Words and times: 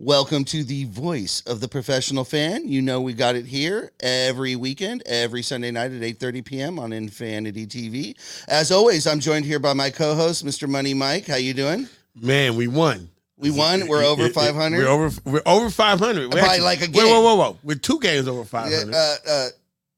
Welcome 0.00 0.44
to 0.46 0.64
the 0.64 0.84
voice 0.84 1.40
of 1.46 1.60
the 1.60 1.68
professional 1.68 2.24
fan. 2.24 2.66
You 2.66 2.82
know 2.82 3.00
we 3.00 3.12
got 3.14 3.36
it 3.36 3.46
here 3.46 3.92
every 4.00 4.56
weekend, 4.56 5.02
every 5.06 5.40
Sunday 5.42 5.70
night 5.70 5.92
at 5.92 6.00
8:30 6.02 6.44
p.m. 6.44 6.78
on 6.80 6.92
Infinity 6.92 7.66
TV. 7.66 8.16
As 8.48 8.72
always, 8.72 9.06
I'm 9.06 9.20
joined 9.20 9.44
here 9.44 9.60
by 9.60 9.72
my 9.72 9.90
co-host, 9.90 10.44
Mr. 10.44 10.68
Money 10.68 10.94
Mike. 10.94 11.26
How 11.28 11.36
you 11.36 11.54
doing? 11.54 11.88
Man, 12.20 12.56
we 12.56 12.66
won. 12.66 13.08
We 13.38 13.50
won. 13.52 13.86
We're 13.86 14.02
over 14.04 14.22
It- 14.24 14.30
it- 14.30 14.34
500. 14.34 14.78
We're 14.78 14.88
over. 14.88 15.20
We're 15.24 15.42
over 15.46 15.70
500. 15.70 16.34
We're 16.34 16.40
By 16.42 16.58
like 16.58 16.82
a 16.82 16.88
game. 16.88 17.04
whoa, 17.06 17.20
whoa, 17.20 17.34
whoa! 17.36 17.56
We're 17.62 17.74
two 17.76 18.00
games 18.00 18.26
over 18.26 18.44
500, 18.44 18.92
uh, 18.94 19.16
uh, 19.28 19.48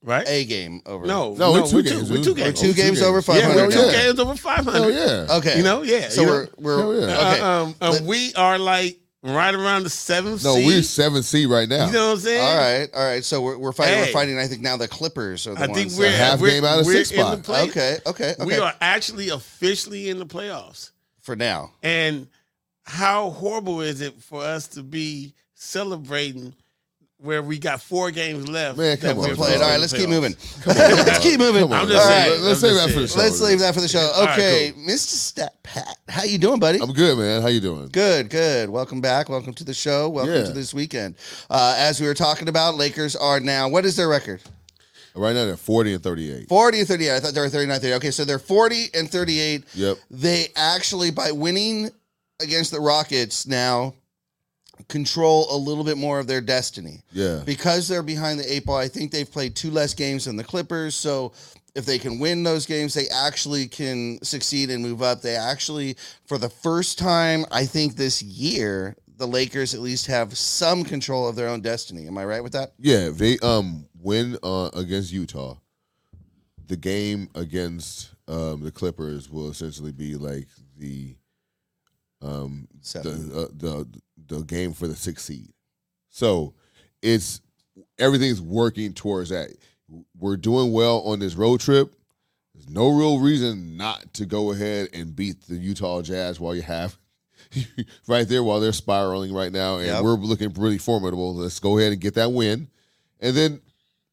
right? 0.03 0.27
a 0.29 0.45
game 0.45 0.83
over. 0.85 1.07
no, 1.07 1.35
No, 1.35 1.53
we're 1.53 1.67
two 1.67 1.83
games, 1.83 2.11
We're 2.11 2.17
dude. 2.19 2.25
two 2.25 2.31
We're 2.35 2.45
games. 2.45 2.61
two 2.61 2.75
games 2.75 3.01
over 3.01 3.19
Yeah, 3.19 3.23
500. 3.23 3.57
we're 3.67 3.73
two 3.73 3.79
yeah. 3.79 3.93
games 4.07 4.21
over 4.21 4.35
500. 4.37 4.73
Hell 4.73 4.91
yeah. 4.93 5.37
Okay. 5.39 5.57
You 5.57 5.63
know, 5.65 5.83
yeah. 5.83 6.11
So 6.11 6.21
you 6.21 6.29
we're 6.29 6.49
we're 6.59 7.01
yeah. 7.01 7.15
okay. 7.33 7.41
Uh, 7.41 7.47
um, 7.47 7.75
um, 7.81 7.93
Let- 7.93 8.03
we 8.03 8.35
are 8.35 8.59
like 8.59 8.99
right 9.23 9.55
around 9.55 9.83
the 9.85 9.91
seventh 9.91 10.45
No, 10.45 10.55
seed. 10.55 10.67
we're 10.67 10.83
seven 10.83 11.23
C 11.23 11.47
right 11.47 11.69
now. 11.69 11.87
You 11.87 11.93
know 11.93 12.07
what 12.09 12.13
I'm 12.15 12.19
saying? 12.21 12.41
all 12.41 12.57
right, 12.57 12.89
all 12.95 13.05
right. 13.05 13.25
So 13.25 13.41
we're 13.43 13.59
we're 13.59 13.73
fighting. 13.73 13.99
We're 14.01 14.07
fighting. 14.13 14.39
I 14.39 14.47
think 14.47 14.63
now 14.63 14.77
the 14.77 14.89
Clippers 14.89 15.47
are 15.47 15.55
the 15.55 15.65
I 15.65 15.67
ones. 15.67 15.77
think 15.97 15.99
we're 15.99 16.17
half 16.17 16.41
we're, 16.41 16.51
game 16.51 16.65
out 16.65 16.81
of 16.81 16.87
six 16.87 17.11
the 17.11 17.17
spot. 17.17 17.49
okay, 17.69 17.99
okay, 18.07 18.35
okay. 18.39 18.45
We 18.45 18.59
are 18.59 18.75
actually 18.81 19.29
officially 19.31 20.09
in 20.09 20.19
the 20.19 20.27
playoffs. 20.27 20.91
for 21.21 21.35
now. 21.37 21.73
And 21.83 22.29
how 22.85 23.31
horrible 23.31 23.81
is 23.81 24.01
it 24.01 24.23
for 24.23 24.43
us 24.43 24.69
to 24.69 24.83
be 24.83 25.35
celebrating 25.55 26.55
where 27.19 27.43
we 27.43 27.59
got 27.59 27.81
four 27.81 28.11
games 28.11 28.49
left? 28.49 28.77
Man, 28.79 28.97
come 28.99 29.19
on, 29.19 29.35
Play 29.35 29.53
it. 29.53 29.63
All 29.63 29.69
right, 29.71 29.81
let's 29.81 29.93
keep 29.93 30.07
playoffs? 30.07 30.09
moving. 30.11 30.37
let's 30.67 31.19
keep 31.21 31.39
moving. 31.41 31.63
Come 31.63 31.73
on, 31.73 31.81
I'm 31.83 31.89
just 31.89 32.03
All 32.05 32.11
saying. 32.11 32.31
right, 32.33 32.41
Let's 32.41 32.63
I'm 32.63 32.69
save 32.71 32.77
that 32.77 32.91
for 32.95 33.01
the 33.01 33.09
show. 33.09 33.19
Let's 33.19 33.41
leave 33.41 33.59
that 33.61 33.75
for 33.75 33.81
the 33.81 33.89
show. 33.89 34.11
All 34.15 34.27
right, 34.27 34.39
Okay, 34.39 34.73
Mr. 34.77 34.99
Stat 34.99 35.55
Pat, 35.63 35.97
how 36.09 36.25
you 36.25 36.39
doing, 36.39 36.61
buddy? 36.61 36.79
I'm 36.81 36.93
good, 36.93 37.17
man. 37.19 37.41
How 37.43 37.49
you 37.49 37.61
doing? 37.61 37.89
Good, 37.89 38.29
good. 38.31 38.69
Welcome 38.69 39.01
back. 39.01 39.29
Welcome 39.29 39.55
to 39.55 39.65
the 39.65 39.75
show. 39.75 40.09
Welcome 40.11 40.35
Yeah. 40.35 40.45
to 40.45 40.53
this 40.53 40.75
weekend. 40.75 41.15
Uh, 41.49 41.75
as 41.79 42.01
we 42.01 42.07
were 42.07 42.15
talking 42.15 42.49
about, 42.49 42.77
Lakers 42.77 43.17
are 43.17 43.41
now. 43.41 43.69
What 43.69 43.85
is 43.87 43.97
their 43.97 44.09
record? 44.09 44.43
Right 45.15 45.35
now 45.35 45.47
they're 45.47 45.57
40 45.57 45.95
and 45.95 46.03
38. 46.03 46.47
40 46.49 46.79
and 46.81 46.89
38. 46.89 47.11
I 47.17 47.21
thought 47.21 47.33
they 47.33 47.41
were 47.41 47.49
39 47.49 47.81
30. 47.81 47.95
Okay, 47.95 48.11
so 48.11 48.27
they're 48.27 48.39
40 48.39 48.89
and 48.93 49.11
38. 49.11 49.65
Yep. 49.75 49.97
They 50.11 50.49
actually, 50.55 51.11
by 51.11 51.33
winning 51.33 51.91
against 52.43 52.71
the 52.71 52.81
Rockets 52.81 53.47
now, 53.47 53.95
control 54.89 55.47
a 55.51 55.57
little 55.57 55.85
bit 55.85 55.97
more 55.99 56.19
of 56.19 56.27
their 56.27 56.41
destiny. 56.41 57.03
Yeah. 57.13 57.43
because 57.45 57.89
they're 57.89 58.03
behind 58.03 58.39
the 58.41 58.53
eight 58.53 58.67
ball, 58.67 58.77
I 58.77 58.89
think 58.89 59.11
they've 59.13 59.31
played 59.31 59.55
two 59.57 59.71
less 59.71 59.95
games 59.95 60.25
than 60.27 60.37
the 60.37 60.45
Clippers. 60.45 60.95
So 60.95 61.33
if 61.75 61.85
they 61.85 61.99
can 61.99 62.19
win 62.19 62.43
those 62.43 62.67
games, 62.67 62.95
they 62.95 63.09
actually 63.09 63.67
can 63.69 64.19
succeed 64.23 64.71
and 64.71 64.83
move 64.83 65.03
up. 65.03 65.21
They 65.23 65.37
actually, 65.37 65.97
for 66.27 66.39
the 66.39 66.49
first 66.49 66.99
time, 66.99 67.45
I 67.51 67.67
think 67.67 67.97
this 67.97 68.23
year, 68.23 68.97
the 69.19 69.27
Lakers 69.27 69.75
at 69.75 69.81
least 69.81 70.07
have 70.07 70.37
some 70.37 70.85
control 70.85 71.29
of 71.29 71.37
their 71.37 71.49
own 71.49 71.61
destiny. 71.63 72.07
Am 72.07 72.19
I 72.19 72.25
right 72.25 72.43
with 72.43 72.53
that? 72.53 72.73
Yeah, 72.79 73.09
they 73.11 73.39
um 73.39 73.87
win 73.99 74.39
uh, 74.43 74.71
against 74.75 75.11
Utah. 75.13 75.57
The 76.67 76.77
game 76.77 77.29
against 77.35 78.11
um 78.29 78.63
the 78.63 78.71
Clippers 78.73 79.31
will 79.31 79.49
essentially 79.51 79.93
be 79.93 80.17
like 80.17 80.49
the 80.77 81.17
um 82.23 82.69
Seven. 82.81 83.29
the 83.31 83.41
uh, 83.41 83.49
the 83.55 83.87
the 84.29 84.43
game 84.43 84.73
for 84.73 84.87
the 84.89 84.97
sixth 84.97 85.27
seed. 85.27 85.53
So 86.09 86.55
it's 87.03 87.41
everything's 87.99 88.41
working 88.41 88.93
towards 88.93 89.31
that. 89.31 89.51
We're 90.19 90.37
doing 90.37 90.73
well 90.73 91.01
on 91.01 91.19
this 91.21 91.35
road 91.35 91.61
trip. 91.61 91.95
There's 92.55 92.69
no 92.71 92.89
real 92.89 93.19
reason 93.21 93.77
not 93.77 94.15
to 94.15 94.25
go 94.27 94.51
ahead 94.53 94.89
and 94.95 95.15
beat 95.15 95.43
the 95.43 95.57
Utah 95.57 96.01
Jazz 96.03 96.41
while 96.41 96.55
you 96.57 96.63
have 96.63 96.97
right 98.09 98.27
there 98.27 98.43
while 98.43 98.61
they're 98.61 98.73
spiraling 98.73 99.33
right 99.33 99.53
now, 99.53 99.77
and 99.77 99.87
Yep. 99.87 100.03
we're 100.03 100.15
looking 100.15 100.51
pretty 100.53 100.79
formidable. 100.79 101.35
Let's 101.35 101.61
go 101.61 101.79
ahead 101.79 101.93
and 101.93 102.01
get 102.01 102.15
that 102.15 102.33
win, 102.33 102.69
and 103.21 103.37
then 103.37 103.61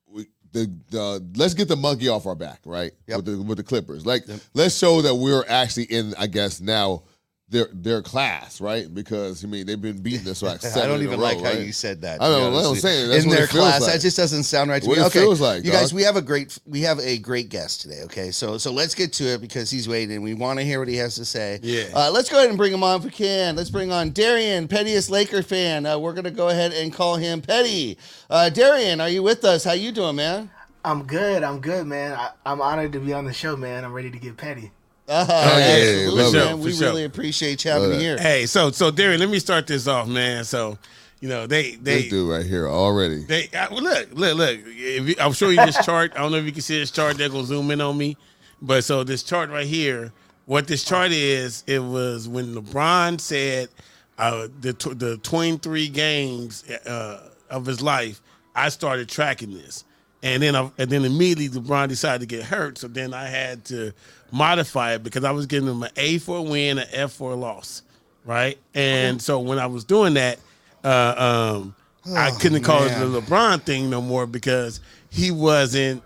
we, 0.07 0.28
the 0.51 0.69
the 0.91 1.25
let's 1.38 1.53
get 1.53 1.69
the 1.69 1.78
monkey 1.78 2.09
off 2.09 2.25
our 2.25 2.35
back, 2.35 2.59
right? 2.66 2.91
Yep. 3.07 3.16
With 3.18 3.25
the 3.25 3.41
with 3.41 3.57
the 3.57 3.63
Clippers, 3.63 4.06
like 4.06 4.25
let's 4.53 4.78
show 4.78 5.01
that 5.01 5.16
we're 5.16 5.45
actually 5.47 5.85
in, 5.85 6.13
I 6.19 6.28
guess 6.28 6.59
now. 6.59 7.03
Their, 7.53 7.67
their 7.71 8.01
class, 8.01 8.59
right? 8.59 8.91
Because 8.91 9.43
I 9.43 9.47
mean 9.47 9.67
they've 9.67 9.79
been 9.79 10.01
beating 10.01 10.27
us 10.27 10.41
like 10.41 10.59
seven. 10.61 10.81
I 10.81 10.85
don't 10.87 10.95
in 10.95 11.01
a 11.01 11.03
even 11.03 11.19
row, 11.19 11.25
like 11.27 11.39
how 11.41 11.51
you 11.51 11.71
said 11.71 12.01
that. 12.01 12.19
I 12.19 12.27
to 12.27 12.33
be 12.33 12.39
know, 12.41 12.47
honest 12.47 12.63
what 12.63 12.69
I'm 12.69 12.75
saying. 12.77 13.09
That's 13.09 13.23
in 13.25 13.29
their 13.29 13.45
class, 13.45 13.81
like. 13.81 13.93
that 13.93 14.01
just 14.01 14.17
doesn't 14.17 14.43
sound 14.43 14.71
right 14.71 14.81
to 14.81 14.89
What 14.89 14.97
me. 14.97 15.03
it 15.03 15.07
okay, 15.07 15.19
feels 15.19 15.39
like, 15.39 15.63
you 15.63 15.71
guys, 15.71 15.93
we 15.93 16.01
have 16.01 16.15
a 16.15 16.21
great 16.23 16.57
we 16.65 16.81
have 16.81 16.99
a 16.99 17.19
great 17.19 17.49
guest 17.49 17.81
today. 17.81 18.01
Okay, 18.05 18.31
so 18.31 18.57
so 18.57 18.71
let's 18.71 18.95
get 18.95 19.13
to 19.13 19.25
it 19.25 19.39
because 19.41 19.69
he's 19.69 19.87
waiting. 19.87 20.23
We 20.23 20.33
want 20.33 20.57
to 20.57 20.65
hear 20.65 20.79
what 20.79 20.87
he 20.87 20.97
has 20.97 21.13
to 21.15 21.25
say. 21.25 21.59
Yeah. 21.61 21.85
Uh, 21.93 22.09
let's 22.11 22.27
go 22.29 22.37
ahead 22.37 22.49
and 22.49 22.57
bring 22.57 22.73
him 22.73 22.83
on 22.83 22.97
if 22.97 23.05
we 23.05 23.11
can. 23.11 23.55
Let's 23.55 23.69
bring 23.69 23.91
on 23.91 24.09
Darian, 24.09 24.67
pettiest 24.67 25.11
Laker 25.11 25.43
fan. 25.43 25.85
Uh, 25.85 25.99
we're 25.99 26.13
gonna 26.13 26.31
go 26.31 26.49
ahead 26.49 26.73
and 26.73 26.91
call 26.91 27.17
him 27.17 27.41
Petty. 27.41 27.99
Uh, 28.31 28.49
Darian, 28.49 28.99
are 28.99 29.09
you 29.09 29.21
with 29.21 29.45
us? 29.45 29.63
How 29.63 29.73
you 29.73 29.91
doing, 29.91 30.15
man? 30.15 30.49
I'm 30.83 31.03
good. 31.05 31.43
I'm 31.43 31.61
good, 31.61 31.85
man. 31.85 32.13
I, 32.13 32.31
I'm 32.45 32.61
honored 32.61 32.91
to 32.93 32.99
be 32.99 33.13
on 33.13 33.25
the 33.25 33.31
show, 33.31 33.55
man. 33.55 33.85
I'm 33.85 33.93
ready 33.93 34.09
to 34.11 34.17
get 34.17 34.37
petty. 34.37 34.71
Uh, 35.07 35.25
yeah, 35.27 35.35
absolutely, 35.35 36.23
love 36.23 36.35
it. 36.35 36.37
man. 36.37 36.59
We 36.59 36.73
sure. 36.73 36.87
really 36.89 37.03
appreciate 37.03 37.65
you 37.65 37.71
having 37.71 37.89
me 37.89 37.99
here. 37.99 38.17
Hey, 38.17 38.45
so 38.45 38.71
so 38.71 38.91
Darren, 38.91 39.19
let 39.19 39.29
me 39.29 39.39
start 39.39 39.67
this 39.67 39.87
off, 39.87 40.07
man. 40.07 40.45
So, 40.45 40.77
you 41.19 41.27
know, 41.27 41.45
they 41.45 41.75
they 41.75 42.03
This 42.03 42.09
dude 42.09 42.29
right 42.29 42.45
here 42.45 42.67
already. 42.67 43.23
They 43.25 43.49
well, 43.53 43.81
look, 43.81 44.09
look, 44.13 44.37
look. 44.37 44.59
If 44.65 45.09
you, 45.09 45.15
I'm 45.19 45.33
show 45.33 45.49
you 45.49 45.65
this 45.65 45.83
chart. 45.85 46.13
I 46.15 46.19
don't 46.19 46.31
know 46.31 46.37
if 46.37 46.45
you 46.45 46.53
can 46.53 46.61
see 46.61 46.79
this 46.79 46.91
chart. 46.91 47.17
They're 47.17 47.29
gonna 47.29 47.45
zoom 47.45 47.69
in 47.71 47.81
on 47.81 47.97
me, 47.97 48.15
but 48.61 48.83
so 48.83 49.03
this 49.03 49.23
chart 49.23 49.49
right 49.49 49.67
here. 49.67 50.13
What 50.45 50.67
this 50.67 50.83
chart 50.83 51.11
is, 51.11 51.63
it 51.67 51.79
was 51.79 52.27
when 52.27 52.53
LeBron 52.53 53.19
said 53.19 53.69
uh, 54.17 54.47
the 54.59 54.73
tw- 54.73 54.97
the 54.97 55.17
twenty 55.17 55.57
three 55.57 55.87
games 55.89 56.69
uh, 56.69 57.29
of 57.49 57.65
his 57.65 57.81
life. 57.81 58.21
I 58.55 58.69
started 58.69 59.09
tracking 59.09 59.53
this, 59.53 59.83
and 60.23 60.41
then 60.41 60.56
I, 60.56 60.72
and 60.78 60.89
then 60.89 61.06
immediately 61.06 61.61
LeBron 61.61 61.89
decided 61.89 62.28
to 62.28 62.35
get 62.35 62.45
hurt. 62.45 62.79
So 62.79 62.88
then 62.88 63.13
I 63.13 63.28
had 63.28 63.66
to 63.66 63.94
modify 64.31 64.94
it 64.95 65.03
because 65.03 65.23
I 65.23 65.31
was 65.31 65.45
giving 65.45 65.69
him 65.69 65.84
an 65.84 65.91
A 65.97 66.17
for 66.17 66.38
a 66.38 66.41
win, 66.41 66.79
an 66.79 66.88
F 66.91 67.11
for 67.11 67.34
a 67.34 67.35
loss, 67.35 67.84
right? 68.25 68.57
And 68.73 69.22
so 69.22 69.39
when 69.39 69.59
I 69.59 69.67
was 69.67 69.83
doing 69.83 70.16
that, 70.16 70.39
uh, 70.83 71.59
um, 71.62 71.75
I 72.16 72.31
couldn't 72.31 72.63
call 72.63 72.83
it 72.83 72.97
the 72.97 73.22
LeBron 73.22 73.62
thing 73.62 73.89
no 73.89 74.01
more 74.01 74.25
because 74.25 74.79
he 75.09 75.29
wasn't 75.31 76.01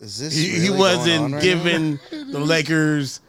Is 0.00 0.18
this 0.18 0.36
he, 0.36 0.52
really 0.52 0.62
he 0.62 0.70
wasn't 0.70 1.34
right 1.34 1.42
giving 1.42 1.98
the 2.10 2.40
Lakers. 2.40 3.20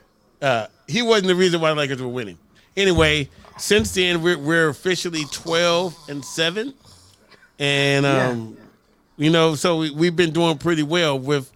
Uh, 0.41 0.67
he 0.87 1.01
wasn't 1.01 1.27
the 1.27 1.35
reason 1.35 1.61
why 1.61 1.69
the 1.69 1.75
Lakers 1.75 2.01
were 2.01 2.07
winning. 2.07 2.37
Anyway, 2.75 3.29
since 3.57 3.93
then 3.93 4.21
we're 4.21 4.37
we're 4.37 4.69
officially 4.69 5.23
twelve 5.31 5.95
and 6.09 6.23
seven, 6.25 6.73
and 7.59 8.05
um, 8.05 8.57
you 9.17 9.29
know, 9.29 9.55
so 9.55 9.77
we, 9.77 9.91
we've 9.91 10.15
been 10.15 10.31
doing 10.31 10.57
pretty 10.57 10.83
well 10.83 11.17
with 11.17 11.51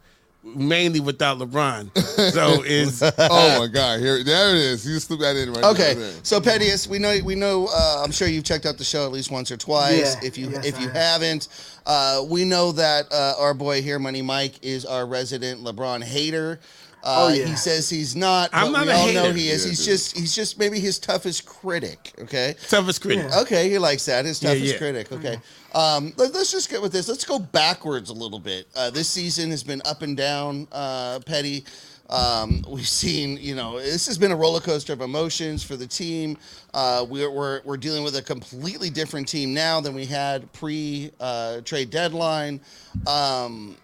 mainly 0.46 1.00
without 1.00 1.40
LeBron. 1.40 1.98
So 2.31 2.63
it's 2.66 3.02
oh 3.02 3.60
my 3.60 3.68
God! 3.68 4.00
Here, 4.00 4.24
there 4.24 4.52
it 4.52 4.57
is. 4.57 4.88
You 4.88 5.00
slipped 5.00 5.22
that 5.22 5.36
in 5.36 5.50
right 5.50 5.62
there. 5.62 5.72
Okay, 5.72 5.94
there. 5.96 6.13
so 6.24 6.40
Pettius, 6.40 6.88
we 6.88 7.00
know 7.00 7.18
we 7.24 7.36
know. 7.36 7.68
Uh, 7.72 8.04
I'm 8.04 8.12
sure 8.12 8.28
you've 8.28 8.44
checked 8.44 8.66
out 8.66 8.78
the 8.78 8.84
show 8.84 9.06
at 9.06 9.12
least 9.12 9.31
once 9.31 9.52
or 9.52 9.57
twice. 9.57 10.16
Yeah, 10.16 10.28
if 10.28 10.38
you 10.38 10.50
yes, 10.50 10.66
if 10.66 10.78
I 10.78 10.81
you 10.81 10.88
have. 10.88 11.22
haven't, 11.22 11.48
uh, 11.86 12.24
we 12.28 12.46
know 12.46 12.72
that 12.74 13.12
uh, 13.12 13.34
our 13.40 13.54
boy 13.54 13.81
here, 13.81 14.00
Money 14.00 14.22
Mike, 14.22 14.63
is 14.63 14.86
our 14.86 15.06
resident 15.06 15.63
LeBron 15.63 16.04
hater. 16.04 16.60
Uh, 17.06 17.28
Oh, 17.30 17.34
yeah. 17.34 17.46
He 17.46 17.56
says 17.56 17.88
he's 17.90 18.16
not. 18.16 18.50
I'm 18.52 18.72
but 18.72 18.80
not 18.80 18.88
we 18.88 18.92
a 18.92 18.96
all 18.96 19.13
know 19.13 19.31
he 19.34 19.50
is. 19.50 19.63
Yeah, 19.63 19.69
he's 19.69 19.80
dude. 19.80 19.86
just 19.86 20.18
he's 20.18 20.36
just 20.36 20.57
maybe 20.57 20.80
his 20.80 20.98
toughest 20.98 21.46
critic. 21.46 22.13
Okay. 22.19 22.56
toughest 22.68 23.02
critic. 23.02 23.28
Okay, 23.42 23.69
he 23.69 23.78
likes 23.78 24.06
that. 24.06 24.25
His 24.25 24.40
toughest 24.40 24.74
yeah. 24.74 24.78
critic. 24.78 25.12
Okay. 25.12 25.38
Um, 25.75 26.13
let, 26.18 26.34
us 26.36 26.52
just 26.52 26.69
get 26.69 26.81
with 26.81 26.92
this. 26.92 27.07
Let's 27.07 27.25
go 27.25 27.38
backwards 27.38 28.10
a 28.10 28.13
little 28.13 28.40
bit. 28.40 28.66
Uh, 28.75 28.90
this 28.90 29.07
season 29.07 29.52
has 29.52 29.62
been 29.63 29.81
up 29.86 30.02
and 30.02 30.18
down, 30.18 30.68
uh, 30.72 31.19
Petty. 31.25 31.66
Um, 32.10 32.63
we've 32.69 32.88
seen, 32.88 33.38
you 33.42 33.56
know, 33.56 33.80
this 33.80 34.06
has 34.06 34.18
been 34.18 34.31
a 34.31 34.36
roller 34.36 34.60
coaster 34.60 34.94
of 34.94 35.01
emotions 35.01 35.63
for 35.63 35.75
the 35.75 35.88
team. 35.88 36.38
Uh, 36.74 37.06
we're, 37.10 37.30
we're, 37.31 37.62
we're 37.66 37.78
dealing 37.78 38.04
with 38.04 38.16
a 38.16 38.22
completely 38.22 38.90
different 38.90 39.28
team 39.28 39.54
now 39.54 39.81
than 39.81 39.94
we 39.94 40.06
had 40.06 40.51
pre 40.54 41.12
uh, 41.19 41.62
trade 41.62 41.90
deadline. 41.90 42.62
Um, 43.06 43.75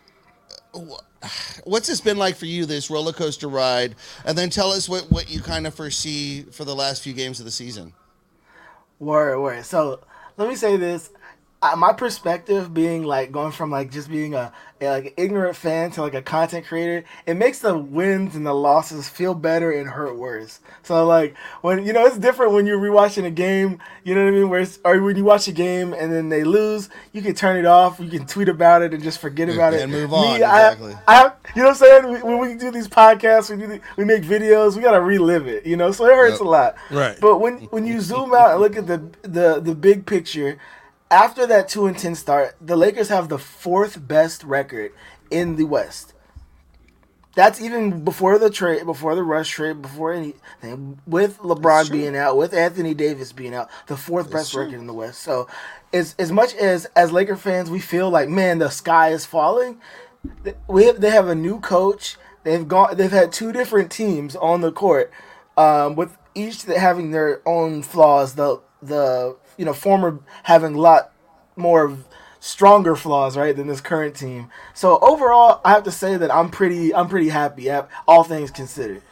wh- 0.74 1.00
what's 1.64 1.88
this 1.88 2.02
been 2.02 2.18
like 2.18 2.36
for 2.36 2.46
you, 2.46 2.66
this 2.66 2.90
roller 2.90 3.14
coaster 3.14 3.48
ride? 3.48 3.96
And 4.26 4.38
then 4.38 4.50
tell 4.50 4.72
us 4.72 4.88
what, 4.88 5.12
what 5.12 5.30
you 5.30 5.42
kind 5.42 5.68
of 5.68 5.74
foresee 5.74 6.44
for 6.44 6.66
the 6.66 6.76
last 6.76 7.04
few 7.04 7.14
games 7.14 7.40
of 7.40 7.46
the 7.46 7.52
season. 7.52 7.94
Word, 9.00 9.40
word. 9.40 9.66
So 9.66 10.00
let 10.38 10.48
me 10.48 10.56
say 10.56 10.78
this. 10.78 11.10
I, 11.64 11.76
my 11.76 11.94
perspective 11.94 12.74
being 12.74 13.04
like 13.04 13.32
going 13.32 13.52
from 13.52 13.70
like 13.70 13.92
just 13.92 14.10
being 14.10 14.34
a, 14.34 14.52
a 14.82 14.86
like 14.90 15.14
ignorant 15.16 15.56
fan 15.56 15.92
to 15.92 16.02
like 16.02 16.16
a 16.16 16.22
content 16.24 16.66
creator, 16.66 17.04
it 17.28 17.36
makes 17.36 17.60
the 17.60 17.78
wins 17.78 18.36
and 18.36 18.44
the 18.48 18.54
losses 18.54 19.08
feel 19.08 19.36
better 19.36 19.72
and 19.72 19.88
hurt 19.88 20.18
worse. 20.18 20.60
So 20.82 21.06
like 21.06 21.36
when 21.62 21.86
you 21.86 21.94
know 21.94 22.04
it's 22.08 22.18
different 22.18 22.54
when 22.54 22.66
you're 22.66 22.80
rewatching 22.80 23.26
a 23.26 23.30
game, 23.30 23.78
you 24.04 24.16
know 24.16 24.24
what 24.24 24.30
I 24.30 24.32
mean? 24.32 24.50
Where 24.50 24.62
it's, 24.62 24.80
or 24.84 25.00
when 25.02 25.16
you 25.16 25.24
watch 25.24 25.48
a 25.48 25.52
game 25.52 25.94
and 25.94 26.12
then 26.12 26.30
they 26.30 26.44
lose, 26.44 26.90
you 27.14 27.22
can 27.22 27.36
turn 27.36 27.58
it 27.58 27.66
off, 27.68 28.00
you 28.00 28.10
can 28.10 28.26
tweet 28.26 28.50
about 28.50 28.82
it 28.82 28.92
and 28.96 29.04
just 29.04 29.20
forget 29.20 29.48
about 29.48 29.74
it 29.76 29.82
And 29.82 29.92
move 29.92 30.12
on, 30.14 30.40
Me, 30.40 30.44
I- 30.44 30.72
exactly. 30.72 30.96
I, 31.08 31.32
you 31.56 31.62
know 31.62 31.70
what 31.70 31.70
I'm 31.70 31.76
saying? 31.76 32.12
We, 32.12 32.24
when 32.24 32.40
we 32.40 32.56
do 32.56 32.72
these 32.72 32.88
podcasts, 32.88 33.52
we 33.52 33.58
do 33.62 33.68
the, 33.68 33.82
we 33.98 34.06
make 34.06 34.24
videos, 34.24 34.76
we 34.76 34.82
gotta 34.82 35.02
relive 35.02 35.46
it, 35.48 35.68
you 35.68 35.78
know. 35.78 35.92
So 35.92 36.06
it 36.08 36.16
hurts 36.16 36.40
Yep. 36.40 36.42
a 36.42 36.44
lot. 36.50 36.76
Right. 36.90 37.20
But 37.22 37.38
when 37.38 37.58
when 37.66 37.86
you 37.86 38.02
zoom 38.02 38.34
out 38.34 38.50
and 38.54 38.62
look 38.62 38.76
at 38.78 38.88
the 38.88 38.98
the 39.22 39.60
the 39.62 39.76
big 39.76 40.08
picture, 40.08 40.58
after 41.12 41.46
that 41.48 41.68
two 41.68 41.86
and 41.86 41.98
ten 41.98 42.16
start, 42.16 42.56
the 42.62 42.76
Lakers 42.78 43.10
have 43.10 43.30
the 43.30 43.38
fourth 43.38 44.08
best 44.08 44.44
record 44.44 44.94
in 45.30 45.58
the 45.58 45.66
West. 45.66 46.14
That's 47.34 47.62
even 47.62 48.04
before 48.04 48.38
the 48.40 48.50
trade, 48.50 48.86
before 48.86 49.16
the 49.16 49.24
Russ 49.24 49.48
trade, 49.48 49.82
before 49.82 50.12
anything. 50.12 51.00
With 51.06 51.38
LeBron 51.40 51.90
being 51.92 52.16
out, 52.16 52.36
with 52.36 52.54
Anthony 52.54 52.94
Davis 52.94 53.32
being 53.32 53.54
out, 53.54 53.70
the 53.88 53.96
fourth 53.96 54.32
best 54.32 54.54
record 54.54 54.74
in 54.74 54.88
the 54.88 54.94
West. 54.94 55.22
So, 55.22 55.48
as 55.94 56.16
as 56.20 56.32
much 56.32 56.54
as 56.56 56.86
as 56.96 57.12
Laker 57.12 57.38
fans, 57.38 57.70
we 57.70 57.80
feel 57.80 58.10
like 58.10 58.28
man, 58.28 58.60
the 58.60 58.70
sky 58.70 59.10
is 59.10 59.26
falling. 59.26 59.80
We 60.68 60.86
have, 60.86 61.00
they 61.02 61.10
have 61.10 61.28
a 61.28 61.36
new 61.36 61.60
coach. 61.60 62.18
They've 62.44 62.68
gone. 62.68 62.98
They've 62.98 63.12
had 63.12 63.32
two 63.32 63.52
different 63.52 63.92
teams 63.92 64.36
on 64.36 64.62
the 64.62 64.72
court, 64.72 65.12
um, 65.56 65.96
with 65.96 66.18
each 66.36 66.64
having 66.64 67.12
their 67.12 67.42
own 67.48 67.82
flaws. 67.82 68.36
The 68.36 68.62
the 68.82 69.38
you 69.62 69.66
know 69.66 69.74
former 69.74 70.20
having 70.42 70.74
a 70.74 70.80
lot 70.80 71.12
more 71.56 71.96
stronger 72.40 72.96
flaws 72.96 73.38
right 73.38 73.56
than 73.56 73.68
this 73.68 73.80
current 73.80 74.16
team. 74.16 74.50
So 74.74 74.98
overall, 75.04 75.62
I 75.64 75.70
have 75.70 75.84
to 75.84 75.92
say 75.92 76.18
that 76.18 76.34
I'm 76.34 76.50
pretty 76.50 76.96
I'm 76.96 77.08
pretty 77.08 77.30
happy. 77.30 77.70
All 78.08 78.24
things 78.24 78.50
considered. 78.50 79.04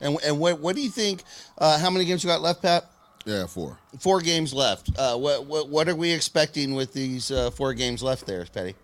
And 0.00 0.18
and 0.24 0.38
what 0.38 0.60
what 0.60 0.76
do 0.76 0.82
you 0.82 0.88
think? 0.88 1.24
Uh, 1.58 1.80
how 1.80 1.90
many 1.90 2.04
games 2.04 2.22
you 2.22 2.30
got 2.30 2.42
left, 2.42 2.62
Pat? 2.62 2.88
Yeah, 3.24 3.46
four. 3.46 3.76
Four 3.98 4.20
games 4.20 4.54
left. 4.54 4.96
Uh, 4.96 5.16
what 5.16 5.46
what 5.46 5.68
what 5.68 5.88
are 5.88 5.96
we 5.96 6.12
expecting 6.12 6.76
with 6.76 6.92
these 6.92 7.32
uh, 7.32 7.50
four 7.50 7.74
games 7.74 8.04
left 8.04 8.24
there, 8.24 8.46
Petty? 8.46 8.76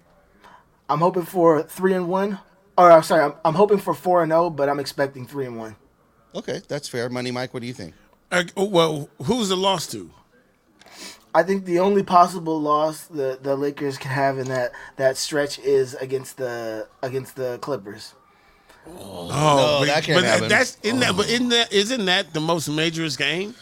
I'm 0.89 0.99
hoping 0.99 1.23
for 1.23 1.63
three 1.63 1.95
and 1.95 2.09
one. 2.09 2.41
Or 2.77 2.91
I'm 2.91 3.05
sorry, 3.05 3.23
I'm, 3.23 3.35
I'm 3.45 3.55
hoping 3.55 3.79
for 3.79 3.95
four 3.95 4.25
and 4.25 4.33
zero, 4.33 4.51
but 4.51 4.69
I'm 4.69 4.81
expecting 4.81 5.29
three 5.29 5.47
and 5.47 5.57
one. 5.57 5.77
Okay, 6.35 6.61
that's 6.67 6.89
fair. 6.89 7.09
Money, 7.09 7.31
Mike. 7.31 7.55
What 7.55 7.61
do 7.61 7.69
you 7.69 7.73
think? 7.73 7.95
Uh, 8.33 8.43
well, 8.57 9.09
who's 9.23 9.49
the 9.49 9.57
loss 9.57 9.87
to? 9.93 10.11
I 11.35 11.43
think 11.43 11.65
the 11.65 11.79
only 11.79 12.03
possible 12.03 12.61
loss 12.61 13.05
the, 13.05 13.39
the 13.41 13.57
Lakers 13.57 13.97
can 13.97 14.11
have 14.11 14.39
in 14.39 14.49
that, 14.49 14.73
that 14.97 15.17
stretch 15.17 15.59
is 15.59 15.95
against 15.95 16.37
the 16.37 16.89
against 17.03 17.37
the 17.37 17.59
Clippers. 17.59 18.15
Oh, 18.87 18.93
oh 18.99 19.29
No, 19.29 19.77
but, 19.81 19.87
that 19.87 20.05
can't 20.05 20.21
but 20.21 20.25
happen. 20.25 20.49
that's 20.49 20.77
in 20.83 21.01
that. 21.01 21.17
But 21.17 21.27
oh. 21.29 21.35
in 21.35 21.49
that, 21.51 21.73
isn't 21.73 22.05
that 22.05 22.33
the 22.35 22.41
most 22.41 22.69
majorous 22.69 23.17
game? 23.17 23.55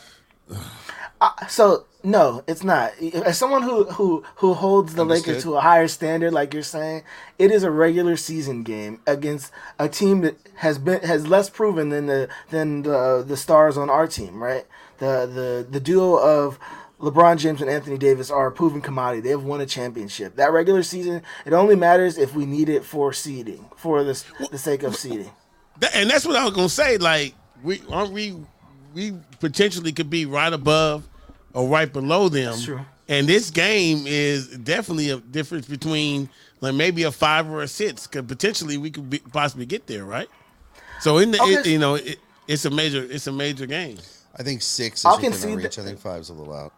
Uh, 1.20 1.46
so 1.46 1.84
no, 2.02 2.42
it's 2.46 2.64
not. 2.64 2.92
As 2.98 3.38
someone 3.38 3.62
who 3.62 3.84
who 3.84 4.24
who 4.36 4.54
holds 4.54 4.94
the 4.94 5.04
Lakers 5.04 5.42
to 5.42 5.56
a 5.56 5.60
higher 5.60 5.86
standard, 5.86 6.32
like 6.32 6.54
you're 6.54 6.62
saying, 6.62 7.02
it 7.38 7.50
is 7.50 7.62
a 7.62 7.70
regular 7.70 8.16
season 8.16 8.62
game 8.62 9.00
against 9.06 9.52
a 9.78 9.88
team 9.88 10.22
that 10.22 10.36
has 10.56 10.78
been 10.78 11.02
has 11.02 11.26
less 11.26 11.50
proven 11.50 11.90
than 11.90 12.06
the 12.06 12.28
than 12.48 12.82
the 12.82 13.22
the 13.26 13.36
stars 13.36 13.76
on 13.76 13.90
our 13.90 14.06
team, 14.06 14.42
right? 14.42 14.66
The 14.98 15.26
the 15.26 15.66
the 15.70 15.80
duo 15.80 16.16
of 16.16 16.58
LeBron 17.00 17.38
James 17.38 17.60
and 17.62 17.70
Anthony 17.70 17.96
Davis 17.96 18.30
are 18.30 18.46
a 18.48 18.52
proven 18.52 18.80
commodity. 18.80 19.22
They 19.22 19.30
have 19.30 19.42
won 19.44 19.60
a 19.60 19.66
championship. 19.66 20.36
That 20.36 20.52
regular 20.52 20.82
season, 20.82 21.22
it 21.46 21.52
only 21.52 21.74
matters 21.74 22.18
if 22.18 22.34
we 22.34 22.44
need 22.44 22.68
it 22.68 22.84
for 22.84 23.12
seeding, 23.12 23.64
for 23.76 24.04
the 24.04 24.22
the 24.50 24.58
sake 24.58 24.82
of 24.82 24.94
seeding. 24.96 25.30
And 25.94 26.10
that's 26.10 26.26
what 26.26 26.36
I 26.36 26.44
was 26.44 26.54
gonna 26.54 26.68
say. 26.68 26.98
Like, 26.98 27.34
we 27.62 27.80
aren't 27.90 28.12
we 28.12 28.36
we 28.94 29.14
potentially 29.40 29.92
could 29.92 30.10
be 30.10 30.26
right 30.26 30.52
above 30.52 31.08
or 31.54 31.66
right 31.68 31.90
below 31.90 32.28
them. 32.28 32.50
That's 32.52 32.64
true. 32.64 32.80
And 33.08 33.26
this 33.26 33.50
game 33.50 34.04
is 34.06 34.48
definitely 34.58 35.10
a 35.10 35.16
difference 35.16 35.66
between 35.66 36.28
like 36.60 36.74
maybe 36.74 37.02
a 37.04 37.10
five 37.10 37.48
or 37.50 37.62
a 37.62 37.68
six. 37.68 38.06
Because 38.06 38.26
potentially 38.26 38.76
we 38.76 38.90
could 38.90 39.08
be, 39.08 39.18
possibly 39.18 39.64
get 39.66 39.86
there, 39.86 40.04
right? 40.04 40.28
So 41.00 41.16
in 41.18 41.30
the 41.30 41.38
it, 41.42 41.66
you 41.66 41.78
know 41.78 41.94
it, 41.94 42.18
it's 42.46 42.66
a 42.66 42.70
major 42.70 43.02
it's 43.02 43.26
a 43.26 43.32
major 43.32 43.64
game. 43.64 43.98
I 44.36 44.42
think 44.42 44.60
six 44.62 45.00
is 45.00 45.06
I'll 45.06 45.16
within 45.16 45.32
concede 45.32 45.56
reach. 45.56 45.76
that- 45.76 45.82
I 45.82 45.84
think 45.86 45.98
five's 45.98 46.28
a 46.28 46.34
little 46.34 46.54
out. 46.54 46.72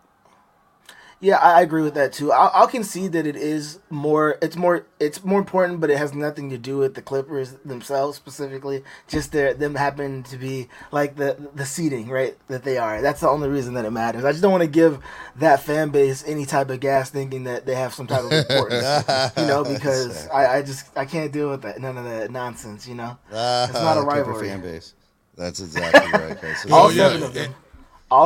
Yeah, 1.22 1.36
I 1.36 1.60
I 1.60 1.62
agree 1.62 1.82
with 1.82 1.94
that 1.94 2.12
too. 2.12 2.32
I'll, 2.32 2.50
I'll 2.52 2.66
concede 2.66 3.12
that 3.12 3.28
it 3.28 3.36
is 3.36 3.78
more. 3.90 4.38
It's 4.42 4.56
more. 4.56 4.84
It's 4.98 5.24
more 5.24 5.38
important, 5.38 5.80
but 5.80 5.88
it 5.88 5.96
has 5.96 6.12
nothing 6.12 6.50
to 6.50 6.58
do 6.58 6.78
with 6.78 6.94
the 6.94 7.00
Clippers 7.00 7.52
themselves 7.64 8.16
specifically. 8.16 8.82
Just 9.06 9.30
their 9.30 9.54
them 9.54 9.76
happen 9.76 10.24
to 10.24 10.36
be 10.36 10.66
like 10.90 11.14
the 11.14 11.36
the 11.54 11.64
seating 11.64 12.08
right 12.08 12.36
that 12.48 12.64
they 12.64 12.76
are. 12.76 13.00
That's 13.00 13.20
the 13.20 13.28
only 13.28 13.48
reason 13.48 13.74
that 13.74 13.84
it 13.84 13.92
matters. 13.92 14.24
I 14.24 14.32
just 14.32 14.42
don't 14.42 14.50
want 14.50 14.64
to 14.64 14.68
give 14.68 14.98
that 15.36 15.62
fan 15.62 15.90
base 15.90 16.24
any 16.26 16.44
type 16.44 16.70
of 16.70 16.80
gas, 16.80 17.10
thinking 17.10 17.44
that 17.44 17.66
they 17.66 17.76
have 17.76 17.94
some 17.94 18.08
type 18.08 18.24
of 18.24 18.32
importance. 18.32 19.04
you 19.36 19.46
know, 19.46 19.62
because 19.62 20.28
I, 20.28 20.56
I 20.58 20.62
just 20.62 20.86
I 20.98 21.04
can't 21.04 21.30
deal 21.32 21.50
with 21.50 21.62
that 21.62 21.80
none 21.80 21.96
of 21.98 22.04
that 22.04 22.32
nonsense. 22.32 22.88
You 22.88 22.96
know, 22.96 23.16
it's 23.30 23.74
not 23.74 23.96
a 23.96 24.02
Clipper 24.08 24.32
rivalry. 24.32 24.48
fan 24.48 24.60
base. 24.60 24.94
That's 25.36 25.60
exactly 25.60 26.20
right, 26.20 26.40
guys. 26.40 26.66
All 26.70 26.86
oh, 26.86 26.86
oh, 26.88 26.90
yeah. 26.90 27.46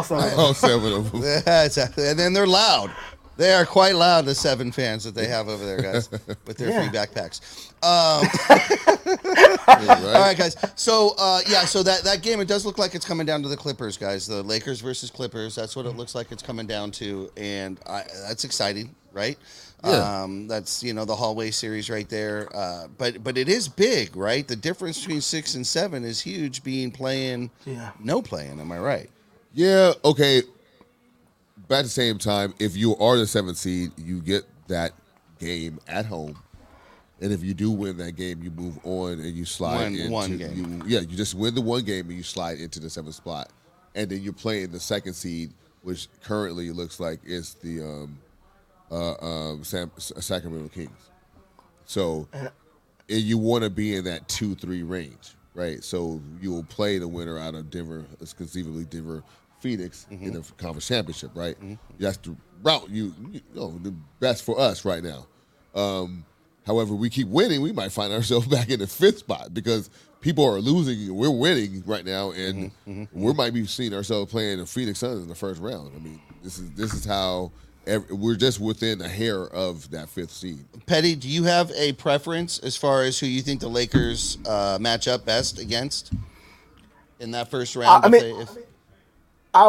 Seven. 0.02 0.24
All 0.38 0.54
seven. 0.54 0.92
Of 0.92 1.12
them. 1.12 1.20
Oh, 1.22 1.22
seven 1.22 1.22
of 1.22 1.22
them. 1.22 1.22
Yeah, 1.46 1.64
exactly. 1.64 2.08
And 2.08 2.18
then 2.18 2.32
they're 2.32 2.46
loud. 2.46 2.90
They 3.36 3.52
are 3.52 3.66
quite 3.66 3.94
loud, 3.94 4.24
the 4.24 4.34
seven 4.34 4.72
fans 4.72 5.04
that 5.04 5.14
they 5.14 5.26
have 5.26 5.48
over 5.48 5.62
there, 5.64 5.82
guys, 5.82 6.10
with 6.46 6.56
their 6.56 6.70
Yeah. 6.70 6.88
free 6.88 6.98
backpacks. 6.98 7.40
Um, 7.82 8.26
Yeah, 9.06 9.88
all 9.88 10.04
right? 10.04 10.14
right, 10.14 10.36
guys. 10.38 10.56
So, 10.74 11.14
uh, 11.18 11.40
yeah, 11.46 11.64
so 11.66 11.82
that, 11.82 12.02
that 12.04 12.22
game, 12.22 12.40
it 12.40 12.48
does 12.48 12.64
look 12.64 12.78
like 12.78 12.94
it's 12.94 13.04
coming 13.04 13.26
down 13.26 13.42
to 13.42 13.48
the 13.48 13.56
Clippers, 13.56 13.96
guys. 13.98 14.26
The 14.26 14.42
Lakers 14.42 14.80
versus 14.80 15.10
Clippers. 15.10 15.54
That's 15.54 15.76
what 15.76 15.84
it 15.86 15.90
looks 15.96 16.14
like 16.14 16.32
it's 16.32 16.42
coming 16.42 16.66
down 16.66 16.90
to. 16.92 17.30
And 17.36 17.78
I, 17.86 18.04
that's 18.26 18.44
exciting, 18.44 18.94
right? 19.12 19.36
Yeah. 19.84 20.22
Um, 20.22 20.48
that's, 20.48 20.82
you 20.82 20.94
know, 20.94 21.04
the 21.04 21.14
hallway 21.14 21.50
series 21.50 21.90
right 21.90 22.08
there. 22.08 22.48
Uh, 22.54 22.86
but 22.96 23.22
but 23.22 23.36
it 23.36 23.48
is 23.48 23.68
big, 23.68 24.16
right? 24.16 24.48
The 24.48 24.56
difference 24.56 24.98
between 25.00 25.20
six 25.20 25.54
and 25.54 25.66
seven 25.66 26.04
is 26.04 26.20
huge 26.20 26.64
being 26.64 26.90
playing, 26.90 27.50
Yeah. 27.66 27.90
no 28.00 28.22
playing. 28.22 28.58
Am 28.60 28.72
I 28.72 28.78
right? 28.78 29.10
Yeah, 29.56 29.94
okay. 30.04 30.42
But 31.66 31.76
at 31.76 31.82
the 31.84 31.88
same 31.90 32.18
time, 32.18 32.54
if 32.60 32.76
you 32.76 32.94
are 32.96 33.16
the 33.16 33.26
seventh 33.26 33.56
seed, 33.56 33.90
you 33.96 34.20
get 34.20 34.44
that 34.68 34.92
game 35.40 35.80
at 35.88 36.04
home. 36.04 36.38
And 37.22 37.32
if 37.32 37.42
you 37.42 37.54
do 37.54 37.70
win 37.70 37.96
that 37.96 38.12
game, 38.12 38.42
you 38.42 38.50
move 38.50 38.78
on 38.84 39.12
and 39.12 39.32
you 39.32 39.46
slide 39.46 39.76
One- 39.76 39.94
into 39.94 40.12
one 40.12 40.36
game. 40.36 40.82
You, 40.86 40.86
yeah, 40.86 41.00
you 41.00 41.16
just 41.16 41.34
win 41.34 41.54
the 41.54 41.62
one 41.62 41.84
game 41.84 42.06
and 42.06 42.16
you 42.16 42.22
slide 42.22 42.60
into 42.60 42.78
the 42.78 42.90
seventh 42.90 43.14
spot. 43.14 43.50
And 43.94 44.10
then 44.10 44.20
you're 44.20 44.34
playing 44.34 44.72
the 44.72 44.78
second 44.78 45.14
seed, 45.14 45.54
which 45.82 46.08
currently 46.22 46.70
looks 46.70 47.00
like 47.00 47.20
it's 47.24 47.54
the 47.54 47.80
um, 47.80 48.18
uh, 48.90 49.14
um, 49.14 49.64
Sam, 49.64 49.90
Sacramento 49.96 50.68
Kings. 50.68 51.10
So 51.86 52.28
and 52.34 52.50
you 53.08 53.38
want 53.38 53.64
to 53.64 53.70
be 53.70 53.96
in 53.96 54.04
that 54.04 54.28
two 54.28 54.54
three 54.54 54.82
range, 54.82 55.34
right? 55.54 55.82
So 55.82 56.20
you 56.42 56.52
will 56.52 56.64
play 56.64 56.98
the 56.98 57.08
winner 57.08 57.38
out 57.38 57.54
of 57.54 57.70
Denver, 57.70 58.04
it's 58.20 58.34
conceivably 58.34 58.84
Denver 58.84 59.22
Phoenix 59.70 60.06
in 60.10 60.32
the 60.32 60.42
conference 60.58 60.86
championship, 60.86 61.30
right? 61.34 61.56
That's 61.98 62.16
the 62.18 62.36
route 62.62 62.88
you, 62.88 63.12
you 63.32 63.40
know 63.54 63.76
the 63.82 63.92
best 64.20 64.44
for 64.44 64.58
us 64.60 64.84
right 64.84 65.02
now. 65.02 65.26
Um, 65.74 66.24
however, 66.66 66.94
we 66.94 67.10
keep 67.10 67.26
winning, 67.28 67.60
we 67.60 67.72
might 67.72 67.90
find 67.92 68.12
ourselves 68.18 68.46
back 68.46 68.70
in 68.70 68.78
the 68.80 68.86
fifth 68.86 69.18
spot 69.18 69.52
because 69.52 69.90
people 70.20 70.44
are 70.44 70.60
losing 70.60 71.14
we're 71.14 71.30
winning 71.30 71.82
right 71.86 72.04
now, 72.04 72.30
and 72.30 72.70
we 73.12 73.32
might 73.34 73.52
be 73.54 73.66
seeing 73.66 73.92
ourselves 73.92 74.30
playing 74.30 74.58
the 74.58 74.66
Phoenix 74.66 75.00
Suns 75.00 75.22
in 75.22 75.28
the 75.28 75.34
first 75.34 75.60
round. 75.60 75.92
I 75.96 75.98
mean, 75.98 76.20
this 76.42 76.58
is 76.58 76.70
this 76.72 76.94
is 76.94 77.04
how. 77.04 77.50
Every, 77.88 78.16
we're 78.16 78.34
just 78.34 78.58
within 78.58 79.00
a 79.00 79.06
hair 79.08 79.42
of 79.46 79.88
that 79.92 80.08
fifth 80.08 80.32
seed. 80.32 80.58
Petty, 80.86 81.14
do 81.14 81.28
you 81.28 81.44
have 81.44 81.70
a 81.70 81.92
preference 81.92 82.58
as 82.58 82.76
far 82.76 83.04
as 83.04 83.16
who 83.20 83.26
you 83.26 83.42
think 83.42 83.60
the 83.60 83.68
Lakers 83.68 84.38
uh, 84.44 84.76
match 84.80 85.06
up 85.06 85.24
best 85.24 85.60
against 85.60 86.12
in 87.20 87.30
that 87.30 87.48
first 87.48 87.76
round? 87.76 88.04
I 88.04 88.08
if 88.08 88.12
mean- 88.12 88.22
they- 88.22 88.42
if- 88.42 88.50
I 88.50 88.54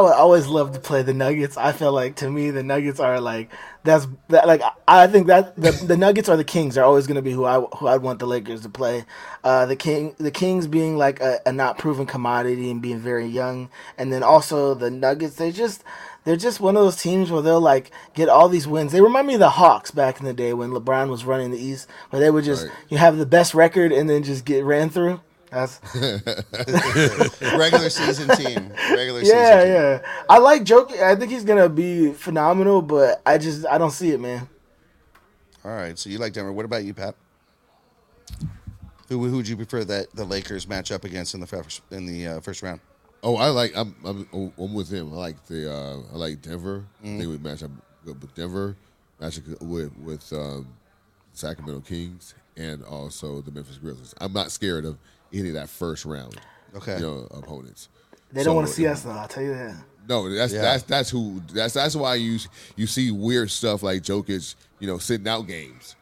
would 0.02 0.14
always 0.14 0.48
love 0.48 0.74
to 0.74 0.80
play 0.80 1.02
the 1.02 1.14
Nuggets. 1.14 1.56
I 1.58 1.72
feel 1.72 1.92
like 1.92 2.16
to 2.18 2.30
me 2.30 2.52
the 2.52 2.64
Nuggets 2.64 3.00
are 3.00 3.22
like 3.22 3.50
that's 3.84 4.08
that 4.30 4.46
like 4.48 4.62
I 4.88 5.08
think 5.08 5.28
that 5.28 5.56
the, 5.56 5.72
the 5.72 5.96
Nuggets 5.98 6.28
or 6.30 6.36
the 6.36 6.44
Kings 6.44 6.78
are 6.78 6.84
always 6.84 7.08
going 7.08 7.16
to 7.16 7.22
be 7.22 7.32
who 7.32 7.46
I 7.46 7.60
who 7.62 7.88
I'd 7.88 8.02
want 8.02 8.20
the 8.20 8.28
Lakers 8.28 8.62
to 8.62 8.70
play. 8.70 9.06
Uh, 9.44 9.66
the 9.66 9.76
King 9.76 10.16
the 10.18 10.32
Kings 10.32 10.68
being 10.68 10.98
like 10.98 11.22
a, 11.22 11.40
a 11.46 11.52
not 11.54 11.78
proven 11.78 12.06
commodity 12.06 12.70
and 12.70 12.82
being 12.82 13.00
very 13.00 13.26
young, 13.28 13.70
and 13.98 14.12
then 14.12 14.24
also 14.24 14.74
the 14.74 14.92
Nuggets 14.92 15.36
they 15.36 15.52
just 15.52 15.84
they're 16.26 16.36
just 16.36 16.60
one 16.60 16.76
of 16.76 16.84
those 16.84 17.02
teams 17.02 17.32
where 17.32 17.42
they'll 17.42 17.62
like 17.62 17.92
get 18.14 18.28
all 18.28 18.50
these 18.50 18.68
wins. 18.68 18.92
They 18.92 19.00
remind 19.02 19.28
me 19.28 19.36
of 19.36 19.40
the 19.40 19.52
Hawks 19.52 19.92
back 19.92 20.20
in 20.20 20.26
the 20.26 20.34
day 20.34 20.54
when 20.54 20.72
LeBron 20.72 21.10
was 21.10 21.24
running 21.24 21.52
the 21.52 21.58
East, 21.64 21.88
where 22.10 22.20
they 22.20 22.30
would 22.30 22.44
just 22.44 22.66
Right. 22.66 22.76
you 22.90 22.98
have 22.98 23.18
the 23.18 23.26
best 23.26 23.54
record 23.54 23.94
and 23.94 24.10
then 24.10 24.24
just 24.24 24.44
get 24.44 24.66
ran 24.66 24.90
through. 24.90 25.22
That's 25.50 25.80
Regular 27.42 27.90
season 27.90 28.36
team. 28.36 28.74
Regular 28.92 29.22
yeah, 29.22 29.24
season 29.24 29.32
yeah. 29.32 29.64
Yeah. 29.66 30.02
I 30.30 30.40
like 30.40 30.64
Jokic. 30.64 31.02
I 31.02 31.16
think 31.16 31.32
he's 31.32 31.46
gonna 31.46 31.70
be 31.70 32.12
phenomenal, 32.12 32.82
but 32.82 33.22
I 33.26 33.38
just 33.38 33.66
I 33.66 33.78
don't 33.78 33.92
see 33.92 34.12
it, 34.12 34.20
man. 34.20 34.48
All 35.64 35.72
right. 35.72 35.98
So 35.98 36.10
you 36.10 36.18
like 36.18 36.34
Denver. 36.34 36.52
What 36.52 36.66
about 36.66 36.84
you, 36.84 36.94
Pat? 36.94 37.16
Who 39.10 39.24
who 39.26 39.38
would 39.38 39.48
you 39.48 39.56
prefer 39.56 39.86
that 39.86 40.14
the 40.14 40.26
Lakers 40.26 40.68
match 40.68 40.92
up 40.92 41.06
against 41.06 41.34
in 41.34 41.40
the 41.40 41.48
first 41.48 41.82
in 41.92 42.06
the 42.06 42.28
uh, 42.28 42.40
first 42.42 42.62
round? 42.62 42.82
Oh, 43.24 43.36
I 43.38 43.48
like. 43.48 43.72
I'm. 43.76 43.96
I'm. 44.04 44.54
I'm 44.58 44.74
with 44.74 44.90
him. 44.90 45.14
I 45.14 45.16
like 45.16 45.46
the. 45.46 45.74
Uh, 45.74 45.98
I 46.14 46.18
like 46.18 46.42
Denver. 46.42 46.86
Mm-hmm. 47.04 47.16
I 47.16 47.20
think 47.20 47.30
we 47.32 47.38
match 47.38 47.64
up 47.64 47.72
good 48.06 48.22
with 48.22 48.36
Denver. 48.36 48.76
Match 49.20 49.40
up 49.40 49.62
with 49.62 49.98
with 49.98 50.32
um, 50.34 50.68
Sacramento 51.34 51.82
Kings 51.82 52.36
and 52.58 52.84
also 52.84 53.42
the 53.42 53.52
Memphis 53.52 53.78
Grizzlies. 53.78 54.14
I'm 54.20 54.34
not 54.34 54.52
scared 54.52 54.86
of 54.86 54.98
any 55.34 55.50
of 55.50 55.56
that 55.56 55.70
first 55.70 56.06
round. 56.06 56.40
Okay. 56.76 56.96
You 56.96 57.02
know, 57.02 57.28
opponents. 57.32 57.90
They 58.32 58.44
don't 58.44 58.56
want 58.56 58.68
to 58.68 58.74
see 58.74 58.88
us 58.88 59.02
though. 59.04 59.12
I'll 59.12 59.28
tell 59.28 59.44
you 59.44 59.54
that. 59.54 59.76
No, 60.08 60.34
that's 60.34 60.54
Yeah. 60.54 60.62
that's 60.62 60.84
that's 60.84 61.10
who. 61.10 61.42
That's 61.54 61.74
that's 61.74 61.96
why 61.96 62.16
you 62.16 62.40
you 62.76 62.88
see 62.88 63.12
weird 63.12 63.50
stuff 63.52 63.84
like 63.84 64.04
Jokic. 64.04 64.56
You 64.80 64.88
know, 64.88 64.98
sitting 64.98 65.28
out 65.28 65.48
games, 65.48 65.96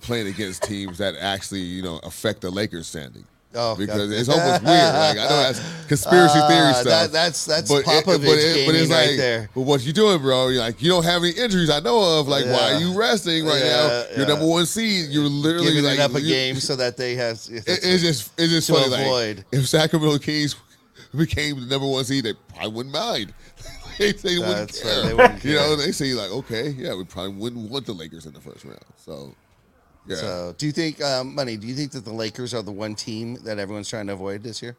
playing 0.00 0.26
against 0.28 0.62
teams 0.64 0.98
that 0.98 1.14
actually 1.16 1.60
you 1.60 1.82
know 1.82 1.98
affect 2.02 2.40
the 2.42 2.50
Lakers 2.50 2.86
standing. 2.86 3.24
Oh, 3.54 3.74
because 3.74 4.10
yeah. 4.10 4.18
it's 4.18 4.28
almost 4.28 4.62
weird. 4.62 4.94
Like 4.94 5.18
I 5.18 5.24
know 5.28 5.42
that's 5.52 5.60
conspiracy 5.88 6.34
theory 6.48 6.68
Ah, 6.68 6.72
stuff. 6.72 6.84
that- 6.84 7.12
that's- 7.12 7.44
that's 7.46 7.70
it- 7.70 7.84
Popovich 7.86 8.54
gaming 8.54 8.90
right 8.90 9.16
there. 9.16 9.48
But 9.54 9.62
what 9.62 9.80
you 9.82 9.92
doing, 9.94 10.20
bro? 10.20 10.48
You're 10.48 10.60
like 10.60 10.82
you 10.82 10.90
don't 10.90 11.04
have 11.04 11.22
any 11.22 11.32
injuries 11.32 11.70
I 11.70 11.80
know 11.80 12.20
of. 12.20 12.28
Like 12.28 12.44
why 12.44 12.74
are 12.74 12.78
you 12.80 12.92
resting 12.98 13.46
right 13.46 13.58
Yeah, 13.64 13.66
now? 13.70 14.04
You're 14.10 14.20
yeah. 14.20 14.24
number 14.26 14.46
one 14.46 14.66
seed. 14.66 15.08
You're 15.10 15.24
literally 15.24 15.68
Giving 15.68 15.84
like 15.84 15.98
it 15.98 16.02
up 16.02 16.14
a 16.14 16.20
you- 16.20 16.28
game 16.28 16.56
so 16.56 16.76
that 16.76 16.96
they 16.98 17.14
have. 17.14 17.40
It, 17.50 17.64
it's 17.66 18.02
just 18.02 18.30
it's 18.36 18.52
just 18.52 18.66
to 18.66 18.74
funny. 18.74 19.10
Like, 19.10 19.44
if 19.50 19.66
Sacramento 19.66 20.18
Kings 20.18 20.54
became 21.16 21.58
the 21.60 21.66
number 21.66 21.86
one 21.86 22.04
seed, 22.04 22.24
they 22.24 22.34
probably 22.54 22.72
wouldn't 22.72 22.94
mind. 22.94 23.32
they, 23.98 24.12
they 24.12 24.38
wouldn't 24.38 24.82
right, 24.84 25.02
they 25.04 25.14
wouldn't 25.14 25.42
You 25.44 25.54
know, 25.54 25.74
they 25.74 25.90
say 25.92 26.12
like, 26.12 26.30
okay, 26.30 26.68
yeah, 26.68 26.94
we 26.94 27.04
probably 27.04 27.32
wouldn't 27.34 27.70
want 27.70 27.86
the 27.86 27.92
Lakers 27.94 28.26
in 28.26 28.34
the 28.34 28.40
first 28.40 28.64
round. 28.64 28.78
So, 28.96 29.34
yeah, 30.08 30.16
So, 30.16 30.54
do 30.56 30.66
you 30.66 30.72
think, 30.72 31.02
um, 31.02 31.34
money? 31.34 31.56
Do 31.56 31.66
you 31.66 31.74
think 31.74 31.92
that 31.92 32.04
the 32.04 32.12
Lakers 32.12 32.54
are 32.54 32.62
the 32.62 32.72
one 32.72 32.94
team 32.94 33.34
that 33.44 33.58
everyone's 33.58 33.88
trying 33.88 34.06
to 34.08 34.14
avoid 34.14 34.42
this 34.42 34.62
year? 34.62 34.76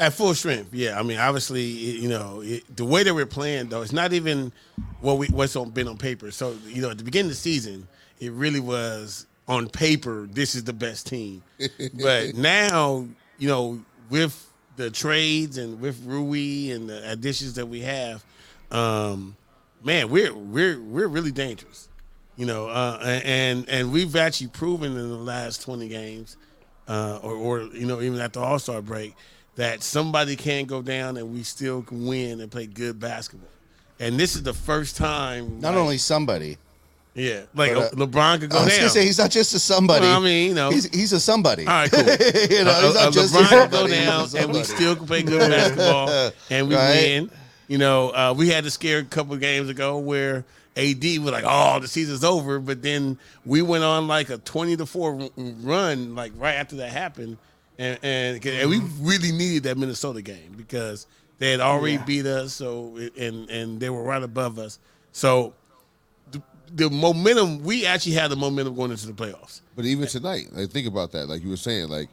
At 0.00 0.12
full 0.12 0.32
strength, 0.34 0.72
yeah. 0.72 0.98
I 0.98 1.02
mean, 1.02 1.18
obviously, 1.18 1.64
you 1.64 2.08
know, 2.08 2.40
it, 2.40 2.76
the 2.76 2.84
way 2.84 3.02
that 3.02 3.12
we're 3.12 3.26
playing, 3.26 3.68
though, 3.68 3.82
it's 3.82 3.92
not 3.92 4.12
even 4.12 4.52
what 5.00 5.18
we 5.18 5.26
what's 5.26 5.56
on 5.56 5.70
been 5.70 5.88
on 5.88 5.98
paper. 5.98 6.30
So, 6.30 6.56
you 6.66 6.80
know, 6.80 6.90
at 6.90 6.98
the 6.98 7.04
beginning 7.04 7.26
of 7.26 7.32
the 7.32 7.40
season, 7.40 7.88
it 8.20 8.30
really 8.30 8.60
was 8.60 9.26
on 9.48 9.68
paper. 9.68 10.28
This 10.30 10.54
is 10.54 10.62
the 10.62 10.72
best 10.72 11.08
team, 11.08 11.42
but 12.00 12.34
now, 12.36 13.08
you 13.38 13.48
know, 13.48 13.80
with 14.08 14.48
the 14.76 14.88
trades 14.88 15.58
and 15.58 15.80
with 15.80 16.00
Rui 16.04 16.70
and 16.70 16.88
the 16.88 17.10
additions 17.10 17.54
that 17.54 17.66
we 17.66 17.80
have, 17.80 18.24
um, 18.70 19.36
man, 19.82 20.10
we're 20.10 20.32
we're 20.32 20.80
we're 20.80 21.08
really 21.08 21.32
dangerous. 21.32 21.87
You 22.38 22.46
know, 22.46 22.68
uh, 22.68 22.98
and 23.24 23.68
and 23.68 23.92
we've 23.92 24.14
actually 24.16 24.46
proven 24.48 24.92
in 24.92 25.08
the 25.10 25.16
last 25.16 25.60
twenty 25.62 25.88
games, 25.88 26.36
uh, 26.86 27.18
or 27.22 27.34
or 27.34 27.60
you 27.74 27.84
know 27.84 28.00
even 28.00 28.20
at 28.20 28.32
the 28.32 28.40
All 28.40 28.58
Star 28.60 28.80
break, 28.80 29.14
that 29.56 29.82
somebody 29.82 30.36
can 30.36 30.64
go 30.66 30.80
down 30.80 31.16
and 31.16 31.34
we 31.34 31.42
still 31.42 31.82
can 31.82 32.06
win 32.06 32.40
and 32.40 32.48
play 32.50 32.66
good 32.66 33.00
basketball. 33.00 33.50
And 33.98 34.18
this 34.20 34.36
is 34.36 34.44
the 34.44 34.54
first 34.54 34.96
time. 34.96 35.58
Not 35.60 35.70
like- 35.74 35.78
only 35.82 35.98
somebody. 35.98 36.58
yeah, 37.14 37.40
like 37.56 37.74
but, 37.74 37.92
uh, 37.92 37.96
LeBron 37.96 38.38
could 38.38 38.50
go 38.50 38.58
I 38.58 38.64
was 38.66 38.70
down. 38.72 38.78
gonna 38.82 38.90
say 38.90 39.04
he's 39.04 39.18
not 39.18 39.32
just 39.32 39.52
a 39.54 39.58
somebody. 39.58 40.02
Well, 40.06 40.20
I 40.20 40.24
mean, 40.24 40.48
you 40.50 40.54
know. 40.54 40.70
he's 40.70 40.88
he's 40.94 41.12
a 41.12 41.18
somebody. 41.18 41.66
All 41.66 41.72
right, 41.72 41.90
cool. 41.90 42.02
you 42.02 42.62
know, 42.64 42.70
Uh, 42.70 42.82
he's 42.82 42.96
uh, 42.96 43.04
not 43.06 43.12
just 43.12 43.34
LeBron 43.34 43.48
could 43.48 43.70
go 43.72 43.76
somebody, 43.88 43.94
he's 43.94 44.34
a 44.34 44.36
down, 44.38 44.44
and 44.44 44.52
we 44.52 44.62
still 44.62 44.94
can 44.94 45.06
play 45.08 45.22
good 45.24 45.40
basketball, 45.50 46.08
and 46.50 46.68
we 46.68 46.76
Right. 46.76 46.94
win. 46.94 47.30
You 47.66 47.78
know, 47.78 48.10
uh, 48.10 48.32
we 48.36 48.48
had 48.48 48.62
the 48.62 48.70
scare 48.70 49.00
a 49.00 49.04
couple 49.04 49.34
of 49.34 49.40
games 49.40 49.68
ago 49.68 49.98
where 49.98 50.44
AD 50.78 51.02
was 51.22 51.32
like, 51.32 51.44
"Oh, 51.46 51.80
the 51.80 51.88
season's 51.88 52.24
over," 52.24 52.58
but 52.60 52.82
then 52.82 53.18
we 53.44 53.60
went 53.62 53.84
on 53.84 54.06
like 54.08 54.30
a 54.30 54.38
twenty 54.38 54.76
to 54.76 54.86
four 54.86 55.28
run, 55.36 56.14
like 56.14 56.32
right 56.36 56.54
after 56.54 56.76
that 56.76 56.90
happened, 56.90 57.36
and 57.78 57.98
and, 58.02 58.44
and 58.46 58.70
we 58.70 58.80
really 59.00 59.32
needed 59.32 59.64
that 59.64 59.76
Minnesota 59.76 60.22
game 60.22 60.54
because 60.56 61.06
they 61.38 61.50
had 61.50 61.60
already 61.60 61.94
Yeah. 61.94 62.04
beat 62.04 62.26
us, 62.26 62.54
so 62.54 62.96
and 63.18 63.50
and 63.50 63.80
they 63.80 63.90
were 63.90 64.02
right 64.02 64.22
above 64.22 64.58
us, 64.58 64.78
so. 65.12 65.54
The, 66.30 66.42
the 66.74 66.90
momentum 66.90 67.62
we 67.62 67.86
actually 67.86 68.12
had 68.12 68.30
the 68.30 68.36
momentum 68.36 68.74
going 68.74 68.90
into 68.90 69.06
the 69.06 69.14
playoffs. 69.14 69.62
But 69.74 69.86
even 69.86 70.06
tonight, 70.06 70.48
like 70.52 70.70
think 70.70 70.86
about 70.86 71.12
that. 71.12 71.26
Like 71.26 71.42
you 71.42 71.48
were 71.48 71.56
saying, 71.56 71.88
like 71.88 72.10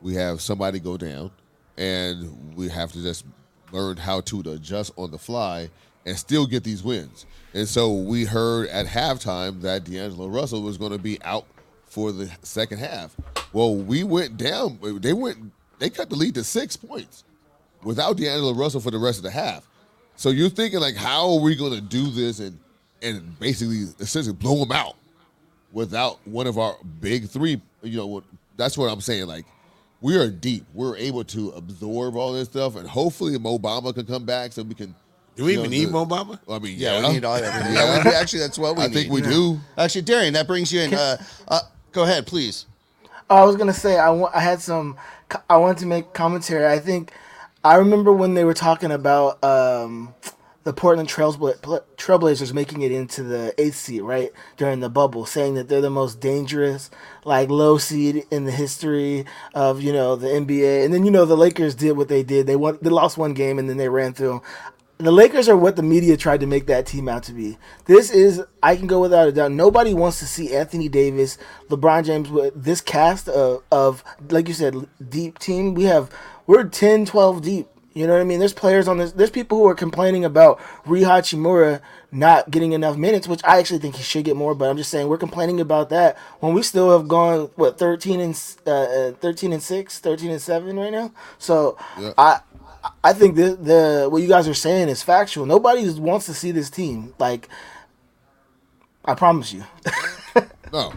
we 0.00 0.14
have 0.14 0.40
somebody 0.40 0.78
go 0.78 0.96
down, 0.96 1.32
and 1.76 2.54
we 2.56 2.68
have 2.68 2.92
to 2.92 3.02
just 3.02 3.24
learn 3.72 3.96
how 3.96 4.20
to 4.20 4.40
adjust 4.52 4.92
on 4.96 5.10
the 5.10 5.18
fly 5.18 5.68
and 6.06 6.16
still 6.16 6.46
get 6.46 6.64
these 6.64 6.82
wins. 6.82 7.26
And 7.52 7.68
so 7.68 7.92
we 7.92 8.24
heard 8.24 8.68
at 8.68 8.86
halftime 8.86 9.60
that 9.62 9.84
D'Angelo 9.84 10.28
Russell 10.28 10.62
was 10.62 10.78
going 10.78 10.92
to 10.92 10.98
be 10.98 11.20
out 11.22 11.44
for 11.84 12.12
the 12.12 12.30
second 12.42 12.78
half. 12.78 13.14
Well, 13.52 13.76
we 13.76 14.04
went 14.04 14.36
down. 14.36 14.78
They 15.00 15.12
went. 15.12 15.38
They 15.78 15.90
cut 15.90 16.08
the 16.08 16.16
lead 16.16 16.34
to 16.36 16.44
six 16.44 16.76
points 16.76 17.24
without 17.82 18.16
D'Angelo 18.16 18.54
Russell 18.54 18.80
for 18.80 18.90
the 18.90 18.98
rest 18.98 19.18
of 19.18 19.24
the 19.24 19.30
half. 19.30 19.68
So 20.16 20.30
you're 20.30 20.48
thinking 20.48 20.80
like, 20.80 20.96
how 20.96 21.34
are 21.34 21.40
we 21.40 21.54
going 21.54 21.74
to 21.74 21.82
do 21.82 22.10
this 22.10 22.38
and 22.40 22.58
and 23.02 23.38
basically 23.38 23.84
essentially 24.00 24.34
blow 24.34 24.60
them 24.60 24.72
out? 24.72 24.96
without 25.76 26.26
one 26.26 26.46
of 26.46 26.58
our 26.58 26.74
big 27.00 27.28
three. 27.28 27.60
You 27.82 27.98
know, 27.98 28.24
that's 28.56 28.78
what 28.78 28.86
I'm 28.86 29.02
saying. 29.02 29.26
Like, 29.26 29.44
we 30.00 30.16
are 30.16 30.28
deep. 30.28 30.64
We're 30.74 30.96
able 30.96 31.22
to 31.24 31.50
absorb 31.50 32.16
all 32.16 32.32
this 32.32 32.48
stuff, 32.48 32.76
and 32.76 32.88
hopefully, 32.88 33.38
Mo 33.38 33.58
Bamba 33.58 33.94
can 33.94 34.06
come 34.06 34.24
back 34.24 34.52
so 34.52 34.62
we 34.62 34.74
can. 34.74 34.94
Do 35.36 35.44
we 35.44 35.52
you 35.52 35.58
even 35.60 35.70
know, 35.70 35.76
need 35.76 35.84
the- 35.86 35.90
Mo 35.92 36.06
Bamba? 36.06 36.38
I 36.48 36.58
mean, 36.58 36.78
Yeah, 36.78 37.00
yeah, 37.00 37.08
we 37.08 37.14
need 37.14 37.24
all 37.24 37.34
everything. 37.36 37.74
Yeah, 37.74 38.04
we, 38.04 38.10
actually, 38.10 38.40
that's 38.40 38.58
what 38.58 38.76
we 38.76 38.82
I 38.82 38.86
need. 38.88 38.94
think 38.94 39.12
we 39.12 39.20
do. 39.20 39.60
Actually, 39.76 40.02
Darian, 40.02 40.32
that 40.34 40.46
brings 40.46 40.72
you 40.72 40.80
in. 40.80 40.94
Uh, 40.94 41.16
uh, 41.48 41.60
go 41.92 42.02
ahead, 42.04 42.26
please. 42.26 42.66
Oh, 43.28 43.36
I 43.36 43.44
was 43.44 43.56
gonna 43.56 43.72
say 43.72 43.98
I 43.98 44.10
wa- 44.10 44.30
I 44.34 44.40
had 44.40 44.60
some. 44.60 44.96
I 45.50 45.56
wanted 45.56 45.78
to 45.78 45.86
make 45.86 46.12
commentary. 46.12 46.66
I 46.66 46.78
think 46.78 47.12
I 47.64 47.74
remember 47.76 48.12
when 48.12 48.34
they 48.34 48.44
were 48.44 48.54
talking 48.54 48.92
about 48.92 49.42
um, 49.42 50.14
the 50.62 50.72
Portland 50.72 51.08
Trailbla- 51.08 51.60
Pla- 51.60 51.80
Trailblazers 51.96 52.52
making 52.52 52.82
it 52.82 52.92
into 52.92 53.24
the 53.24 53.52
eighth 53.60 53.74
seed, 53.74 54.02
right 54.02 54.30
during 54.56 54.78
the 54.78 54.88
bubble, 54.88 55.26
saying 55.26 55.54
that 55.54 55.68
they're 55.68 55.80
the 55.80 55.90
most 55.90 56.20
dangerous, 56.20 56.88
like 57.24 57.50
low 57.50 57.78
seed 57.78 58.24
in 58.30 58.44
the 58.44 58.52
history 58.52 59.24
of 59.54 59.82
you 59.82 59.92
know 59.92 60.14
the 60.14 60.28
NBA. 60.28 60.84
And 60.84 60.94
then 60.94 61.04
you 61.04 61.10
know 61.10 61.24
the 61.24 61.36
Lakers 61.36 61.74
did 61.74 61.96
what 61.96 62.06
they 62.08 62.22
did. 62.22 62.46
They 62.46 62.54
won. 62.56 62.78
They 62.80 62.90
lost 62.90 63.18
one 63.18 63.34
game 63.34 63.58
and 63.58 63.68
then 63.68 63.76
they 63.76 63.88
ran 63.88 64.14
through 64.14 64.34
'em. 64.34 64.40
The 64.98 65.12
Lakers 65.12 65.48
are 65.48 65.56
what 65.56 65.76
the 65.76 65.82
media 65.82 66.16
tried 66.16 66.40
to 66.40 66.46
make 66.46 66.66
that 66.66 66.86
team 66.86 67.06
out 67.08 67.22
to 67.24 67.32
be. 67.32 67.58
This 67.84 68.10
is, 68.10 68.42
I 68.62 68.76
can 68.76 68.86
go 68.86 69.00
without 69.00 69.28
a 69.28 69.32
doubt. 69.32 69.52
Nobody 69.52 69.92
wants 69.92 70.18
to 70.20 70.26
see 70.26 70.54
Anthony 70.56 70.88
Davis, 70.88 71.36
LeBron 71.68 72.06
James 72.06 72.30
with 72.30 72.54
this 72.54 72.80
cast 72.80 73.28
of, 73.28 73.62
of 73.70 74.02
like 74.30 74.48
you 74.48 74.54
said, 74.54 74.88
deep 75.06 75.38
team. 75.38 75.74
We 75.74 75.84
have, 75.84 76.10
we're 76.46 76.64
10, 76.64 77.04
12 77.04 77.42
deep. 77.42 77.68
You 77.92 78.06
know 78.06 78.12
what 78.12 78.20
I 78.20 78.24
mean? 78.24 78.40
There's 78.40 78.52
players 78.52 78.88
on 78.88 78.98
this. 78.98 79.12
There's 79.12 79.30
people 79.30 79.56
who 79.56 79.66
are 79.68 79.74
complaining 79.74 80.22
about 80.24 80.60
Rui 80.84 81.00
Hachimura 81.00 81.80
not 82.12 82.50
getting 82.50 82.72
enough 82.72 82.98
minutes, 82.98 83.26
which 83.26 83.40
I 83.42 83.58
actually 83.58 83.78
think 83.78 83.96
he 83.96 84.02
should 84.02 84.26
get 84.26 84.36
more. 84.36 84.54
But 84.54 84.68
I'm 84.68 84.76
just 84.76 84.90
saying 84.90 85.08
we're 85.08 85.16
complaining 85.16 85.62
about 85.62 85.88
that 85.88 86.18
when 86.40 86.52
we 86.52 86.62
still 86.62 86.90
have 86.90 87.08
gone 87.08 87.50
what 87.54 87.78
13 87.78 88.20
and 88.20 88.56
uh, 88.66 88.70
uh, 88.70 89.12
13 89.12 89.54
and 89.54 89.62
six, 89.62 89.98
13 89.98 90.30
and 90.30 90.42
seven 90.42 90.78
right 90.78 90.92
now. 90.92 91.10
So 91.38 91.78
Yeah. 91.98 92.12
I 92.18 92.40
I 93.04 93.12
think 93.12 93.36
the 93.36 93.56
the 93.56 94.08
what 94.10 94.22
you 94.22 94.28
guys 94.28 94.48
are 94.48 94.54
saying 94.54 94.88
is 94.88 95.02
factual. 95.02 95.46
Nobody 95.46 95.88
wants 96.00 96.26
to 96.26 96.34
see 96.34 96.50
this 96.52 96.70
team. 96.70 97.14
Like, 97.18 97.48
I 99.04 99.14
promise 99.14 99.52
you. 99.52 99.64
No, 100.72 100.92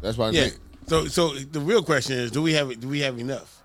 that's 0.00 0.16
why 0.18 0.30
Yeah. 0.30 0.44
think. 0.44 0.58
So 0.86 1.06
so 1.06 1.34
the 1.34 1.60
real 1.60 1.82
question 1.82 2.18
is, 2.18 2.30
do 2.30 2.42
we 2.42 2.54
have 2.54 2.78
do 2.80 2.88
we 2.88 3.00
have 3.00 3.18
enough 3.18 3.62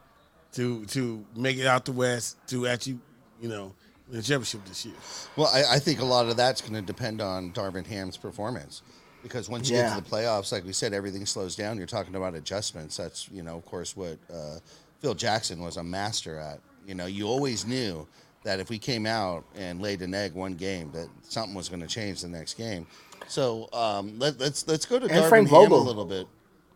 to 0.54 0.86
to 0.88 1.26
make 1.36 1.58
it 1.58 1.66
out 1.68 1.86
the 1.86 1.92
West 1.92 2.38
to 2.50 2.68
actually 2.68 3.00
you 3.42 3.50
know 3.50 3.74
win 4.08 4.18
the 4.18 4.24
championship 4.24 4.66
this 4.66 4.86
year? 4.86 4.96
Well, 5.36 5.50
I, 5.54 5.76
I 5.76 5.80
think 5.80 6.00
a 6.02 6.06
lot 6.06 6.28
of 6.28 6.38
that's 6.38 6.62
going 6.62 6.74
to 6.74 6.82
depend 6.82 7.22
on 7.22 7.52
Darvin 7.52 7.86
Ham's 7.88 8.18
performance. 8.18 8.82
Because 9.24 9.50
once 9.50 9.68
you 9.70 9.76
Yeah. 9.76 9.84
get 9.90 9.96
to 9.96 10.02
the 10.04 10.10
playoffs, 10.10 10.52
like 10.52 10.64
we 10.66 10.72
said, 10.74 10.94
everything 10.94 11.26
slows 11.26 11.56
down. 11.56 11.78
You're 11.78 11.88
talking 11.88 12.14
about 12.16 12.36
adjustments. 12.36 12.98
That's, 12.98 13.28
you 13.32 13.42
know, 13.42 13.58
of 13.58 13.66
course, 13.66 13.98
what 13.98 14.20
uh, 14.32 14.60
Phil 15.06 15.14
Jackson 15.14 15.62
was 15.62 15.78
a 15.78 15.84
master 15.84 16.40
at. 16.40 16.60
You 16.88 16.96
know, 16.96 17.06
you 17.06 17.28
always 17.28 17.64
knew 17.64 18.08
that 18.44 18.60
if 18.60 18.72
we 18.72 18.80
came 18.80 19.06
out 19.06 19.44
and 19.54 19.80
laid 19.80 20.02
an 20.02 20.16
egg 20.16 20.34
one 20.34 20.56
game, 20.56 20.90
that 20.94 21.08
something 21.22 21.54
was 21.54 21.70
going 21.70 21.82
to 21.82 21.88
change 21.88 22.22
the 22.24 22.28
next 22.28 22.56
game. 22.56 22.88
So 23.28 23.70
um, 23.72 24.18
let, 24.18 24.40
let's 24.40 24.68
let's 24.68 24.88
go 24.88 24.98
to 24.98 25.06
And 25.06 25.14
Darvin 25.14 25.30
Frank 25.30 25.50
Vogel 25.50 25.80
a 25.80 25.84
little 25.84 26.06
bit. 26.06 26.26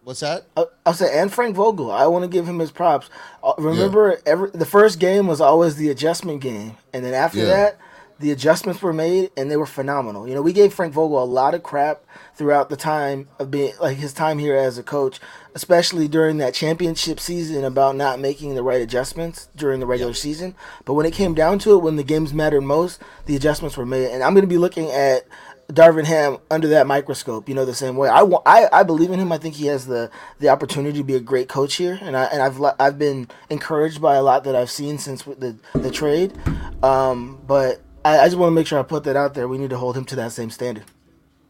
What's 0.03 0.19
that? 0.19 0.45
I- 0.55 0.65
I'll 0.85 0.93
say, 0.93 1.19
and 1.19 1.33
Frank 1.33 1.55
Vogel. 1.55 1.89
I 1.89 2.05
want 2.05 2.21
to 2.23 2.29
give 2.29 2.47
him 2.47 2.59
his 2.59 2.69
props. 2.69 3.09
Uh, 3.43 3.53
remember, 3.57 4.21
every 4.27 4.51
the 4.51 4.65
first 4.65 4.99
game 4.99 5.25
was 5.25 5.41
always 5.41 5.75
the 5.77 5.89
adjustment 5.89 6.41
game, 6.41 6.77
and 6.93 7.03
then 7.03 7.15
after 7.15 7.39
Yeah. 7.39 7.45
that, 7.45 7.77
the 8.19 8.31
adjustments 8.31 8.81
were 8.81 8.93
made 8.93 9.31
and 9.37 9.49
they 9.49 9.55
were 9.57 9.65
phenomenal. 9.65 10.27
You 10.27 10.35
know, 10.35 10.41
we 10.41 10.53
gave 10.53 10.73
Frank 10.73 10.93
Vogel 10.93 11.23
a 11.23 11.25
lot 11.25 11.53
of 11.53 11.63
crap 11.63 12.03
throughout 12.35 12.69
the 12.69 12.75
time 12.75 13.29
of 13.39 13.49
being 13.49 13.73
like 13.79 13.97
his 13.97 14.13
time 14.13 14.39
here 14.39 14.55
as 14.55 14.77
a 14.77 14.83
coach, 14.83 15.19
especially 15.55 16.07
during 16.07 16.37
that 16.37 16.53
championship 16.53 17.19
season 17.19 17.63
about 17.63 17.95
not 17.95 18.19
making 18.19 18.55
the 18.55 18.63
right 18.63 18.81
adjustments 18.81 19.47
during 19.55 19.79
the 19.79 19.85
regular 19.85 20.13
season. 20.13 20.53
But 20.83 20.95
when 20.95 21.05
it 21.05 21.13
came 21.13 21.33
down 21.33 21.59
to 21.59 21.73
it, 21.73 21.83
when 21.83 21.95
the 21.95 22.03
games 22.03 22.33
mattered 22.33 22.61
most, 22.61 23.01
the 23.25 23.35
adjustments 23.35 23.77
were 23.77 23.85
made. 23.85 24.11
And 24.11 24.21
I'm 24.21 24.33
going 24.33 24.43
to 24.43 24.47
be 24.47 24.57
looking 24.57 24.91
at 24.91 25.25
Darvin 25.71 26.05
Ham 26.05 26.39
under 26.49 26.67
that 26.69 26.87
microscope, 26.87 27.47
you 27.47 27.53
know, 27.53 27.63
the 27.63 27.75
same 27.75 27.95
way. 27.95 28.09
I, 28.09 28.23
wa- 28.23 28.41
I, 28.45 28.67
I 28.73 28.83
believe 28.83 29.11
in 29.11 29.19
him. 29.19 29.31
I 29.31 29.37
think 29.37 29.55
he 29.55 29.67
has 29.67 29.85
the, 29.85 30.09
the 30.39 30.49
opportunity 30.49 30.97
to 30.97 31.03
be 31.03 31.15
a 31.15 31.19
great 31.19 31.47
coach 31.47 31.75
here, 31.75 31.99
and 32.01 32.17
I 32.17 32.23
and 32.25 32.41
I've 32.41 32.59
I've 32.79 32.97
been 32.97 33.27
encouraged 33.51 34.01
by 34.01 34.15
a 34.15 34.23
lot 34.23 34.43
that 34.45 34.55
I've 34.55 34.71
seen 34.71 34.97
since 34.97 35.23
the 35.23 35.55
the 35.73 35.91
trade. 35.91 36.33
Um, 36.81 37.39
but 37.45 37.81
I, 38.05 38.19
I 38.19 38.25
just 38.25 38.37
want 38.37 38.51
to 38.51 38.55
make 38.55 38.67
sure 38.67 38.79
I 38.79 38.83
put 38.83 39.03
that 39.05 39.15
out 39.15 39.33
there. 39.33 39.47
We 39.47 39.57
need 39.57 39.69
to 39.71 39.77
hold 39.77 39.95
him 39.97 40.05
to 40.05 40.15
that 40.17 40.31
same 40.31 40.49
standard. 40.49 40.85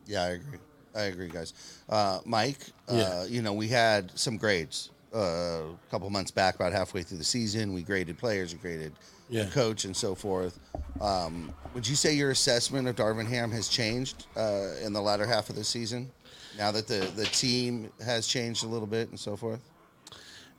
Yeah, 0.05 0.23
I 0.23 0.27
agree. 0.29 0.57
I 0.95 1.01
agree, 1.03 1.27
guys. 1.29 1.53
Uh, 1.87 2.19
Mike, 2.25 2.57
uh, 2.87 3.25
you 3.29 3.41
know, 3.41 3.53
we 3.53 3.67
had 3.67 4.17
some 4.17 4.37
grades 4.37 4.89
uh, 5.13 5.19
a 5.19 5.91
couple 5.91 6.09
months 6.09 6.31
back, 6.31 6.55
about 6.55 6.71
halfway 6.73 7.03
through 7.03 7.19
the 7.19 7.23
season. 7.23 7.73
We 7.73 7.83
graded 7.83 8.17
players, 8.17 8.53
we 8.53 8.59
graded 8.59 8.93
Yeah. 9.29 9.43
the 9.43 9.51
coach, 9.51 9.85
and 9.85 9.95
so 9.95 10.15
forth. 10.15 10.59
Um, 10.99 11.53
would 11.73 11.87
you 11.87 11.95
say 11.95 12.13
your 12.15 12.31
assessment 12.31 12.87
of 12.87 12.95
Darvin 12.95 13.27
Ham 13.27 13.51
has 13.51 13.67
changed 13.67 14.25
uh, 14.35 14.69
in 14.83 14.91
the 14.93 15.01
latter 15.01 15.25
half 15.27 15.49
of 15.49 15.55
the 15.55 15.63
season? 15.63 16.11
Now 16.57 16.71
that 16.71 16.87
the, 16.87 17.09
the 17.15 17.25
team 17.25 17.91
has 18.03 18.25
changed 18.27 18.63
a 18.63 18.67
little 18.67 18.87
bit 18.87 19.09
and 19.09 19.19
so 19.19 19.35
forth? 19.35 19.61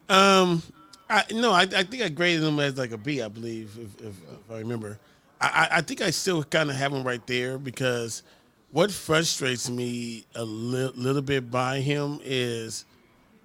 Um, 0.09 0.62
I 1.09 1.25
no, 1.32 1.52
I, 1.52 1.62
I 1.62 1.82
think 1.82 2.02
I 2.02 2.09
graded 2.09 2.44
him 2.44 2.59
as 2.61 2.78
like 2.78 2.92
a 2.92 2.97
B, 2.99 3.20
I 3.20 3.28
believe, 3.28 3.76
if, 3.78 4.00
if, 4.00 4.06
if 4.23 4.50
I 4.50 4.59
remember. 4.59 4.99
I, 5.40 5.47
I- 5.70 5.76
I 5.78 5.80
think 5.82 6.00
I 6.02 6.11
still 6.11 6.42
kind 6.44 6.70
of 6.70 6.76
have 6.76 6.92
him 6.92 7.04
right 7.04 7.25
there 7.26 7.59
because 7.59 8.23
what 8.73 8.90
frustrates 8.92 9.68
me 9.70 10.25
a 10.35 10.44
li- 10.44 10.92
little 10.94 11.23
bit 11.23 11.50
by 11.50 11.80
him 11.80 12.20
is 12.23 12.85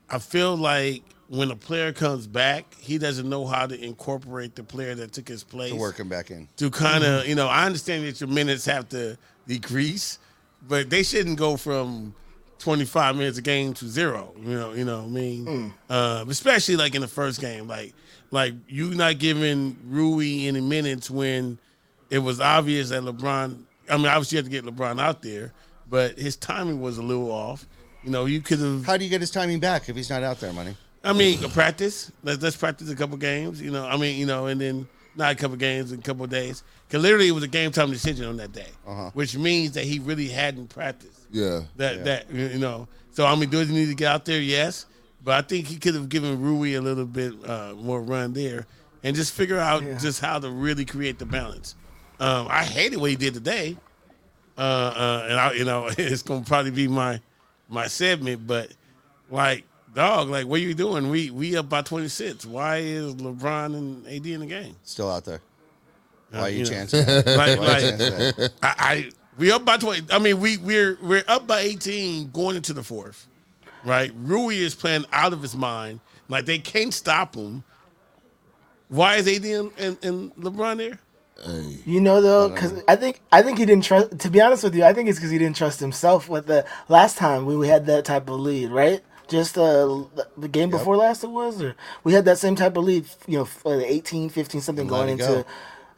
I 0.09 0.19
feel 0.19 0.55
like 0.55 1.03
when 1.27 1.49
a 1.49 1.55
player 1.55 1.91
comes 1.91 2.27
back, 2.27 2.75
he 2.79 2.99
doesn't 2.99 3.27
know 3.27 3.47
how 3.47 3.65
to 3.65 3.83
incorporate 3.83 4.53
the 4.55 4.63
player 4.63 4.93
that 4.93 5.11
took 5.13 5.27
his 5.27 5.43
place 5.43 5.71
To 5.71 5.77
work 5.77 5.97
him 5.99 6.07
back 6.09 6.29
in. 6.29 6.47
to 6.57 6.69
kind 6.69 7.03
of, 7.03 7.27
you 7.27 7.33
know, 7.33 7.47
I 7.47 7.65
understand 7.65 8.05
that 8.05 8.21
your 8.21 8.29
minutes 8.29 8.65
have 8.65 8.87
to 8.89 9.17
decrease, 9.47 10.19
but 10.67 10.91
they 10.91 11.01
shouldn't 11.01 11.39
go 11.39 11.57
from 11.57 12.13
25 12.59 13.15
minutes 13.15 13.39
a 13.39 13.41
game 13.41 13.73
to 13.75 13.87
zero. 13.87 14.33
You 14.39 14.53
know, 14.53 14.73
you 14.73 14.85
know 14.85 14.99
what 14.99 15.07
I 15.07 15.09
mean? 15.09 15.73
Uh, 15.89 16.25
especially 16.29 16.75
like 16.75 16.93
in 16.93 17.01
the 17.01 17.07
first 17.07 17.41
game, 17.41 17.67
like 17.67 17.93
like 18.31 18.53
you 18.67 18.93
not 18.93 19.17
giving 19.17 19.77
Rui 19.87 20.45
any 20.47 20.61
minutes 20.61 21.09
when 21.09 21.57
it 22.09 22.19
was 22.19 22.39
obvious 22.39 22.89
that 22.89 23.03
LeBron. 23.03 23.63
I 23.89 23.97
mean, 23.97 24.07
obviously 24.07 24.37
you 24.37 24.43
had 24.43 24.45
to 24.45 24.51
get 24.51 24.65
LeBron 24.65 24.99
out 24.99 25.21
there, 25.21 25.53
but 25.89 26.17
his 26.17 26.35
timing 26.35 26.81
was 26.81 26.97
a 26.97 27.03
little 27.03 27.31
off. 27.31 27.65
You 28.03 28.11
know, 28.11 28.25
you 28.25 28.41
could 28.41 28.59
have. 28.59 28.85
How 28.85 28.97
do 28.97 29.03
you 29.03 29.09
get 29.09 29.21
his 29.21 29.31
timing 29.31 29.59
back 29.59 29.89
if 29.89 29.95
he's 29.95 30.09
not 30.09 30.23
out 30.23 30.39
there, 30.39 30.53
money? 30.53 30.75
I 31.03 31.13
mean, 31.13 31.39
practice. 31.51 32.11
Let's 32.23 32.41
let's 32.41 32.55
practice 32.55 32.89
a 32.89 32.95
couple 32.95 33.17
games. 33.17 33.61
You 33.61 33.71
know, 33.71 33.85
I 33.85 33.97
mean, 33.97 34.17
you 34.17 34.25
know, 34.25 34.47
and 34.47 34.59
then 34.59 34.87
not 35.15 35.31
a 35.31 35.35
couple 35.35 35.55
games 35.57 35.91
in 35.91 35.99
a 35.99 36.01
couple 36.01 36.25
days. 36.27 36.63
Because 36.87 37.01
literally, 37.01 37.27
it 37.27 37.31
was 37.31 37.43
a 37.43 37.47
game 37.47 37.71
time 37.71 37.91
decision 37.91 38.25
on 38.25 38.37
that 38.37 38.51
day, 38.51 38.69
which 39.13 39.37
means 39.37 39.73
that 39.73 39.85
he 39.85 39.99
really 39.99 40.27
hadn't 40.27 40.67
practiced. 40.67 41.27
Yeah. 41.31 41.61
That 41.77 42.05
that 42.05 42.31
you 42.31 42.59
know. 42.59 42.87
So 43.11 43.25
I 43.25 43.35
mean, 43.35 43.49
does 43.49 43.69
he 43.69 43.75
need 43.75 43.87
to 43.87 43.95
get 43.95 44.11
out 44.11 44.25
there? 44.25 44.41
Yes, 44.41 44.85
but 45.23 45.33
I 45.33 45.41
think 45.41 45.67
he 45.67 45.77
could 45.77 45.95
have 45.95 46.09
given 46.09 46.41
Rui 46.41 46.75
a 46.75 46.81
little 46.81 47.05
bit 47.05 47.33
uh, 47.47 47.73
more 47.75 48.01
run 48.01 48.33
there, 48.33 48.67
and 49.03 49.15
just 49.15 49.33
figure 49.33 49.59
out 49.59 49.83
just 49.99 50.21
how 50.21 50.39
to 50.39 50.49
really 50.49 50.85
create 50.85 51.19
the 51.19 51.25
balance. 51.25 51.75
Um, 52.19 52.47
I 52.49 52.63
hated 52.63 52.97
what 52.97 53.09
he 53.09 53.15
did 53.15 53.33
today, 53.33 53.75
uh, 54.57 54.61
uh, 54.61 55.27
and 55.29 55.39
I, 55.39 55.51
you 55.53 55.65
know, 55.65 55.89
it's 55.97 56.21
gonna 56.21 56.45
probably 56.45 56.71
be 56.71 56.87
my 56.87 57.19
my 57.67 57.87
segment, 57.87 58.47
but 58.47 58.71
like, 59.29 59.65
dog, 59.93 60.29
like, 60.29 60.45
what 60.47 60.59
are 60.59 60.63
you 60.63 60.73
doing? 60.73 61.09
We 61.09 61.31
we 61.31 61.57
up 61.57 61.69
by 61.69 61.81
twenty 61.81 62.07
six. 62.07 62.45
Why 62.45 62.77
is 62.77 63.15
LeBron 63.15 63.75
and 63.75 64.07
AD 64.07 64.25
in 64.25 64.39
the 64.41 64.45
game? 64.45 64.75
Still 64.83 65.11
out 65.11 65.25
there. 65.25 65.41
Why 66.31 66.39
are 66.41 66.49
you 66.49 66.59
you 66.59 66.65
chancing? 66.65 67.05
Like, 67.05 67.59
Why 67.59 67.75
are 67.75 67.79
you 67.79 67.91
like? 68.37 68.51
I, 68.63 68.75
I 68.77 69.09
we 69.37 69.51
up 69.51 69.65
by 69.65 69.77
twenty. 69.77 70.05
I 70.11 70.19
mean, 70.19 70.39
we 70.39 70.57
we're 70.57 70.97
we're 71.01 71.23
up 71.27 71.47
by 71.47 71.59
eighteen 71.61 72.29
going 72.31 72.55
into 72.55 72.73
the 72.73 72.83
fourth, 72.83 73.27
right? 73.83 74.11
Rui 74.15 74.55
is 74.55 74.75
playing 74.75 75.05
out 75.11 75.33
of 75.33 75.41
his 75.41 75.55
mind. 75.55 75.99
Like 76.29 76.45
they 76.45 76.59
can't 76.59 76.93
stop 76.93 77.35
him. 77.35 77.63
Why 78.87 79.15
is 79.15 79.27
AD 79.27 79.43
and, 79.43 79.71
and, 79.77 80.05
and 80.05 80.35
LeBron 80.35 80.77
there? 80.77 80.99
Hey. 81.43 81.79
You 81.85 81.99
know 82.01 82.21
though, 82.21 82.49
because 82.49 82.81
I 82.87 82.95
think 82.95 83.21
I 83.31 83.41
think 83.41 83.57
he 83.57 83.65
didn't 83.65 83.83
trust. 83.83 84.19
To 84.19 84.29
be 84.29 84.39
honest 84.41 84.63
with 84.63 84.73
you, 84.75 84.83
I 84.83 84.93
think 84.93 85.09
it's 85.09 85.17
because 85.19 85.31
he 85.31 85.37
didn't 85.37 85.57
trust 85.57 85.79
himself. 85.79 86.29
With 86.29 86.47
the 86.47 86.65
last 86.87 87.17
time 87.17 87.45
we, 87.45 87.55
we 87.57 87.67
had 87.67 87.85
that 87.87 88.05
type 88.05 88.29
of 88.29 88.39
lead, 88.39 88.71
right? 88.71 89.01
Just 89.27 89.57
uh, 89.57 90.03
the 90.37 90.47
game 90.47 90.69
before 90.69 90.95
last 90.95 91.23
it 91.23 91.29
was, 91.31 91.61
or 91.61 91.75
we 92.03 92.13
had 92.13 92.25
that 92.25 92.37
same 92.37 92.55
type 92.55 92.77
of 92.77 92.83
lead. 92.85 93.05
You 93.27 93.39
know, 93.39 93.43
f- 93.43 93.65
uh, 93.65 93.71
18, 93.79 94.29
15, 94.29 94.61
something 94.61 94.87
going 94.87 95.09
into, 95.09 95.23
go. 95.25 95.45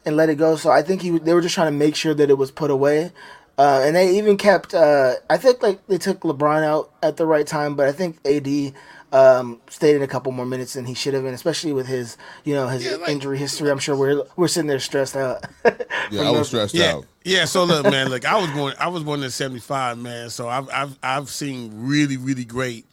and 0.06 0.16
let 0.16 0.28
it 0.30 0.36
go. 0.36 0.56
So 0.56 0.70
I 0.70 0.82
think 0.82 1.02
he 1.02 1.10
they 1.18 1.34
were 1.34 1.42
just 1.42 1.54
trying 1.54 1.68
to 1.68 1.78
make 1.78 1.94
sure 1.94 2.14
that 2.14 2.30
it 2.30 2.38
was 2.38 2.50
put 2.50 2.70
away. 2.70 3.12
Uh, 3.58 3.82
and 3.84 3.96
they 3.96 4.16
even 4.16 4.36
kept. 4.36 4.72
Uh, 4.72 5.14
I 5.28 5.36
think 5.36 5.62
like 5.62 5.86
they 5.88 5.98
took 5.98 6.20
LeBron 6.20 6.62
out 6.62 6.90
at 7.02 7.16
the 7.16 7.26
right 7.26 7.46
time, 7.46 7.74
but 7.74 7.88
I 7.88 7.92
think 7.92 8.18
AD 8.26 8.72
um, 9.12 9.60
stayed 9.70 9.96
in 9.96 10.02
a 10.02 10.06
couple 10.06 10.32
more 10.32 10.44
minutes 10.46 10.74
than 10.74 10.84
he 10.84 10.94
should 10.94 11.14
have, 11.14 11.24
and 11.24 11.34
especially 11.34 11.72
with 11.72 11.86
his, 11.86 12.16
you 12.44 12.54
know, 12.54 12.68
his 12.68 12.84
Yeah, 12.84 12.96
like- 12.96 13.08
injury 13.08 13.38
history. 13.38 13.70
I'm 13.70 13.78
sure 13.78 13.96
we're 13.96 14.22
we're 14.36 14.48
sitting 14.48 14.68
there 14.68 14.78
stressed 14.80 15.16
out. 15.16 15.44
Yeah, 16.10 16.22
I 16.22 16.30
was 16.30 16.48
stressed 16.48 16.74
Yeah, 16.74 16.94
out. 16.94 17.06
yeah. 17.24 17.44
So 17.44 17.64
look, 17.64 17.84
man. 17.84 18.08
Look, 18.08 18.24
I 18.24 18.40
was 18.40 18.50
born. 18.50 18.72
I 18.80 18.88
was 18.88 19.02
born 19.02 19.22
in 19.22 19.30
'75, 19.30 19.98
man. 19.98 20.30
So 20.30 20.48
I've 20.48 20.68
I've 20.70 20.98
I've 21.02 21.28
seen 21.28 21.70
really 21.74 22.16
really 22.16 22.44
great 22.46 22.86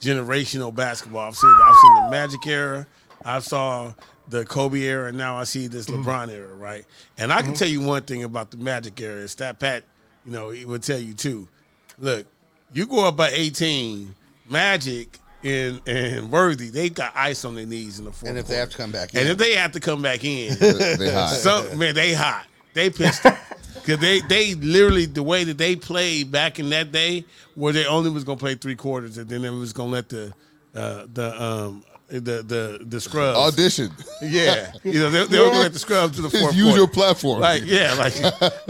generational 0.00 0.74
basketball. 0.74 1.26
I've 1.28 1.36
seen 1.36 1.50
I've 1.62 1.74
seen 1.76 2.04
the 2.04 2.10
Magic 2.10 2.46
era. 2.46 2.86
I 3.24 3.38
saw 3.40 3.92
the 4.28 4.44
Kobe 4.44 4.80
era, 4.80 5.08
and 5.08 5.18
now 5.18 5.36
I 5.36 5.44
see 5.44 5.66
this 5.66 5.86
LeBron 5.86 6.30
era, 6.30 6.54
right? 6.54 6.84
And 7.18 7.32
I 7.32 7.42
can 7.42 7.54
tell 7.54 7.68
you 7.68 7.80
one 7.80 8.02
thing 8.02 8.22
about 8.22 8.50
the 8.52 8.56
Magic 8.56 9.00
era. 9.00 9.20
Is 9.20 9.34
that 9.36 9.58
Pat, 9.58 9.82
you 10.24 10.32
know, 10.32 10.50
he 10.50 10.64
would 10.64 10.82
tell 10.82 10.98
you 11.00 11.12
too. 11.14 11.48
Look, 11.98 12.26
you 12.72 12.86
go 12.86 13.06
up 13.08 13.16
by 13.16 13.30
18, 13.30 14.14
Magic 14.48 15.18
and 15.44 15.80
and 15.88 16.30
Worthy, 16.30 16.68
they 16.70 16.88
got 16.90 17.12
ice 17.16 17.44
on 17.44 17.54
their 17.54 17.66
knees 17.66 17.98
in 17.98 18.04
the 18.04 18.12
fourth. 18.12 18.28
And 18.30 18.38
if 18.38 18.46
they 18.46 18.56
have 18.56 18.70
to 18.70 18.76
come 18.76 18.90
back 18.92 19.14
in. 19.14 19.20
and 19.20 19.28
if 19.28 19.38
they 19.38 19.54
have 19.54 19.72
to 19.72 19.80
come 19.80 20.02
back 20.02 20.24
in, 20.24 20.56
They 20.58 21.12
hot. 21.12 21.30
so 21.30 21.74
man, 21.76 21.94
they 21.94 22.12
hot. 22.14 22.46
They 22.74 22.90
pissed. 22.90 23.24
off 23.26 23.38
Because 23.74 23.98
they, 24.00 24.20
they 24.20 24.54
literally 24.54 25.06
the 25.06 25.22
way 25.22 25.44
that 25.44 25.58
they 25.58 25.74
played 25.76 26.30
back 26.30 26.58
in 26.60 26.70
that 26.70 26.92
day, 26.92 27.24
where 27.54 27.72
they 27.72 27.86
only 27.86 28.10
was 28.10 28.24
gonna 28.24 28.36
play 28.38 28.54
three 28.54 28.76
quarters, 28.76 29.18
and 29.18 29.28
then 29.28 29.42
they 29.42 29.50
was 29.50 29.72
gonna 29.72 29.90
let 29.90 30.08
the 30.08 30.32
uh, 30.74 31.06
the 31.14 31.42
um 31.42 31.84
the 32.08 32.18
the 32.42 32.84
the 32.86 33.00
scrubs 33.00 33.38
Audition. 33.38 33.88
yeah 34.20 34.72
you 34.82 34.94
know 34.98 35.10
they, 35.10 35.24
they 35.26 35.38
were 35.38 35.46
gonna 35.46 35.60
let 35.60 35.72
the 35.72 35.78
scrubs 35.78 36.16
to 36.16 36.22
the 36.22 36.30
fourth 36.30 36.42
Just 36.42 36.56
use 36.56 36.64
quarter. 36.66 36.78
your 36.78 36.88
platform. 36.88 37.40
Like 37.40 37.62
yeah, 37.64 37.94
like 37.94 38.14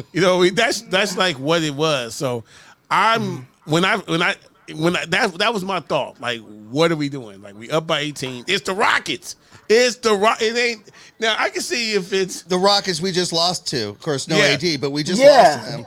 you 0.12 0.20
know, 0.20 0.38
we, 0.38 0.50
that's 0.50 0.82
that's 0.82 1.16
like 1.16 1.36
what 1.38 1.62
it 1.62 1.74
was. 1.74 2.14
So 2.14 2.44
I'm 2.90 3.46
when 3.64 3.84
I 3.84 3.96
when 3.98 4.22
I 4.22 4.34
when 4.74 4.96
I, 4.96 5.04
that 5.06 5.34
that 5.38 5.52
was 5.54 5.64
my 5.64 5.80
thought. 5.80 6.20
Like, 6.20 6.40
what 6.40 6.90
are 6.92 6.96
we 6.96 7.08
doing? 7.08 7.42
Like, 7.42 7.54
we 7.56 7.70
up 7.70 7.86
by 7.86 8.00
18. 8.00 8.44
It's 8.46 8.62
the 8.64 8.74
Rockets. 8.74 9.36
It's 9.68 9.96
the 9.96 10.14
Rock. 10.14 10.38
It 10.40 10.56
ain't 10.56 10.90
now. 11.18 11.36
I 11.38 11.50
can 11.50 11.62
see 11.62 11.92
if 11.92 12.12
it's 12.12 12.42
The 12.42 12.58
Rockets 12.58 13.00
we 13.00 13.12
just 13.12 13.32
lost 13.32 13.66
to. 13.68 13.88
Of 13.90 14.00
course, 14.00 14.26
no 14.28 14.36
Yeah. 14.36 14.56
AD, 14.60 14.80
but 14.80 14.90
we 14.90 15.02
just 15.02 15.20
Yeah. 15.20 15.56
lost 15.58 15.64
to 15.64 15.76
them. 15.76 15.86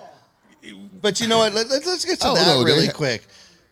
But 1.02 1.20
you 1.20 1.28
know 1.28 1.40
what? 1.40 1.54
Let, 1.54 1.70
let, 1.70 1.86
us 1.86 2.06
get 2.06 2.20
to 2.22 2.28
I 2.28 2.30
don't 2.30 2.38
that 2.38 2.46
know, 2.48 2.64
really 2.64 2.88
they- 2.88 2.94
quick. 2.94 3.26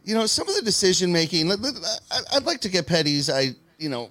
You 0.03 0.15
know, 0.15 0.25
some 0.25 0.49
of 0.49 0.55
the 0.55 0.63
decision 0.63 1.11
making. 1.13 1.47
Let, 1.47 1.59
let, 1.61 1.75
I, 2.11 2.37
I'd 2.37 2.43
like 2.43 2.59
to 2.61 2.69
get 2.69 2.87
Petty's. 2.87 3.29
I, 3.29 3.51
you 3.77 3.87
know, 3.87 4.09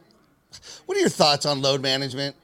what 0.86 0.96
are 0.96 1.00
your 1.00 1.08
thoughts 1.10 1.44
on 1.46 1.60
load 1.60 1.82
management? 1.82 2.36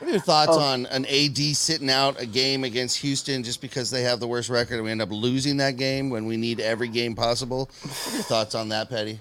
What 0.00 0.08
are 0.08 0.12
your 0.12 0.20
thoughts 0.20 0.56
Oh. 0.56 0.60
on 0.60 0.86
an 0.86 1.04
AD 1.06 1.54
sitting 1.54 1.90
out 1.90 2.18
a 2.20 2.26
game 2.26 2.64
against 2.64 2.96
Houston 2.98 3.42
just 3.44 3.60
because 3.60 3.90
they 3.90 4.02
have 4.02 4.18
the 4.18 4.26
worst 4.26 4.48
record 4.48 4.76
and 4.76 4.84
we 4.84 4.90
end 4.90 5.02
up 5.02 5.10
losing 5.10 5.58
that 5.58 5.76
game 5.76 6.10
when 6.10 6.24
we 6.26 6.36
need 6.36 6.58
every 6.58 6.88
game 6.88 7.14
possible? 7.14 7.70
What 7.82 8.08
are 8.08 8.14
your 8.14 8.22
thoughts 8.22 8.54
on 8.54 8.70
that, 8.70 8.88
Petty? 8.88 9.20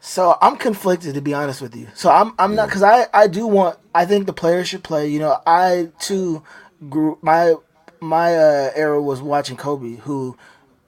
So 0.00 0.36
I'm 0.42 0.56
conflicted 0.56 1.14
to 1.14 1.22
be 1.22 1.32
honest 1.32 1.62
with 1.62 1.74
you. 1.74 1.88
So 1.94 2.10
I'm 2.10 2.34
I'm 2.38 2.54
not 2.54 2.68
because 2.68 2.82
I 2.82 3.06
I 3.14 3.26
do 3.26 3.46
want 3.46 3.78
I 3.94 4.04
think 4.04 4.26
the 4.26 4.34
players 4.34 4.68
should 4.68 4.84
play. 4.84 5.08
You 5.08 5.18
know 5.18 5.38
I 5.46 5.88
too 5.98 6.42
grew 6.90 7.18
my 7.22 7.54
my 8.00 8.36
uh, 8.36 8.70
era 8.74 9.00
was 9.00 9.22
watching 9.22 9.56
Kobe 9.56 9.96
who 9.96 10.36